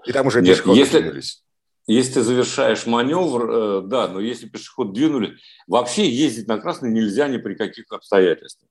И 0.04 0.12
там 0.12 0.26
уже 0.26 0.42
пешеходы 0.42 0.78
если, 0.78 0.98
двинулись. 0.98 1.41
Если 1.86 2.14
ты 2.14 2.22
завершаешь 2.22 2.86
маневр, 2.86 3.50
э, 3.50 3.82
да, 3.84 4.08
но 4.08 4.20
если 4.20 4.46
пешеход 4.46 4.92
двинули, 4.92 5.36
вообще 5.66 6.08
ездить 6.08 6.46
на 6.46 6.58
красный 6.58 6.90
нельзя 6.90 7.26
ни 7.28 7.38
при 7.38 7.54
каких 7.54 7.86
обстоятельствах. 7.90 8.68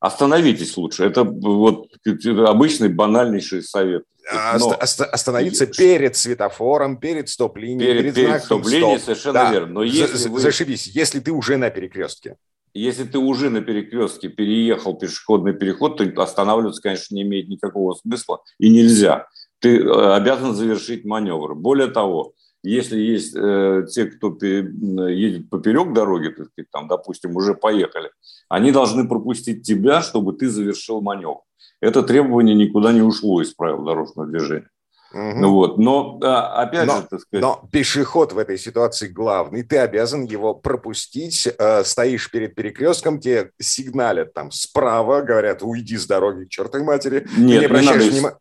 Остановитесь 0.00 0.76
лучше. 0.76 1.04
Это 1.04 1.24
вот 1.24 1.88
обычный 2.46 2.88
банальнейший 2.88 3.62
совет. 3.62 4.04
А 4.32 4.58
но... 4.58 4.76
Остановиться 4.78 5.66
перед 5.66 6.16
светофором, 6.16 6.98
перед 6.98 7.28
стоп-линией, 7.28 7.86
перед, 7.86 8.14
перед, 8.14 8.28
перед 8.28 8.44
стоп-линией, 8.44 8.98
стоп. 8.98 9.04
совершенно 9.04 9.34
да. 9.34 9.52
верно. 9.52 9.72
Но 9.74 9.82
если 9.82 10.28
вы... 10.28 10.40
Зашибись, 10.40 10.86
если 10.86 11.20
ты 11.20 11.32
уже 11.32 11.56
на 11.56 11.70
перекрестке. 11.70 12.36
Если 12.72 13.04
ты 13.04 13.18
уже 13.18 13.50
на 13.50 13.60
перекрестке 13.60 14.28
переехал 14.28 14.96
пешеходный 14.96 15.52
переход, 15.52 15.96
то 15.96 16.22
останавливаться, 16.22 16.80
конечно, 16.80 17.14
не 17.14 17.22
имеет 17.22 17.48
никакого 17.48 17.94
смысла 17.94 18.42
и 18.58 18.70
нельзя. 18.70 19.26
Ты 19.60 19.78
э, 19.78 20.14
обязан 20.14 20.54
завершить 20.54 21.04
маневр. 21.04 21.54
Более 21.54 21.88
того, 21.88 22.32
если 22.62 22.98
есть 22.98 23.34
э, 23.36 23.86
те, 23.90 24.06
кто 24.06 24.36
едет 24.42 25.48
поперек 25.48 25.92
дороги, 25.92 26.28
так 26.28 26.46
сказать, 26.48 26.70
там, 26.70 26.88
допустим, 26.88 27.36
уже 27.36 27.54
поехали, 27.54 28.10
они 28.48 28.72
должны 28.72 29.08
пропустить 29.08 29.62
тебя, 29.62 30.02
чтобы 30.02 30.32
ты 30.32 30.48
завершил 30.48 31.00
маневр. 31.00 31.40
Это 31.80 32.02
требование 32.02 32.54
никуда 32.54 32.92
не 32.92 33.02
ушло 33.02 33.40
из 33.40 33.54
правил 33.54 33.84
дорожного 33.84 34.28
движения. 34.28 34.68
Угу. 35.12 35.48
Вот. 35.48 35.78
Но, 35.78 36.18
опять 36.20 36.86
но, 36.86 36.96
же, 36.98 37.06
так 37.10 37.20
сказать... 37.20 37.42
Но 37.42 37.68
пешеход 37.72 38.32
в 38.32 38.38
этой 38.38 38.58
ситуации 38.58 39.08
главный. 39.08 39.62
Ты 39.62 39.78
обязан 39.78 40.24
его 40.24 40.54
пропустить. 40.54 41.48
Э, 41.58 41.82
стоишь 41.84 42.30
перед 42.30 42.54
перекрестком, 42.54 43.18
тебе 43.18 43.50
сигналят 43.58 44.34
там 44.34 44.52
справа, 44.52 45.22
говорят, 45.22 45.62
уйди 45.62 45.96
с 45.96 46.06
дороги 46.06 46.44
к 46.44 46.50
чертовой 46.50 46.86
матери. 46.86 47.26
Нет, 47.36 47.70
не, 47.70 47.80
не 47.80 47.86
надо 47.86 48.04
внима... 48.04 48.38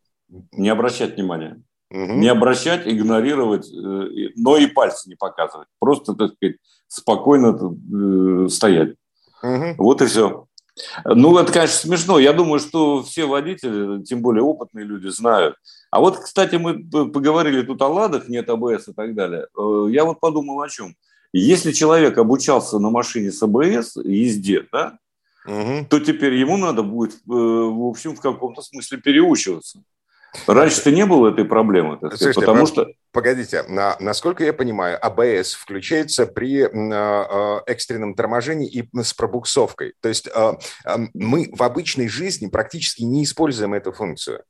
не 0.52 0.70
обращать 0.70 1.16
внимания. 1.16 1.62
Угу. 1.92 2.14
Не 2.14 2.28
обращать, 2.28 2.88
игнорировать, 2.88 3.68
э, 3.72 4.30
но 4.36 4.58
и 4.58 4.68
пальцы 4.68 5.10
не 5.10 5.16
показывать. 5.16 5.68
Просто, 5.80 6.14
так 6.14 6.34
сказать, 6.36 6.58
спокойно 6.88 7.58
э, 7.58 8.48
стоять. 8.50 8.96
Угу. 9.42 9.76
Вот 9.78 10.02
и 10.02 10.06
все. 10.06 10.46
Ну, 11.04 11.38
это, 11.38 11.52
конечно, 11.52 11.76
смешно. 11.76 12.20
Я 12.20 12.32
думаю, 12.32 12.60
что 12.60 13.04
все 13.04 13.26
водители, 13.26 14.04
тем 14.04 14.22
более 14.22 14.44
опытные 14.44 14.86
люди, 14.86 15.08
знают. 15.08 15.56
А 15.92 16.00
вот, 16.00 16.20
кстати, 16.20 16.56
мы 16.56 16.84
поговорили 16.84 17.64
тут 17.64 17.82
о 17.82 17.88
ладах, 17.88 18.30
нет 18.30 18.50
АБС 18.50 18.90
и 18.90 18.94
так 18.94 19.16
далее. 19.16 19.48
Э, 19.58 19.88
я 19.90 20.06
вот 20.06 20.20
подумал 20.20 20.62
о 20.62 20.70
чем. 20.70 20.96
Если 21.34 21.72
человек 21.72 22.18
обучался 22.18 22.80
на 22.80 22.92
машине 22.92 23.32
с 23.32 23.42
АБС 23.42 23.98
езде, 23.98 24.66
да, 24.72 25.00
угу. 25.46 25.88
то 25.90 26.00
теперь 26.00 26.36
ему 26.36 26.58
надо 26.58 26.84
будет, 26.84 27.18
в 27.26 27.88
общем, 27.88 28.16
в 28.16 28.22
каком-то 28.22 28.62
смысле 28.62 29.00
переучиваться. 29.00 29.82
Раньше-то 30.48 30.92
не 30.92 31.06
было 31.06 31.30
этой 31.30 31.46
проблемы, 31.46 31.98
так 32.00 32.16
сказать, 32.16 32.36
Слушайте, 32.36 32.42
потому 32.42 32.66
что... 32.66 32.88
Погодите, 33.12 33.64
на, 33.64 33.96
насколько 34.00 34.44
я 34.44 34.54
понимаю, 34.54 35.04
АБС 35.04 35.54
включается 35.54 36.28
при 36.28 36.62
э, 36.62 37.62
экстренном 37.66 38.14
торможении 38.14 38.70
и 38.70 38.88
с 39.02 39.14
пробуксовкой. 39.14 39.94
То 40.02 40.10
есть 40.10 40.28
э, 40.28 40.54
э, 40.86 40.98
мы 41.16 41.50
в 41.52 41.64
обычной 41.64 42.08
жизни 42.08 42.48
практически 42.48 43.02
не 43.02 43.24
используем 43.24 43.74
эту 43.74 43.92
функцию. 43.92 44.44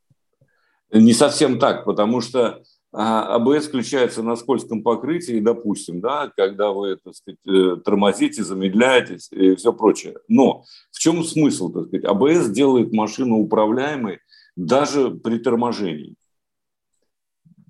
Не 0.91 1.13
совсем 1.13 1.59
так, 1.59 1.85
потому 1.85 2.19
что 2.19 2.61
АБС 2.91 3.67
включается 3.67 4.23
на 4.23 4.35
скользком 4.35 4.81
покрытии, 4.81 5.39
допустим, 5.39 6.01
да, 6.01 6.31
когда 6.35 6.71
вы 6.71 6.97
так 6.97 7.13
сказать, 7.13 7.39
э, 7.47 7.77
тормозите, 7.85 8.43
замедляетесь 8.43 9.27
и 9.31 9.55
все 9.55 9.71
прочее. 9.71 10.15
Но 10.27 10.63
в 10.91 10.97
чем 10.97 11.23
смысл? 11.23 11.71
Так 11.71 11.87
сказать? 11.87 12.05
АБС 12.05 12.49
делает 12.49 12.91
машину 12.91 13.37
управляемой 13.37 14.19
даже 14.55 15.11
при 15.11 15.39
торможении. 15.39 16.15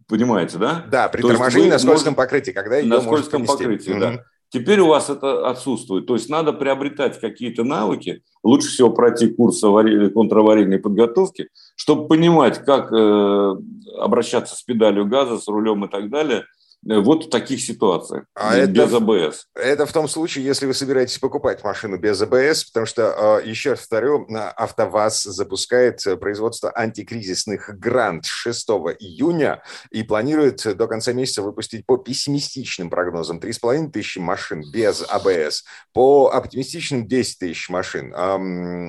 Понимаете, 0.07 0.57
да? 0.57 0.85
Да, 0.89 1.07
при 1.07 1.21
То 1.21 1.29
торможении 1.29 1.69
на 1.69 1.79
скользком 1.79 2.15
покрытии, 2.15 2.51
когда 2.51 2.77
ее 2.77 2.87
На 2.87 3.01
скользком 3.01 3.45
покрытии, 3.45 3.91
угу. 3.91 3.99
да. 3.99 4.23
Теперь 4.51 4.79
у 4.79 4.87
вас 4.87 5.11
это 5.11 5.47
отсутствует. 5.47 6.07
То 6.07 6.15
есть 6.15 6.27
надо 6.27 6.53
приобретать 6.53 7.19
какие-то 7.19 7.63
навыки, 7.63 8.23
лучше 8.43 8.69
всего 8.69 8.89
пройти 8.89 9.27
курс 9.27 9.61
контраварийной 9.61 10.79
подготовки, 10.79 11.49
чтобы 11.75 12.07
понимать, 12.07 12.65
как 12.65 12.91
э, 12.91 13.55
обращаться 13.99 14.55
с 14.55 14.63
педалью 14.63 15.05
газа, 15.05 15.37
с 15.37 15.47
рулем 15.47 15.85
и 15.85 15.87
так 15.87 16.09
далее– 16.09 16.45
вот 16.83 17.25
в 17.25 17.29
таких 17.29 17.61
ситуациях, 17.61 18.25
а 18.33 18.65
без 18.65 18.93
это, 18.93 18.97
АБС. 18.97 19.47
Это 19.53 19.85
в 19.85 19.91
том 19.91 20.07
случае, 20.07 20.45
если 20.45 20.65
вы 20.65 20.73
собираетесь 20.73 21.17
покупать 21.19 21.61
машину 21.63 21.97
без 21.99 22.21
АБС, 22.21 22.65
потому 22.65 22.85
что, 22.85 23.37
а, 23.37 23.41
еще 23.41 23.71
раз 23.71 23.81
повторю, 23.81 24.25
АвтоВАЗ 24.29 25.23
запускает 25.23 26.01
производство 26.21 26.71
антикризисных 26.73 27.77
грант 27.77 28.25
6 28.25 28.95
июня 28.97 29.61
и 29.91 30.03
планирует 30.03 30.77
до 30.77 30.87
конца 30.87 31.11
месяца 31.11 31.41
выпустить 31.41 31.85
по 31.85 31.97
пессимистичным 31.97 32.89
прогнозам 32.89 33.39
3,5 33.39 33.91
тысячи 33.91 34.19
машин 34.19 34.63
без 34.71 35.03
АБС, 35.07 35.65
по 35.93 36.29
оптимистичным 36.29 37.07
10 37.07 37.39
тысяч 37.39 37.69
машин. 37.69 38.13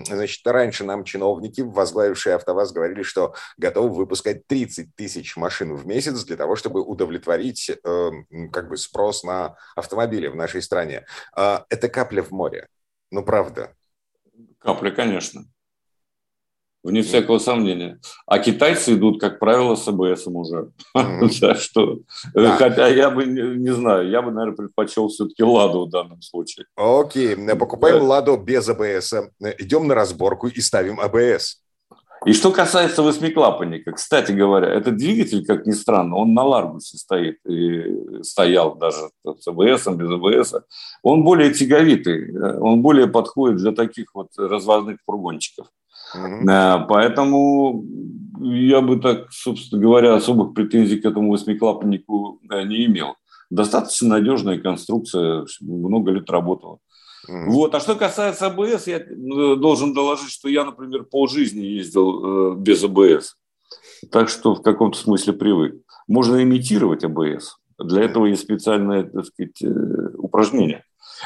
Значит, 0.06 0.46
раньше 0.46 0.84
нам 0.84 1.02
чиновники, 1.04 1.60
возглавившие 1.60 2.36
АвтоВАЗ, 2.36 2.72
говорили, 2.72 3.02
что 3.02 3.34
готовы 3.56 3.94
выпускать 3.94 4.46
30 4.46 4.94
тысяч 4.94 5.36
машин 5.36 5.74
в 5.74 5.86
месяц 5.86 6.22
для 6.24 6.36
того, 6.36 6.54
чтобы 6.54 6.82
удовлетворить 6.82 7.70
Э, 7.79 7.79
как 7.82 8.68
бы 8.68 8.76
спрос 8.76 9.24
на 9.24 9.56
автомобили 9.76 10.28
в 10.28 10.36
нашей 10.36 10.62
стране. 10.62 11.06
А, 11.34 11.64
это 11.68 11.88
капля 11.88 12.22
в 12.22 12.30
море. 12.30 12.68
Ну, 13.10 13.24
правда. 13.24 13.74
Капля, 14.58 14.90
конечно. 14.90 15.44
Вне 16.82 17.02
всякого 17.02 17.38
сомнения. 17.38 18.00
А 18.26 18.38
китайцы 18.38 18.94
идут, 18.94 19.20
как 19.20 19.38
правило, 19.38 19.74
с 19.74 19.86
АБС 19.86 20.26
уже. 20.28 20.70
Что, 21.58 21.98
э. 22.34 22.46
Хотя 22.56 22.88
я 22.88 23.10
бы 23.10 23.26
не 23.26 23.70
знаю, 23.74 24.08
я 24.08 24.22
бы, 24.22 24.30
наверное, 24.30 24.56
предпочел 24.56 25.08
все-таки 25.08 25.42
Ладу 25.42 25.86
в 25.86 25.90
данном 25.90 26.22
случае. 26.22 26.64
Окей, 26.76 27.36
покупаем 27.54 28.02
Ладу 28.04 28.38
без 28.38 28.66
АБС, 28.66 29.12
идем 29.58 29.88
на 29.88 29.94
разборку 29.94 30.48
и 30.48 30.60
ставим 30.60 31.00
АБС. 31.00 31.62
И 32.26 32.32
что 32.34 32.50
касается 32.50 33.02
восьмиклапанника, 33.02 33.92
кстати 33.92 34.32
говоря, 34.32 34.68
этот 34.68 34.96
двигатель, 34.96 35.44
как 35.44 35.66
ни 35.66 35.72
странно, 35.72 36.16
он 36.16 36.34
на 36.34 36.44
Ларгусе 36.44 36.98
стоит, 36.98 37.38
и 37.46 38.22
стоял 38.22 38.76
даже 38.76 39.08
с 39.24 39.48
АБС, 39.48 39.88
без 39.96 40.10
АБС. 40.10 40.54
Он 41.02 41.24
более 41.24 41.52
тяговитый, 41.52 42.30
он 42.58 42.82
более 42.82 43.06
подходит 43.06 43.56
для 43.58 43.72
таких 43.72 44.14
вот 44.14 44.28
развозных 44.36 44.98
фургончиков. 45.06 45.68
Mm-hmm. 46.14 46.86
Поэтому 46.88 47.84
я 48.40 48.80
бы 48.80 48.98
так, 49.00 49.30
собственно 49.30 49.80
говоря, 49.80 50.14
особых 50.14 50.54
претензий 50.54 51.00
к 51.00 51.06
этому 51.06 51.30
восьмиклапаннику 51.30 52.40
не 52.42 52.84
имел. 52.86 53.14
Достаточно 53.48 54.08
надежная 54.08 54.58
конструкция, 54.58 55.46
много 55.60 56.10
лет 56.12 56.28
работала. 56.30 56.78
Mm. 57.28 57.46
Вот. 57.46 57.74
А 57.74 57.80
что 57.80 57.96
касается 57.96 58.46
АБС, 58.46 58.86
я 58.86 58.98
э, 58.98 59.56
должен 59.56 59.92
доложить, 59.92 60.30
что 60.30 60.48
я, 60.48 60.64
например, 60.64 61.04
полжизни 61.04 61.64
ездил 61.64 62.52
э, 62.52 62.56
без 62.56 62.82
АБС. 62.82 63.36
Так 64.10 64.28
что 64.28 64.54
в 64.54 64.62
каком-то 64.62 64.98
смысле 64.98 65.32
привык. 65.34 65.74
Можно 66.08 66.42
имитировать 66.42 67.04
АБС. 67.04 67.58
Для 67.78 68.02
этого 68.02 68.26
есть 68.26 68.42
специальное, 68.42 69.04
так 69.04 69.26
сказать, 69.26 69.62
э, 69.62 69.68
упражнение. 70.14 70.84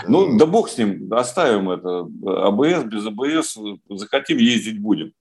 Ну, 0.09 0.37
да 0.37 0.47
бог 0.47 0.69
с 0.69 0.79
ним, 0.79 1.13
оставим 1.13 1.71
это. 1.71 2.09
АБС, 2.27 2.85
без 2.85 3.07
АБС, 3.07 3.59
захотим, 3.89 4.39
ездить 4.39 4.81
будем. 4.81 5.13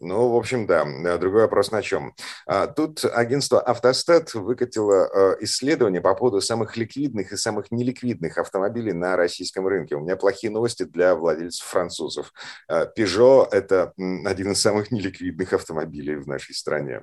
Ну, 0.00 0.28
в 0.28 0.36
общем, 0.36 0.66
да. 0.66 0.84
Другой 1.18 1.42
вопрос 1.42 1.70
на 1.70 1.82
чем. 1.82 2.14
А, 2.46 2.66
тут 2.66 3.04
агентство 3.04 3.60
«Автостат» 3.60 4.34
выкатило 4.34 5.06
а, 5.06 5.36
исследование 5.40 6.00
по 6.00 6.14
поводу 6.14 6.40
самых 6.40 6.76
ликвидных 6.76 7.32
и 7.32 7.36
самых 7.36 7.70
неликвидных 7.70 8.38
автомобилей 8.38 8.92
на 8.92 9.16
российском 9.16 9.66
рынке. 9.66 9.96
У 9.96 10.00
меня 10.00 10.16
плохие 10.16 10.50
новости 10.50 10.84
для 10.84 11.14
владельцев 11.14 11.66
французов. 11.66 12.32
Peugeot– 12.70 13.48
это 13.50 13.92
один 13.96 14.52
из 14.52 14.60
самых 14.60 14.90
неликвидных 14.90 15.52
автомобилей 15.52 16.16
в 16.16 16.26
нашей 16.26 16.54
стране. 16.54 17.02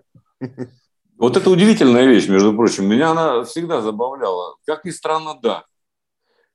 Вот 1.17 1.38
это 1.38 1.49
удивительная 1.49 2.06
вещь, 2.06 2.27
между 2.27 2.53
прочим. 2.56 2.89
Меня 2.89 3.12
она 3.12 3.43
всегда 3.43 3.82
забавляла. 3.82 4.56
Как 4.65 4.84
ни 4.84 4.89
странно, 4.89 5.39
да. 5.41 5.63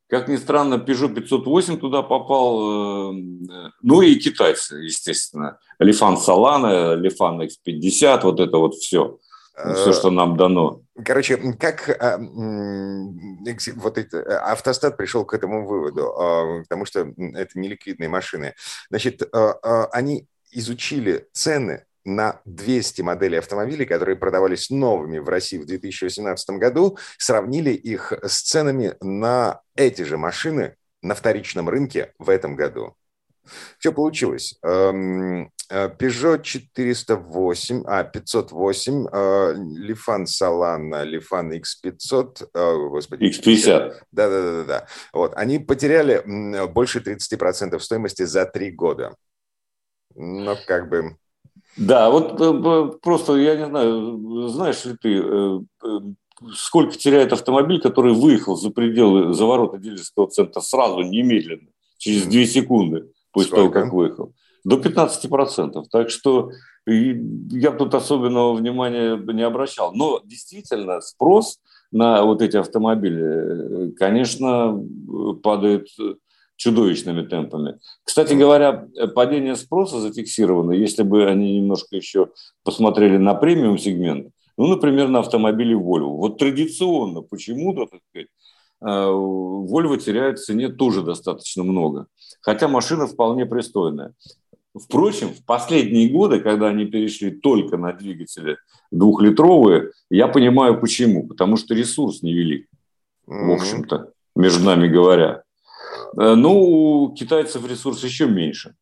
Как 0.09 0.27
ни 0.29 0.37
странно, 0.37 0.75
Peugeot 0.75 1.15
508 1.15 1.79
туда 1.79 2.03
попал, 2.03 3.13
э, 3.13 3.71
ну 3.83 4.01
и 4.01 4.15
китайцы, 4.15 4.77
естественно. 4.77 5.59
Лифан 5.79 6.17
Солана, 6.17 6.95
Лифан 6.95 7.43
X50, 7.43 8.21
вот 8.23 8.41
это 8.41 8.57
вот 8.57 8.75
все. 8.75 9.19
Все, 9.75 9.93
что 9.93 10.11
нам 10.11 10.37
дано. 10.37 10.83
Короче, 11.05 11.37
как 11.59 11.89
а, 12.01 12.17
вот 12.19 13.99
это, 13.99 14.41
автостат 14.41 14.97
пришел 14.97 15.25
к 15.25 15.35
этому 15.35 15.67
выводу, 15.67 16.13
а, 16.17 16.63
потому 16.63 16.85
что 16.85 17.01
это 17.01 17.59
неликвидные 17.59 18.09
машины. 18.09 18.55
Значит, 18.89 19.23
а, 19.33 19.87
они 19.87 20.29
изучили 20.53 21.27
цены 21.33 21.85
на 22.09 22.41
200 22.47 23.03
моделей 23.03 23.39
автомобилей, 23.39 23.85
которые 23.85 24.17
продавались 24.17 24.71
новыми 24.71 25.19
в 25.19 25.29
России 25.29 25.59
в 25.59 25.67
2018 25.67 26.51
году, 26.59 26.99
сравнили 27.19 27.71
их 27.71 28.13
с 28.25 28.43
ценами 28.43 28.95
на 29.01 29.61
эти 29.77 30.03
же 30.03 30.17
машины 30.17 30.77
на 31.03 31.15
вторичном 31.15 31.69
рынке 31.69 32.13
в 32.19 32.31
этом 32.31 32.57
году. 32.57 32.95
Все 33.79 33.93
получилось. 33.93 34.59
Эм, 34.63 35.51
э, 35.71 35.89
Peugeot 35.89 36.43
408, 36.43 37.85
а, 37.87 38.05
508, 38.05 39.07
Lifan 39.07 40.25
Solana, 40.25 41.05
Lifan 41.05 41.61
X500, 41.61 42.49
господи. 42.89 43.25
X50. 43.25 43.95
Да-да-да. 44.13 44.87
Вот. 45.13 45.33
Они 45.37 45.59
потеряли 45.59 46.23
больше 46.67 47.01
30% 47.01 47.79
стоимости 47.83 48.25
за 48.25 48.45
три 48.47 48.71
года. 48.71 49.15
Ну, 50.15 50.57
как 50.67 50.89
бы... 50.89 51.17
Да, 51.79 52.11
вот 52.11 52.41
э, 52.41 52.93
просто, 53.03 53.37
я 53.37 53.57
не 53.57 53.67
знаю, 53.67 54.49
знаешь 54.49 54.85
ли 54.85 54.97
ты, 55.01 55.21
э, 55.23 55.61
э, 55.85 55.89
сколько 56.55 56.97
теряет 56.97 57.33
автомобиль, 57.33 57.81
который 57.81 58.15
выехал 58.15 58.57
за 58.57 58.71
пределы, 58.71 59.33
за 59.33 59.47
ворота 59.47 59.79
дилерского 59.79 60.29
центра 60.29 60.61
сразу, 60.61 61.03
немедленно, 61.03 61.69
через 61.97 62.25
2 62.25 62.45
секунды 62.45 63.11
после 63.33 63.51
сколько? 63.51 63.73
того, 63.73 63.85
как 63.85 63.93
выехал? 63.93 64.33
До 64.65 64.77
15%. 64.77 65.85
Так 65.91 66.11
что 66.11 66.51
я 66.87 67.71
тут 67.71 67.95
особенного 67.95 68.55
внимания 68.55 69.17
не 69.17 69.43
обращал. 69.43 69.95
Но 69.95 70.21
действительно 70.25 71.01
спрос 71.01 71.61
на 71.93 72.25
вот 72.25 72.43
эти 72.43 72.57
автомобили, 72.57 73.93
конечно, 73.93 74.85
падает 75.43 75.89
чудовищными 76.59 77.23
темпами. 77.23 77.79
Кстати 78.05 78.35
говоря, 78.35 78.89
падение 79.15 79.57
спроса 79.57 80.01
зафиксировано, 80.01 80.73
если 80.73 81.05
бы 81.05 81.27
они 81.27 81.61
немножко 81.61 81.97
еще 81.97 82.31
посмотрели 82.65 83.17
на 83.17 83.35
премиум 83.35 83.79
сегмент, 83.79 84.33
ну, 84.59 84.67
например, 84.67 85.09
на 85.09 85.21
автомобиле 85.21 85.77
Volvo. 85.77 86.17
Вот 86.17 86.39
традиционно 86.39 87.23
почему-то, 87.23 87.87
так 87.87 88.01
сказать, 88.11 88.29
э, 88.83 88.87
Volvo 88.87 89.97
теряет 89.99 90.41
в 90.41 90.45
цене 90.45 90.69
тоже 90.69 91.03
достаточно 91.03 91.63
много. 91.63 92.09
Хотя 92.41 92.67
машина 92.67 93.07
вполне 93.07 93.47
пристойная. 93.47 94.15
Впрочем, 94.75 95.29
в 95.29 95.45
последние 95.45 96.09
годы, 96.09 96.41
когда 96.41 96.67
они 96.69 96.87
перешли 96.87 97.31
только 97.31 97.77
на 97.77 97.93
двигатели 97.93 98.59
двухлитровые, 98.91 99.93
я 100.11 100.27
понимаю 100.27 100.81
почему. 100.81 101.29
Потому 101.29 101.57
что 101.57 101.75
ресурс 101.75 102.23
невелик, 102.23 102.67
в 103.27 103.53
общем-то, 103.53 104.13
между 104.35 104.65
нами 104.65 104.89
говоря. 104.89 105.45
Э, 106.17 106.35
ну, 106.35 106.61
у 106.61 107.15
китайцев 107.15 107.67
ресурс 107.69 108.03
еще 108.05 108.27
меньше. 108.27 108.75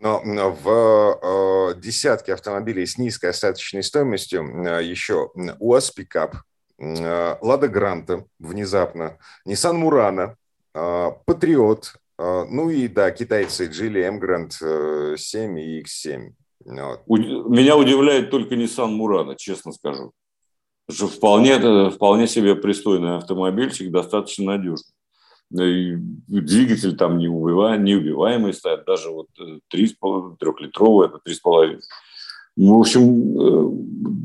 Но 0.00 0.20
в 0.24 1.70
э, 1.72 1.80
десятке 1.80 2.34
автомобилей 2.34 2.86
с 2.86 2.98
низкой 2.98 3.30
остаточной 3.30 3.84
стоимостью 3.84 4.42
э, 4.66 4.82
еще 4.82 5.30
УАЗ 5.60 5.92
пикап, 5.92 6.36
э, 6.78 7.36
Лада 7.40 7.68
Гранта 7.68 8.24
внезапно, 8.40 9.18
Nissan 9.46 9.74
Мурана, 9.74 10.36
э, 10.74 11.10
Патриот, 11.24 11.94
э, 12.18 12.44
ну 12.50 12.70
и 12.70 12.88
да, 12.88 13.12
китайцы 13.12 13.68
Geely 13.68 14.08
Emgrand 14.08 14.52
э, 14.60 15.16
7 15.16 15.60
и 15.60 15.82
X7. 15.82 16.32
Вот. 16.64 17.06
Меня 17.06 17.76
удивляет 17.76 18.30
только 18.30 18.56
Nissan 18.56 18.88
Мурана, 18.88 19.36
честно 19.36 19.70
скажу. 19.70 20.12
Вполне, 20.88 21.52
э, 21.52 21.90
вполне 21.90 22.26
себе 22.26 22.56
пристойный 22.56 23.18
автомобильчик, 23.18 23.92
достаточно 23.92 24.46
надежный 24.46 24.92
двигатель 25.52 26.96
там 26.96 27.18
неубиваемый, 27.18 27.84
неубиваемый 27.84 28.54
стоит, 28.54 28.84
даже 28.86 29.10
вот 29.10 29.26
3,5, 29.70 30.32
э, 30.32 30.36
трехлитровый, 30.38 31.08
это 31.08 31.18
3,5. 31.24 31.80
Ну, 32.56 32.76
в 32.76 32.80
общем, 32.80 33.00
э, 33.00 33.70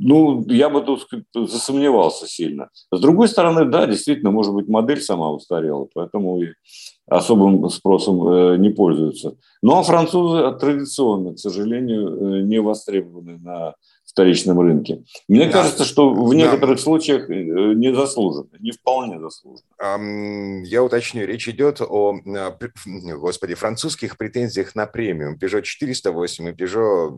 ну, 0.01 0.45
я 0.49 0.69
бы 0.69 0.81
тут 0.81 1.07
засомневался 1.33 2.27
сильно. 2.27 2.69
С 2.91 2.99
другой 2.99 3.29
стороны, 3.29 3.65
да, 3.65 3.87
действительно, 3.87 4.31
может 4.31 4.53
быть, 4.53 4.67
модель 4.67 5.01
сама 5.01 5.31
устарела, 5.31 5.87
поэтому 5.93 6.41
и 6.41 6.49
особым 7.07 7.69
спросом 7.69 8.27
э, 8.27 8.57
не 8.57 8.69
пользуются. 8.69 9.37
Ну, 9.61 9.77
а 9.77 9.83
французы 9.83 10.57
традиционно, 10.59 11.35
к 11.35 11.39
сожалению, 11.39 12.45
не 12.45 12.59
востребованы 12.59 13.37
на 13.37 13.75
вторичном 14.11 14.59
рынке. 14.59 15.03
Мне 15.27 15.45
да. 15.45 15.51
кажется, 15.51 15.85
что 15.85 16.13
в 16.13 16.33
некоторых 16.33 16.77
да. 16.77 16.83
случаях 16.83 17.29
э, 17.29 17.33
не 17.33 17.93
заслуженно, 17.93 18.49
не 18.59 18.71
вполне 18.71 19.19
заслуженно. 19.19 20.63
Я 20.65 20.83
уточню, 20.83 21.25
речь 21.25 21.47
идет 21.47 21.81
о, 21.81 22.17
господи, 23.19 23.53
французских 23.53 24.17
претензиях 24.17 24.75
на 24.75 24.85
премиум. 24.85 25.37
Peugeot 25.37 25.63
408 25.63 26.47
и 26.47 26.51
Peugeot 26.51 27.17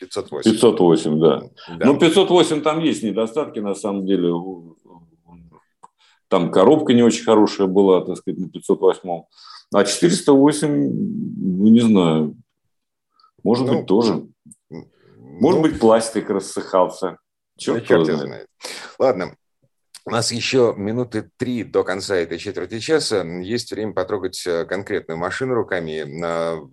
508. 0.00 0.50
508, 0.52 1.20
да. 1.20 1.42
да. 1.78 1.86
Ну, 1.86 1.98
508 1.98 2.60
там 2.60 2.80
есть 2.80 3.02
недостатки, 3.02 3.60
на 3.60 3.74
самом 3.74 4.06
деле. 4.06 4.32
Там 6.28 6.50
коробка 6.50 6.92
не 6.94 7.02
очень 7.02 7.24
хорошая 7.24 7.66
была, 7.68 8.04
так 8.04 8.16
сказать, 8.16 8.40
на 8.40 8.48
508. 8.48 9.22
А 9.72 9.84
408, 9.84 10.68
ну, 10.68 11.68
не 11.68 11.80
знаю, 11.80 12.36
может 13.42 13.66
ну, 13.66 13.78
быть, 13.78 13.86
тоже. 13.86 14.26
Может 15.40 15.60
ну, 15.60 15.68
быть, 15.68 15.80
пластик 15.80 16.30
рассыхался. 16.30 17.18
Черт, 17.56 17.80
да 17.80 17.86
черт 17.86 18.04
знает. 18.06 18.20
знает. 18.20 18.48
Ладно, 18.98 19.36
у 20.06 20.10
нас 20.10 20.32
еще 20.32 20.74
минуты 20.76 21.30
три 21.38 21.64
до 21.64 21.82
конца 21.82 22.16
этой 22.16 22.38
четверти 22.38 22.78
часа. 22.78 23.24
Есть 23.24 23.72
время 23.72 23.94
потрогать 23.94 24.46
э, 24.46 24.66
конкретную 24.66 25.16
машину 25.16 25.54
руками. 25.54 26.04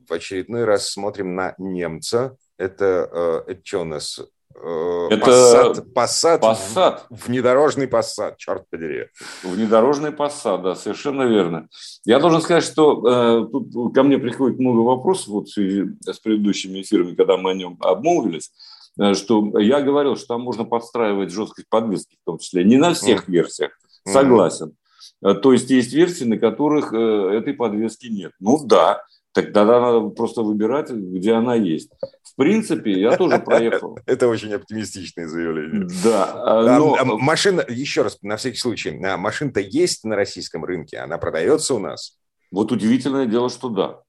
В 0.08 0.12
очередной 0.14 0.66
раз 0.66 0.90
смотрим 0.90 1.36
на 1.36 1.56
немца. 1.58 2.36
Это, 2.58 3.10
э, 3.48 3.52
это 3.52 3.62
что 3.64 3.82
у 3.82 3.86
нас? 3.86 4.20
Э, 4.56 5.08
это 5.10 5.86
Passat, 5.94 6.42
Passat, 6.42 7.02
внедорожный 7.10 7.88
Passat, 7.88 8.36
черт 8.38 8.70
подери. 8.70 9.08
Внедорожный 9.44 10.12
Passat, 10.12 10.62
да, 10.62 10.76
совершенно 10.76 11.24
верно. 11.24 11.68
Я 12.06 12.20
должен 12.20 12.42
сказать, 12.42 12.64
что 12.64 13.02
э, 13.08 13.48
тут 13.52 13.94
ко 13.94 14.04
мне 14.04 14.18
приходит 14.18 14.60
много 14.60 14.80
вопросов 14.80 15.28
вот 15.28 15.48
в 15.48 15.54
связи 15.54 15.86
с 16.06 16.20
предыдущими 16.20 16.82
эфирами, 16.82 17.16
когда 17.16 17.38
мы 17.38 17.52
о 17.52 17.54
нем 17.54 17.78
обмолвились, 17.80 18.52
э, 19.00 19.14
что 19.14 19.60
я 19.60 19.82
говорил, 19.82 20.16
что 20.16 20.28
там 20.28 20.42
можно 20.42 20.64
подстраивать 20.64 21.32
жесткость 21.32 21.70
подвески 21.70 22.18
в 22.22 22.26
том 22.26 22.38
числе. 22.38 22.64
Не 22.64 22.78
на 22.78 22.94
всех 22.94 23.28
mm. 23.28 23.32
версиях, 23.32 23.72
согласен. 24.06 24.76
Mm. 25.24 25.36
То 25.36 25.54
есть 25.54 25.70
есть 25.70 25.94
версии, 25.94 26.24
на 26.24 26.38
которых 26.38 26.94
э, 26.94 26.98
этой 26.98 27.54
подвески 27.54 28.08
нет. 28.08 28.32
Ну 28.40 28.60
да, 28.66 29.04
Тогда 29.34 29.64
надо 29.64 30.10
просто 30.10 30.42
выбирать, 30.42 30.90
где 30.90 31.34
она 31.34 31.56
есть. 31.56 31.90
В 32.24 32.36
принципе, 32.36 33.00
я 33.00 33.16
тоже 33.16 33.40
проехал. 33.40 33.98
Это 34.06 34.28
очень 34.28 34.54
оптимистичное 34.54 35.28
заявление. 35.28 35.88
Да. 36.04 36.32
А, 36.36 36.78
но... 36.78 36.96
А, 36.96 37.06
машина, 37.06 37.64
еще 37.68 38.02
раз, 38.02 38.18
на 38.22 38.36
всякий 38.36 38.58
случай, 38.58 39.02
а, 39.04 39.18
машина-то 39.18 39.62
есть 39.62 40.04
на 40.04 40.16
российском 40.16 40.66
рынке, 40.66 40.98
она 40.98 41.18
продается 41.18 41.76
у 41.76 41.80
нас? 41.80 42.18
Вот 42.52 42.72
удивительное 42.72 43.26
дело, 43.26 43.50
что 43.50 43.70
да. 43.70 44.02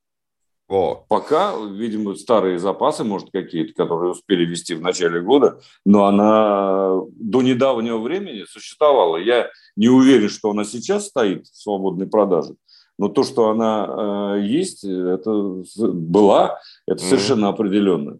О. 0.68 1.04
Пока, 1.08 1.54
видимо, 1.56 2.14
старые 2.14 2.58
запасы, 2.58 3.04
может, 3.04 3.30
какие-то, 3.30 3.74
которые 3.74 4.12
успели 4.12 4.44
вести 4.44 4.74
в 4.74 4.80
начале 4.80 5.20
года, 5.20 5.60
но 5.84 6.06
она 6.06 6.98
до 7.10 7.42
недавнего 7.42 7.98
времени 7.98 8.44
существовала. 8.48 9.18
Я 9.18 9.50
не 9.76 9.88
уверен, 9.88 10.28
что 10.28 10.50
она 10.50 10.64
сейчас 10.64 11.08
стоит 11.08 11.46
в 11.46 11.62
свободной 11.62 12.06
продаже. 12.06 12.54
Но 12.98 13.08
то, 13.08 13.24
что 13.24 13.50
она 13.50 14.36
э, 14.36 14.42
есть, 14.42 14.84
это 14.84 15.62
была, 15.76 16.60
это 16.86 17.02
совершенно 17.02 17.48
определенно. 17.48 18.18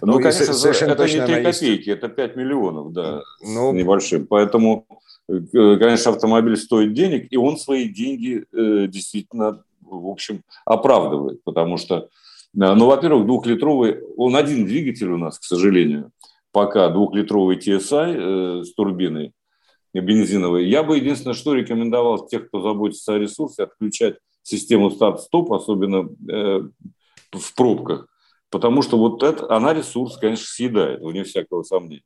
Ну, 0.00 0.12
ну 0.12 0.20
конечно, 0.20 0.52
совершенно 0.52 0.92
это 0.92 1.04
не 1.04 1.26
3 1.26 1.42
копейки, 1.42 1.88
есть. 1.88 1.88
это 1.88 2.08
5 2.08 2.36
миллионов, 2.36 2.92
да, 2.92 3.22
ну, 3.40 3.72
небольшим. 3.72 4.26
Поэтому, 4.26 4.86
э, 5.28 5.40
конечно, 5.52 6.12
автомобиль 6.12 6.56
стоит 6.56 6.92
денег, 6.92 7.26
и 7.30 7.36
он 7.36 7.56
свои 7.56 7.88
деньги 7.88 8.44
э, 8.52 8.86
действительно, 8.86 9.64
в 9.80 10.08
общем, 10.08 10.42
оправдывает. 10.64 11.42
Потому 11.44 11.78
что, 11.78 11.96
э, 11.96 12.06
ну, 12.54 12.86
во-первых, 12.86 13.26
двухлитровый, 13.26 14.00
он 14.16 14.36
один 14.36 14.66
двигатель 14.66 15.10
у 15.10 15.18
нас, 15.18 15.38
к 15.38 15.44
сожалению, 15.44 16.10
пока 16.52 16.88
двухлитровый 16.88 17.56
TSI 17.56 18.60
э, 18.60 18.64
с 18.64 18.74
турбиной, 18.74 19.32
бензиновые. 20.00 20.70
Я 20.70 20.82
бы 20.82 20.96
единственное, 20.96 21.34
что 21.34 21.54
рекомендовал 21.54 22.26
тех, 22.26 22.48
кто 22.48 22.62
заботится 22.62 23.14
о 23.14 23.18
ресурсе, 23.18 23.64
отключать 23.64 24.16
систему 24.42 24.90
старт-стоп, 24.90 25.52
особенно 25.52 26.08
э, 26.30 26.60
в 27.32 27.54
пробках, 27.54 28.08
потому 28.50 28.82
что 28.82 28.98
вот 28.98 29.22
это, 29.22 29.50
она 29.54 29.74
ресурс, 29.74 30.16
конечно, 30.16 30.46
съедает, 30.46 31.00
вне 31.00 31.24
всякого 31.24 31.62
сомнения. 31.62 32.02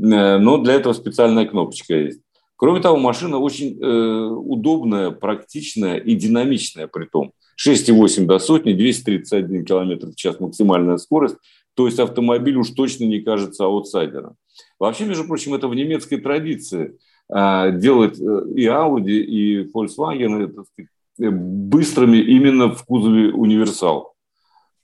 Э, 0.00 0.38
но 0.38 0.58
для 0.58 0.74
этого 0.74 0.92
специальная 0.92 1.46
кнопочка 1.46 1.94
есть. 1.94 2.20
Кроме 2.56 2.80
того, 2.80 2.96
машина 2.96 3.38
очень 3.38 3.78
э, 3.80 4.26
удобная, 4.30 5.10
практичная 5.10 5.96
и 5.96 6.14
динамичная 6.14 6.86
при 6.86 7.06
том. 7.06 7.32
6,8 7.64 8.26
до 8.26 8.38
сотни, 8.38 8.72
231 8.72 9.64
км 9.64 10.06
в 10.06 10.14
час 10.14 10.40
максимальная 10.40 10.96
скорость. 10.96 11.36
То 11.74 11.86
есть 11.86 11.98
автомобиль 11.98 12.56
уж 12.56 12.70
точно 12.70 13.04
не 13.04 13.20
кажется 13.20 13.64
аутсайдером. 13.64 14.36
Вообще, 14.78 15.04
между 15.04 15.24
прочим, 15.24 15.54
это 15.54 15.68
в 15.68 15.74
немецкой 15.74 16.18
традиции 16.18 16.98
а, 17.28 17.70
делать 17.70 18.18
э, 18.20 18.42
и 18.54 18.66
Audi, 18.66 19.18
и 19.18 19.70
Volkswagen 19.72 20.52
сказать, 20.52 20.90
э, 21.20 21.30
быстрыми 21.30 22.18
именно 22.18 22.74
в 22.74 22.84
кузове 22.84 23.32
универсал. 23.32 24.14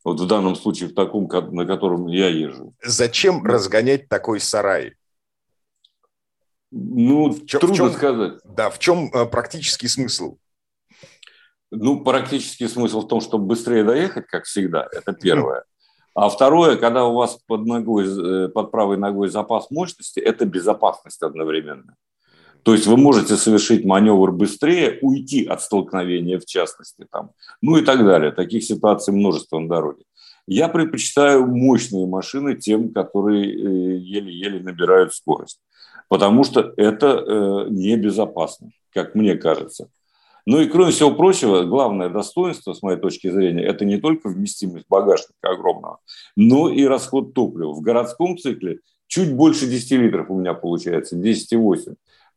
Вот 0.05 0.19
в 0.19 0.27
данном 0.27 0.57
случае 0.57 0.89
в 0.89 0.95
таком, 0.95 1.29
на 1.53 1.67
котором 1.67 2.07
я 2.07 2.29
езжу. 2.29 2.75
Зачем 2.83 3.45
разгонять 3.45 4.09
такой 4.09 4.41
сарай? 4.41 4.95
Ну, 6.71 7.31
в 7.31 7.47
чем, 7.47 7.61
трудно 7.61 7.75
в 7.75 7.79
чем, 7.79 7.93
сказать. 7.93 8.33
Да, 8.45 8.71
в 8.71 8.79
чем 8.79 9.11
э, 9.13 9.27
практический 9.27 9.89
смысл? 9.89 10.39
Ну, 11.71 12.03
практический 12.03 12.69
смысл 12.69 13.03
в 13.03 13.09
том, 13.09 13.21
чтобы 13.21 13.47
быстрее 13.47 13.85
доехать, 13.85 14.27
как 14.27 14.45
всегда, 14.45 14.89
это 14.91 15.13
первое. 15.13 15.65
А 16.21 16.29
второе, 16.29 16.77
когда 16.77 17.07
у 17.07 17.15
вас 17.15 17.39
под, 17.47 17.65
ногой, 17.65 18.05
э, 18.05 18.49
под 18.49 18.71
правой 18.71 18.99
ногой 18.99 19.31
запас 19.31 19.71
мощности, 19.71 20.21
это 20.21 20.45
безопасность 20.45 21.23
одновременно. 21.23 21.97
То 22.63 22.75
есть 22.75 22.87
вы 22.87 22.99
можете 22.99 23.37
совершить 23.37 23.87
маневр 23.87 24.31
быстрее, 24.31 24.99
уйти 25.01 25.47
от 25.47 25.63
столкновения 25.63 26.39
в 26.39 26.45
частности, 26.45 27.07
там, 27.11 27.31
ну 27.63 27.79
и 27.79 27.83
так 27.83 28.05
далее. 28.05 28.33
Таких 28.33 28.65
ситуаций 28.65 29.15
множество 29.15 29.59
на 29.61 29.69
дороге. 29.71 30.05
Я 30.47 30.69
предпочитаю 30.69 31.47
мощные 31.47 32.07
машины 32.07 32.55
тем, 32.55 32.93
которые 32.93 33.47
э, 33.47 33.97
еле-еле 33.97 34.61
набирают 34.61 35.15
скорость, 35.15 35.59
потому 36.09 36.45
что 36.45 36.75
это 36.77 37.07
э, 37.07 37.67
небезопасно, 37.71 38.73
как 38.93 39.15
мне 39.15 39.37
кажется. 39.37 39.89
Ну 40.47 40.61
и 40.61 40.67
кроме 40.67 40.91
всего 40.93 41.13
прочего, 41.13 41.65
главное 41.65 42.09
достоинство, 42.09 42.73
с 42.73 42.83
моей 42.83 42.99
точки 42.99 43.31
зрения, 43.31 43.65
это 43.65 43.85
не 43.85 43.99
только 43.99 44.29
вместимость 44.29 44.87
багажника 44.89 45.35
огромного, 45.43 45.99
но 46.37 46.69
и 46.69 46.85
расход 46.85 47.35
топлива. 47.35 47.73
В 47.73 47.81
городском 47.81 48.39
цикле 48.39 48.81
чуть 49.07 49.35
больше 49.35 49.67
10 49.67 49.91
литров 49.93 50.31
у 50.31 50.39
меня 50.39 50.55
получается, 50.55 51.17
10,8. 51.17 51.95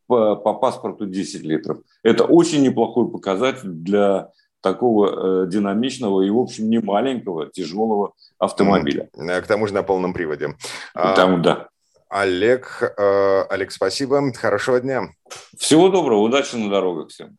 по, 0.08 0.36
по 0.36 0.54
паспорту 0.54 1.06
10 1.06 1.43
литров. 1.43 1.80
Это 2.04 2.26
очень 2.26 2.62
неплохой 2.64 3.10
показатель 3.10 3.70
для 3.70 4.30
такого 4.62 5.43
э, 5.43 5.47
динамичного 5.47 6.22
и, 6.22 6.30
в 6.30 6.39
общем, 6.39 6.70
не 6.70 6.80
маленького, 6.80 7.47
тяжелого 7.47 8.14
автомобиля. 8.39 9.10
К 9.14 9.45
тому 9.45 9.68
же 9.68 9.74
на 9.74 9.84
полном 9.84 10.14
приводе. 10.14 10.56
Там, 10.93 11.41
да. 11.41 11.68
Олег, 12.10 12.93
э, 12.97 13.41
Олег, 13.49 13.72
спасибо. 13.72 14.22
Хорошего 14.34 14.80
дня. 14.80 15.10
Всего 15.58 15.89
доброго. 15.89 16.22
Удачи 16.22 16.56
на 16.56 16.70
дорогах 16.70 17.10
всем. 17.10 17.36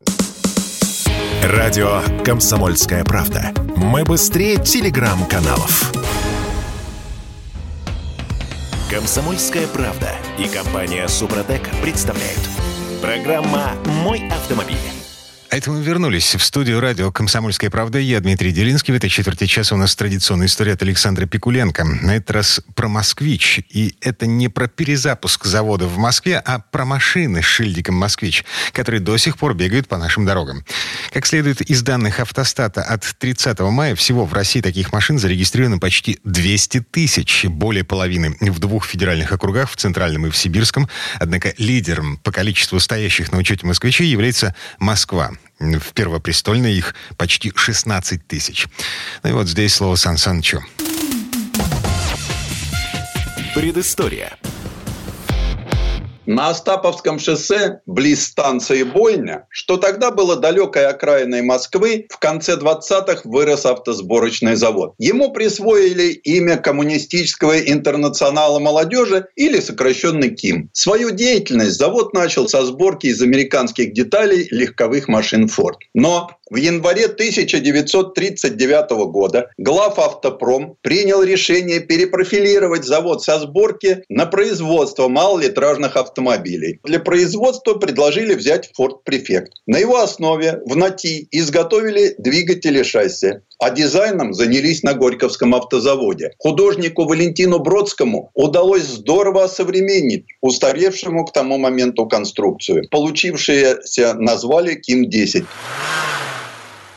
Радио 1.45 2.01
«Комсомольская 2.23 3.03
правда». 3.03 3.53
Мы 3.75 4.03
быстрее 4.03 4.57
телеграм-каналов. 4.57 5.91
«Комсомольская 8.89 9.67
правда» 9.67 10.09
и 10.39 10.47
компания 10.47 11.07
«Супротек» 11.07 11.61
представляют. 11.83 12.41
Программа 12.99 13.73
«Мой 14.03 14.27
автомобиль». 14.27 15.04
А 15.49 15.57
это 15.57 15.69
мы 15.69 15.81
вернулись 15.81 16.35
в 16.35 16.43
студию 16.43 16.79
радио 16.79 17.11
«Комсомольская 17.11 17.69
правда». 17.69 17.99
Я 17.99 18.19
Дмитрий 18.19 18.51
Делинский. 18.51 18.93
В 18.93 18.97
этой 18.97 19.09
четверти 19.09 19.45
часа 19.45 19.75
у 19.75 19.77
нас 19.77 19.95
традиционная 19.95 20.47
история 20.47 20.73
от 20.73 20.81
Александра 20.81 21.27
Пикуленко. 21.27 21.83
На 21.83 22.15
этот 22.17 22.31
раз 22.31 22.61
про 22.73 22.87
«Москвич». 22.87 23.61
И 23.69 23.95
это 24.01 24.25
не 24.25 24.49
про 24.49 24.67
перезапуск 24.67 25.45
завода 25.45 25.85
в 25.85 25.97
Москве, 25.97 26.39
а 26.43 26.59
про 26.59 26.83
машины 26.83 27.41
с 27.41 27.45
шильдиком 27.45 27.95
«Москвич», 27.95 28.43
которые 28.73 29.01
до 29.01 29.17
сих 29.17 29.37
пор 29.37 29.53
бегают 29.53 29.87
по 29.87 29.97
нашим 29.97 30.25
дорогам. 30.25 30.65
Как 31.13 31.27
следует 31.27 31.61
из 31.61 31.83
данных 31.83 32.19
автостата, 32.19 32.81
от 32.81 33.03
30 33.17 33.59
мая 33.59 33.95
всего 33.95 34.25
в 34.25 34.33
России 34.33 34.61
таких 34.61 34.91
машин 34.91 35.19
зарегистрировано 35.19 35.77
почти 35.77 36.19
200 36.23 36.81
тысяч. 36.91 37.45
Более 37.45 37.83
половины 37.83 38.35
в 38.41 38.59
двух 38.59 38.85
федеральных 38.87 39.31
округах, 39.31 39.69
в 39.69 39.75
Центральном 39.75 40.25
и 40.25 40.31
в 40.31 40.37
Сибирском. 40.37 40.89
Однако 41.19 41.53
лидером 41.59 42.17
по 42.17 42.31
количеству 42.31 42.79
стоящих 42.79 43.31
на 43.31 43.37
учете 43.37 43.65
«Москвичей» 43.65 44.07
является 44.07 44.55
Москва. 44.79 45.31
В 45.59 45.93
Первопрестольной 45.93 46.73
их 46.73 46.95
почти 47.17 47.51
16 47.55 48.27
тысяч. 48.27 48.67
Ну 49.23 49.29
и 49.29 49.33
вот 49.33 49.47
здесь 49.47 49.73
слово 49.75 49.95
Сан 49.95 50.17
Санычу. 50.17 50.63
Предыстория. 53.53 54.37
На 56.25 56.49
Остаповском 56.49 57.19
шоссе, 57.19 57.81
близ 57.85 58.25
станции 58.25 58.81
Бойня, 58.81 59.45
что 59.49 59.77
тогда 59.77 60.09
было 60.09 60.35
далекой 60.35 60.87
окраиной 60.87 61.43
Москвы, 61.43 62.07
в 62.09 62.17
конце 62.17 62.55
20-х 62.55 63.21
вырос 63.25 63.65
автосборочный 63.65 64.55
завод. 64.55 64.95
Ему 64.97 65.31
присвоили 65.31 66.13
имя 66.13 66.57
Коммунистического 66.57 67.59
интернационала 67.59 68.57
молодежи 68.59 69.27
или 69.35 69.59
сокращенный 69.59 70.31
КИМ. 70.31 70.71
Свою 70.73 71.11
деятельность 71.11 71.77
завод 71.77 72.13
начал 72.13 72.47
со 72.47 72.65
сборки 72.65 73.07
из 73.07 73.21
американских 73.21 73.93
деталей 73.93 74.47
легковых 74.49 75.07
машин 75.07 75.45
Ford. 75.45 75.75
Но 75.93 76.31
в 76.49 76.57
январе 76.57 77.05
1939 77.05 78.89
года 79.09 79.49
глав 79.57 79.97
автопром 79.97 80.77
принял 80.81 81.23
решение 81.23 81.79
перепрофилировать 81.79 82.85
завод 82.85 83.23
со 83.23 83.39
сборки 83.39 84.03
на 84.09 84.27
производство 84.27 85.07
малолитражных 85.07 85.95
автомобилей. 85.97 86.79
Для 86.83 86.99
производства 86.99 87.73
предложили 87.73 88.35
взять 88.35 88.69
Ford 88.79 88.97
Prefect. 89.09 89.47
На 89.65 89.77
его 89.77 89.97
основе 89.97 90.61
в 90.65 90.75
НАТИ 90.75 91.27
изготовили 91.31 92.13
двигатели 92.19 92.83
шасси, 92.83 93.39
а 93.57 93.71
дизайном 93.71 94.33
занялись 94.33 94.83
на 94.83 94.93
Горьковском 94.93 95.55
автозаводе. 95.55 96.33
Художнику 96.37 97.05
Валентину 97.05 97.59
Бродскому 97.59 98.29
удалось 98.35 98.83
здорово 98.83 99.45
осовременить 99.45 100.25
устаревшему 100.41 101.25
к 101.25 101.33
тому 101.33 101.57
моменту 101.57 102.05
конструкцию. 102.05 102.87
Получившиеся 102.91 104.13
назвали 104.13 104.75
Ким-10. 104.75 105.45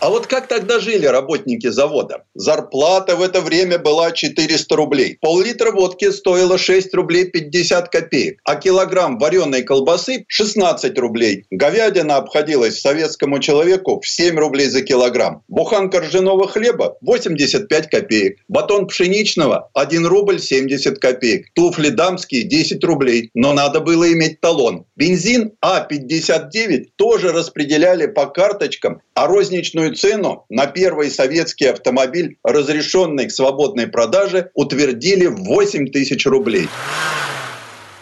А 0.01 0.11
вот 0.11 0.29
как 0.29 0.47
тогда 0.47 0.79
жили 0.79 1.07
работники 1.07 1.67
завода? 1.67 2.23
Зарплата 2.35 3.17
в 3.17 3.23
это 3.23 3.41
время 3.41 3.79
была 3.79 4.13
400 4.13 4.77
рублей. 4.77 5.19
Пол-литра 5.21 5.73
водки 5.73 6.13
стоило 6.13 6.57
6 6.57 6.95
рублей 6.95 7.25
50 7.25 7.89
копеек, 7.89 8.41
а 8.45 8.55
килограмм 8.55 9.19
вареной 9.19 9.63
колбасы 9.63 10.25
16 10.29 10.97
рублей. 11.01 11.47
Говядина 11.51 12.17
обходилась 12.17 12.81
советскому 12.81 13.41
человеку 13.41 14.01
в 14.01 14.09
7 14.09 14.39
рублей 14.39 14.69
за 14.69 14.83
килограмм. 14.83 15.43
Буханка 15.49 16.01
ржаного 16.01 16.47
хлеба 16.47 16.97
85 17.01 17.91
копеек. 17.91 18.39
Батон 18.47 18.87
пшеничного 18.87 19.69
1 19.75 20.07
рубль 20.07 20.39
70 20.39 20.97
копеек. 21.01 21.47
Туфли 21.55 21.89
дамские 21.89 22.45
10 22.45 22.85
рублей. 22.85 23.31
Но 23.35 23.53
надо 23.53 23.81
было 23.81 24.13
иметь 24.13 24.41
талон. 24.41 24.85
Бензин 24.95 25.55
А59 25.65 26.87
тоже 26.95 27.33
распределяли 27.33 28.07
по 28.07 28.27
карточкам, 28.27 29.01
а 29.15 29.27
розничную 29.27 29.88
Минимальную 29.89 29.95
цену 29.95 30.45
на 30.49 30.67
первый 30.67 31.11
советский 31.11 31.67
автомобиль, 31.67 32.37
разрешенный 32.43 33.27
к 33.27 33.31
свободной 33.31 33.87
продаже, 33.87 34.51
утвердили 34.55 35.27
в 35.27 35.45
8 35.45 35.91
тысяч 35.91 36.27
рублей. 36.27 36.69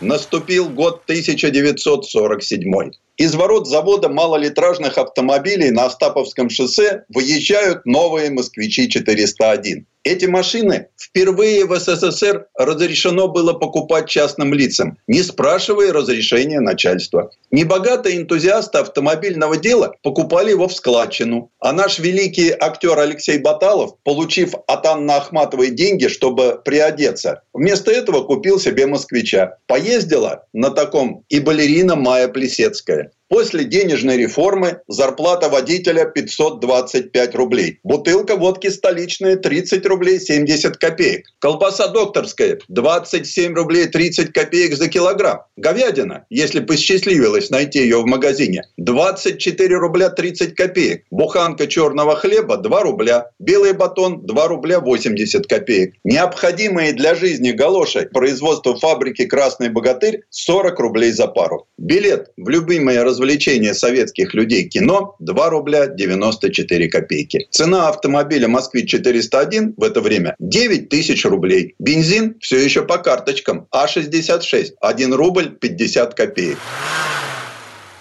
Наступил 0.01 0.68
год 0.68 1.03
1947. 1.05 2.91
Из 3.16 3.34
ворот 3.34 3.66
завода 3.66 4.09
малолитражных 4.09 4.99
автомобилей 4.99 5.70
на 5.70 5.87
Остаповском 5.87 6.51
шоссе 6.51 7.05
выезжают 7.09 7.87
новые 7.87 8.30
«Москвичи-401». 8.30 9.84
Эти 10.07 10.27
машины 10.27 10.87
впервые 10.97 11.65
в 11.65 11.77
СССР 11.77 12.47
разрешено 12.55 13.27
было 13.27 13.55
покупать 13.55 14.09
частным 14.09 14.55
лицам, 14.55 14.99
не 15.09 15.21
спрашивая 15.25 15.93
разрешения 15.93 16.61
начальства. 16.61 17.33
Небогатые 17.51 18.19
энтузиасты 18.19 18.79
автомобильного 18.79 19.57
дела 19.57 19.97
покупали 20.05 20.51
его 20.51 20.69
в 20.69 20.73
складчину. 20.73 21.51
А 21.59 21.73
наш 21.73 21.99
великий 21.99 22.51
актер 22.53 22.97
Алексей 22.97 23.39
Баталов, 23.39 23.97
получив 24.05 24.55
от 24.69 24.87
Анны 24.87 25.11
Ахматовой 25.11 25.71
деньги, 25.71 26.07
чтобы 26.07 26.63
приодеться, 26.65 27.43
вместо 27.53 27.91
этого 27.91 28.23
купил 28.23 28.61
себе 28.61 28.87
москвича. 28.87 29.57
Поездила 29.67 30.45
на 30.53 30.71
таком 30.71 31.25
и 31.29 31.41
балерина 31.41 31.97
Майя 31.97 32.29
Плесецкая. 32.29 33.11
После 33.29 33.64
денежной 33.64 34.16
реформы 34.18 34.83
зарплата 34.87 35.49
водителя 35.49 36.05
525 36.05 37.35
рублей. 37.35 37.81
Бутылка 37.83 38.37
водки 38.37 38.68
столичная 38.68 39.37
30 39.37 39.85
рублей 39.87 40.20
70 40.20 40.77
копеек. 40.77 41.27
Колбаса 41.41 41.89
докторская 41.89 42.59
27 42.68 43.53
рублей 43.55 43.87
30 43.87 44.33
копеек 44.33 44.77
за 44.77 44.89
килограмм. 44.89 45.41
Говядина, 45.57 46.24
если 46.31 46.61
посчастливилось 46.61 47.51
найти 47.51 47.81
ее 47.81 48.01
в 48.01 48.07
магазине, 48.07 48.62
24 48.77 49.77
рубля 49.77 50.11
30 50.11 50.55
копеек. 50.55 51.05
Буханка 51.11 51.66
черного 51.66 52.14
хлеба 52.14 52.59
2 52.59 52.83
рубля. 52.83 53.31
Белый 53.41 53.72
батон 53.72 54.24
2 54.24 54.47
рубля 54.47 54.79
80 54.79 55.49
копеек. 55.49 55.95
Необходимые 56.05 56.93
для 56.93 57.16
жизни 57.16 57.51
галоши 57.51 58.09
производство 58.12 58.79
фабрики 58.79 59.27
«Красный 59.27 59.68
богатырь» 59.68 60.22
40 60.31 60.79
рублей 60.79 61.11
за 61.11 61.27
пару. 61.27 61.66
Билет 61.77 62.31
в 62.37 62.49
любимое 62.49 63.03
развлечение 63.17 63.73
советских 63.73 64.35
людей 64.35 64.64
кино 64.69 65.17
2 65.21 65.51
рубля 65.51 65.87
94 65.87 66.89
копейки. 66.89 67.47
Цена 67.51 67.89
автомобиля 67.89 68.47
«Москвич-401» 68.49 69.73
в 69.77 69.83
это 69.83 70.03
время 70.03 70.37
9 70.39 70.91
тысяч 70.91 71.25
рублей. 71.25 71.75
Бензин 71.79 72.37
все 72.41 72.59
еще 72.59 72.83
по 72.83 72.99
карточкам 72.99 73.67
А66 73.75 74.75
1 74.81 75.14
рубль 75.14 75.57
50 75.59 76.14
копеек. 76.14 76.59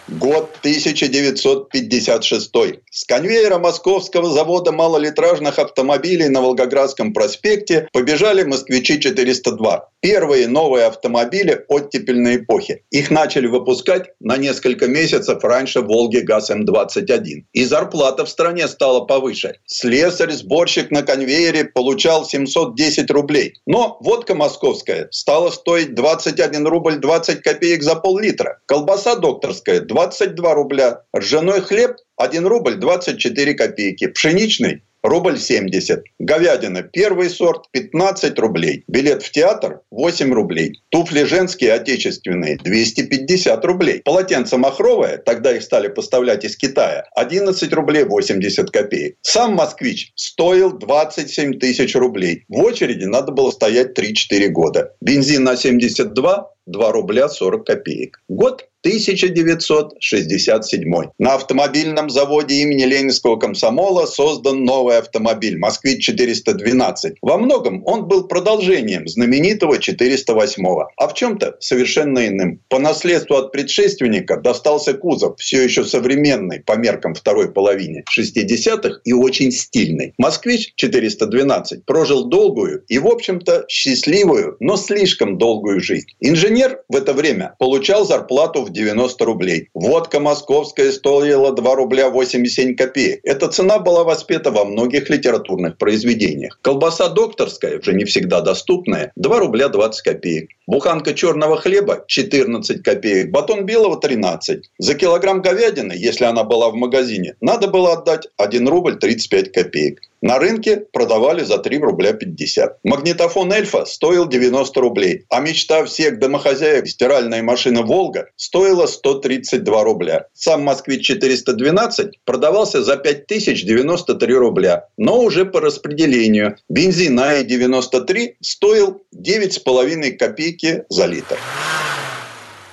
Год 0.07 0.57
1956. 0.59 2.51
С 2.91 3.05
конвейера 3.05 3.57
московского 3.57 4.29
завода 4.29 4.71
малолитражных 4.71 5.57
автомобилей 5.57 6.29
на 6.29 6.41
Волгоградском 6.41 7.11
проспекте 7.11 7.89
побежали 7.91 8.43
«Москвичи-402». 8.43 9.79
Первые 10.01 10.47
новые 10.47 10.85
автомобили 10.85 11.65
оттепельной 11.67 12.35
эпохи. 12.37 12.83
Их 12.91 13.09
начали 13.09 13.47
выпускать 13.47 14.11
на 14.19 14.37
несколько 14.37 14.87
месяцев 14.87 15.43
раньше 15.43 15.81
«Волги 15.81 16.19
ГАЗ-М21». 16.19 17.45
И 17.53 17.65
зарплата 17.65 18.25
в 18.25 18.29
стране 18.29 18.67
стала 18.67 19.01
повыше. 19.05 19.55
Слесарь, 19.65 20.33
сборщик 20.33 20.91
на 20.91 21.01
конвейере 21.01 21.65
получал 21.65 22.25
710 22.25 23.09
рублей. 23.09 23.55
Но 23.65 23.97
водка 24.01 24.35
московская 24.35 25.07
стала 25.09 25.49
стоить 25.49 25.95
21 25.95 26.67
рубль 26.67 26.97
20 26.97 27.41
копеек 27.41 27.81
за 27.81 27.95
пол-литра. 27.95 28.59
Колбаса 28.67 29.15
докторская 29.15 29.79
22 29.95 30.53
рубля. 30.53 31.03
Ржаной 31.15 31.61
хлеб 31.61 31.95
1 32.17 32.45
рубль 32.45 32.75
24 32.75 33.53
копейки. 33.53 34.07
Пшеничный 34.07 34.83
рубль 35.01 35.39
70. 35.39 36.03
Говядина 36.19 36.83
первый 36.83 37.29
сорт 37.29 37.71
15 37.71 38.37
рублей. 38.39 38.83
Билет 38.89 39.23
в 39.23 39.31
театр 39.31 39.79
8 39.91 40.33
рублей. 40.33 40.81
Туфли 40.89 41.23
женские 41.23 41.71
отечественные 41.71 42.57
250 42.57 43.63
рублей. 43.63 44.01
Полотенце 44.03 44.57
махровое, 44.57 45.17
тогда 45.17 45.55
их 45.55 45.63
стали 45.63 45.87
поставлять 45.87 46.43
из 46.43 46.57
Китая, 46.57 47.05
11 47.15 47.71
рублей 47.71 48.03
80 48.03 48.69
копеек. 48.71 49.15
Сам 49.21 49.53
москвич 49.53 50.11
стоил 50.15 50.77
27 50.77 51.57
тысяч 51.57 51.95
рублей. 51.95 52.43
В 52.49 52.59
очереди 52.59 53.05
надо 53.05 53.31
было 53.31 53.49
стоять 53.49 53.97
3-4 53.97 54.49
года. 54.49 54.93
Бензин 54.99 55.45
на 55.45 55.55
72 55.55 56.51
2 56.65 56.91
рубля 56.91 57.29
40 57.29 57.65
копеек. 57.65 58.21
Год 58.27 58.67
1967. 58.85 60.93
На 61.17 61.33
автомобильном 61.33 62.11
заводе 62.11 62.61
имени 62.61 62.83
Ленинского 62.83 63.37
комсомола 63.37 64.05
создан 64.05 64.63
новый 64.63 64.99
автомобиль 64.99 65.57
«Москвич-412». 65.57 67.15
Во 67.23 67.39
многом 67.39 67.81
он 67.87 68.07
был 68.07 68.27
продолжением 68.27 69.07
знаменитого 69.07 69.79
408-го, 69.79 70.89
а 70.97 71.07
в 71.07 71.15
чем-то 71.15 71.55
совершенно 71.59 72.27
иным. 72.27 72.61
По 72.69 72.77
наследству 72.77 73.37
от 73.37 73.51
предшественника 73.51 74.37
достался 74.37 74.93
кузов, 74.93 75.39
все 75.39 75.63
еще 75.63 75.83
современный 75.83 76.59
по 76.59 76.77
меркам 76.77 77.15
второй 77.15 77.51
половины 77.51 78.03
60-х 78.15 78.99
и 79.03 79.13
очень 79.13 79.51
стильный. 79.51 80.13
«Москвич-412» 80.19 81.81
прожил 81.87 82.25
долгую 82.25 82.83
и, 82.87 82.99
в 82.99 83.07
общем-то, 83.07 83.65
счастливую, 83.67 84.57
но 84.59 84.77
слишком 84.77 85.39
долгую 85.39 85.81
жизнь. 85.81 86.09
Инженер 86.19 86.83
в 86.87 86.95
это 86.95 87.13
время 87.13 87.55
получал 87.57 88.05
зарплату 88.05 88.61
в 88.61 88.74
90 88.75 89.25
рублей. 89.25 89.69
Водка 89.73 90.19
московская 90.19 90.91
стоила 90.91 91.51
2 91.51 91.75
рубля 91.75 92.09
87 92.09 92.75
копеек. 92.75 93.21
Эта 93.23 93.47
цена 93.47 93.79
была 93.79 94.03
воспета 94.03 94.51
во 94.51 94.65
многих 94.65 95.09
литературных 95.09 95.77
произведениях. 95.77 96.59
Колбаса 96.61 97.09
докторская, 97.09 97.79
уже 97.79 97.93
не 97.93 98.05
всегда 98.05 98.41
доступная, 98.41 99.11
2 99.15 99.39
рубля 99.39 99.69
20 99.69 100.01
копеек. 100.01 100.49
Буханка 100.67 101.13
черного 101.13 101.57
хлеба 101.57 102.03
14 102.07 102.83
копеек, 102.83 103.31
батон 103.31 103.65
белого 103.65 103.99
13. 103.99 104.69
За 104.77 104.93
килограмм 104.93 105.41
говядины, 105.41 105.93
если 105.95 106.25
она 106.25 106.43
была 106.43 106.69
в 106.69 106.75
магазине, 106.75 107.35
надо 107.39 107.67
было 107.67 107.93
отдать 107.93 108.27
1 108.37 108.67
рубль 108.67 108.97
35 108.97 109.51
копеек. 109.51 110.01
На 110.25 110.39
рынке 110.39 110.77
продавали 110.91 111.43
за 111.43 111.59
3 111.59 111.77
рубля 111.77 112.11
50. 112.11 112.79
Магнитофон 112.83 113.53
«Эльфа» 113.53 113.85
стоил 113.85 114.27
90 114.27 114.81
рублей, 114.81 115.25
а 115.29 115.39
мечта 115.39 115.85
всех 115.85 116.17
домохозяек 116.17 116.87
стиральная 116.87 117.43
машина 117.43 117.83
«Волга» 117.83 118.29
стоила 118.35 118.87
132 118.87 119.83
рубля. 119.83 120.25
Сам 120.33 120.63
«Москвич-412» 120.63 122.13
продавался 122.25 122.81
за 122.83 122.97
5093 122.97 124.33
рубля, 124.33 124.87
но 124.97 125.21
уже 125.21 125.45
по 125.45 125.61
распределению. 125.61 126.57
Бензин 126.69 127.19
АИ-93 127.19 128.37
стоил 128.41 129.03
9,5 129.15 130.11
копейки 130.13 130.85
за 130.89 131.05
литр. 131.05 131.37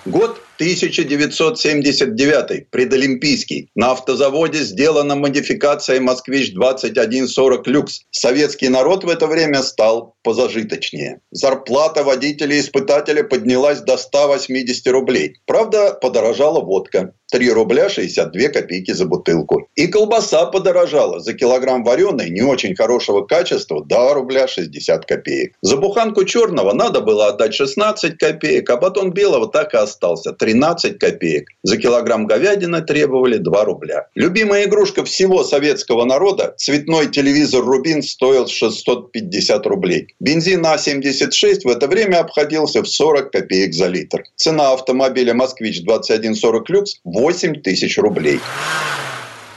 Год 0.06 0.41
1979, 0.56 2.70
предолимпийский. 2.70 3.70
На 3.74 3.92
автозаводе 3.92 4.62
сделана 4.62 5.16
модификация 5.16 6.00
«Москвич-2140 6.00 7.62
Люкс». 7.66 8.02
Советский 8.10 8.68
народ 8.68 9.04
в 9.04 9.08
это 9.08 9.26
время 9.26 9.62
стал 9.62 10.16
позажиточнее. 10.22 11.20
Зарплата 11.30 12.04
водителя-испытателя 12.04 13.24
поднялась 13.24 13.80
до 13.80 13.96
180 13.96 14.86
рублей. 14.88 15.36
Правда, 15.46 15.96
подорожала 16.00 16.60
водка. 16.60 17.14
3 17.32 17.50
рубля 17.50 17.88
62 17.88 18.48
копейки 18.48 18.92
за 18.92 19.06
бутылку. 19.06 19.66
И 19.74 19.86
колбаса 19.86 20.44
подорожала. 20.46 21.18
За 21.20 21.32
килограмм 21.32 21.82
вареной, 21.82 22.28
не 22.28 22.42
очень 22.42 22.76
хорошего 22.76 23.22
качества, 23.22 23.82
2 23.82 24.14
рубля 24.14 24.46
60 24.46 25.06
копеек. 25.06 25.54
За 25.62 25.78
буханку 25.78 26.24
черного 26.24 26.74
надо 26.74 27.00
было 27.00 27.28
отдать 27.28 27.54
16 27.54 28.18
копеек, 28.18 28.68
а 28.68 28.76
батон 28.76 29.12
белого 29.12 29.48
так 29.48 29.72
и 29.72 29.78
остался 29.78 30.32
13 30.32 30.98
копеек. 30.98 31.48
За 31.62 31.78
килограмм 31.78 32.26
говядины 32.26 32.82
требовали 32.82 33.38
2 33.38 33.64
рубля. 33.64 34.08
Любимая 34.14 34.64
игрушка 34.64 35.02
всего 35.04 35.42
советского 35.42 36.04
народа, 36.04 36.54
цветной 36.58 37.06
телевизор 37.10 37.64
«Рубин» 37.64 38.02
стоил 38.02 38.46
650 38.46 39.66
рублей. 39.66 40.08
Бензин 40.20 40.66
А-76 40.66 41.60
в 41.64 41.68
это 41.68 41.86
время 41.86 42.18
обходился 42.18 42.82
в 42.82 42.88
40 42.88 43.30
копеек 43.30 43.72
за 43.72 43.86
литр. 43.86 44.24
Цена 44.36 44.72
автомобиля 44.72 45.32
«Москвич-2140 45.32 46.64
Люкс» 46.68 47.00
8 47.22 47.62
тысяч 47.62 47.98
рублей. 47.98 48.50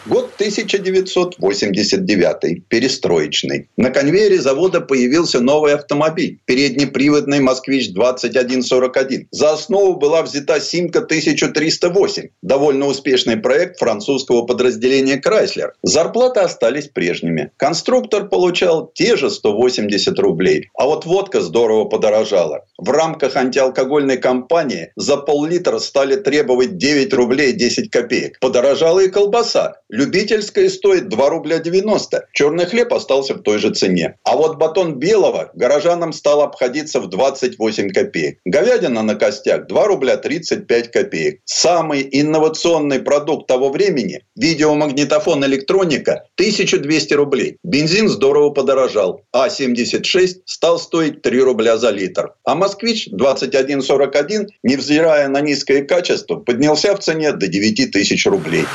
Год 0.07 0.33
1989, 0.35 2.67
перестроечный. 2.67 3.69
На 3.75 3.89
конвейере 3.89 4.39
завода 4.39 4.79
появился 4.79 5.39
новый 5.39 5.73
автомобиль, 5.73 6.37
переднеприводный 6.45 7.39
«Москвич-2141». 7.39 9.25
За 9.31 9.53
основу 9.53 9.95
была 9.95 10.21
взята 10.21 10.59
«Симка 10.59 10.99
1308», 10.99 12.29
довольно 12.43 12.85
успешный 12.85 13.37
проект 13.37 13.79
французского 13.79 14.43
подразделения 14.43 15.17
«Крайслер». 15.17 15.73
Зарплаты 15.81 16.41
остались 16.41 16.87
прежними. 16.87 17.49
Конструктор 17.57 18.29
получал 18.29 18.91
те 18.93 19.15
же 19.15 19.31
180 19.31 20.19
рублей, 20.19 20.69
а 20.77 20.85
вот 20.85 21.05
водка 21.05 21.41
здорово 21.41 21.85
подорожала. 21.85 22.63
В 22.77 22.91
рамках 22.91 23.35
антиалкогольной 23.35 24.17
кампании 24.17 24.91
за 24.95 25.17
пол-литра 25.17 25.79
стали 25.79 26.15
требовать 26.15 26.77
9 26.77 27.11
рублей 27.13 27.53
10 27.53 27.89
копеек. 27.89 28.37
Подорожала 28.39 28.99
и 28.99 29.07
колбаса. 29.07 29.77
Любительская 29.95 30.69
стоит 30.69 31.07
2 31.07 31.29
рубля 31.29 31.59
90. 31.59 32.27
Черный 32.33 32.65
хлеб 32.65 32.93
остался 32.93 33.33
в 33.33 33.43
той 33.43 33.59
же 33.59 33.73
цене. 33.73 34.15
А 34.25 34.35
вот 34.35 34.57
батон 34.57 34.95
белого 34.95 35.51
горожанам 35.53 36.11
стал 36.11 36.41
обходиться 36.41 36.99
в 36.99 37.07
28 37.07 37.91
копеек. 37.91 38.39
Говядина 38.43 39.03
на 39.03 39.15
костях 39.15 39.67
2 39.67 39.87
рубля 39.87 40.17
35 40.17 40.91
копеек. 40.91 41.39
Самый 41.45 42.05
инновационный 42.11 42.99
продукт 42.99 43.47
того 43.47 43.69
времени– 43.69 44.25
видеомагнитофон 44.35 45.45
электроника– 45.45 46.25
1200 46.35 47.13
рублей. 47.13 47.57
Бензин 47.63 48.09
здорово 48.09 48.49
подорожал. 48.49 49.21
А-76 49.31 50.41
стал 50.43 50.77
стоить 50.77 51.21
3 51.21 51.39
рубля 51.39 51.77
за 51.77 51.91
литр. 51.91 52.33
А 52.43 52.55
«Москвич» 52.55 53.07
2141, 53.11 54.49
невзирая 54.61 55.29
на 55.29 55.39
низкое 55.39 55.85
качество, 55.85 56.35
поднялся 56.35 56.93
в 56.97 56.99
цене 56.99 57.31
до 57.31 57.47
9 57.47 57.91
тысяч 57.91 58.25
рублей. 58.25 58.65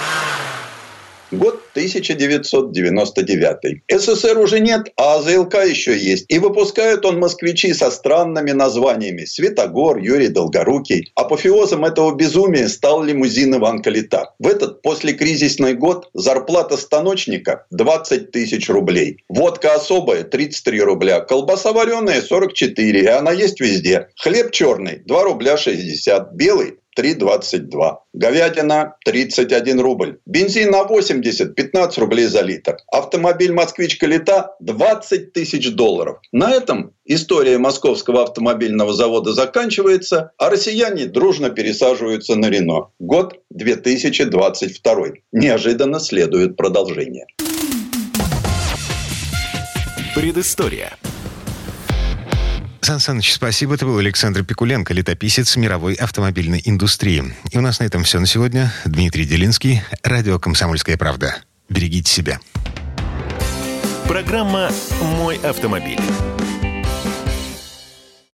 Год 1.32 1.69
1999. 1.74 3.82
СССР 3.90 4.38
уже 4.38 4.60
нет, 4.60 4.92
а 4.96 5.16
АЗЛК 5.16 5.54
еще 5.66 5.96
есть. 5.96 6.26
И 6.28 6.38
выпускает 6.38 7.04
он 7.04 7.18
москвичи 7.18 7.72
со 7.74 7.90
странными 7.90 8.52
названиями. 8.52 9.24
Светогор, 9.24 9.98
Юрий 9.98 10.28
Долгорукий. 10.28 11.10
Апофеозом 11.14 11.84
этого 11.84 12.14
безумия 12.14 12.68
стал 12.68 13.02
лимузин 13.02 13.56
Иван 13.56 13.82
Калита. 13.82 14.32
В 14.38 14.46
этот 14.46 14.82
послекризисный 14.82 15.74
год 15.74 16.08
зарплата 16.14 16.76
станочника 16.76 17.66
20 17.70 18.30
тысяч 18.30 18.68
рублей. 18.68 19.24
Водка 19.28 19.74
особая 19.74 20.24
33 20.24 20.82
рубля. 20.82 21.20
Колбаса 21.20 21.72
вареная 21.72 22.22
44. 22.22 23.00
И 23.00 23.06
она 23.06 23.32
есть 23.32 23.60
везде. 23.60 24.08
Хлеб 24.16 24.52
черный 24.52 25.02
2 25.06 25.22
рубля 25.22 25.56
60. 25.56 26.34
Белый 26.34 26.76
3,22. 26.98 27.96
Говядина 28.12 28.96
31 29.04 29.80
рубль. 29.80 30.18
Бензин 30.26 30.70
на 30.70 30.84
80 30.84 31.54
15 31.60 31.98
рублей 31.98 32.24
за 32.26 32.40
литр. 32.40 32.78
Автомобиль 32.90 33.52
«Москвич 33.52 33.98
Калита» 33.98 34.56
20 34.60 35.34
тысяч 35.34 35.70
долларов. 35.70 36.18
На 36.32 36.52
этом 36.52 36.94
история 37.04 37.58
московского 37.58 38.22
автомобильного 38.22 38.94
завода 38.94 39.34
заканчивается, 39.34 40.32
а 40.38 40.48
россияне 40.48 41.04
дружно 41.04 41.50
пересаживаются 41.50 42.34
на 42.34 42.48
Рено. 42.48 42.88
Год 42.98 43.40
2022. 43.50 45.06
Неожиданно 45.32 46.00
следует 46.00 46.56
продолжение. 46.56 47.26
Предыстория. 50.14 50.96
Сан 52.80 53.00
Саныч, 53.00 53.34
спасибо. 53.34 53.74
Это 53.74 53.84
был 53.84 53.98
Александр 53.98 54.44
Пикуленко, 54.44 54.94
летописец 54.94 55.56
мировой 55.56 55.92
автомобильной 55.94 56.62
индустрии. 56.64 57.22
И 57.50 57.58
у 57.58 57.60
нас 57.60 57.80
на 57.80 57.84
этом 57.84 58.02
все 58.04 58.18
на 58.18 58.26
сегодня. 58.26 58.72
Дмитрий 58.86 59.26
Делинский, 59.26 59.82
радио 60.02 60.38
«Комсомольская 60.38 60.96
правда». 60.96 61.36
Берегите 61.70 62.10
себя. 62.10 62.40
Программа 64.08 64.70
«Мой 65.00 65.36
автомобиль». 65.36 66.00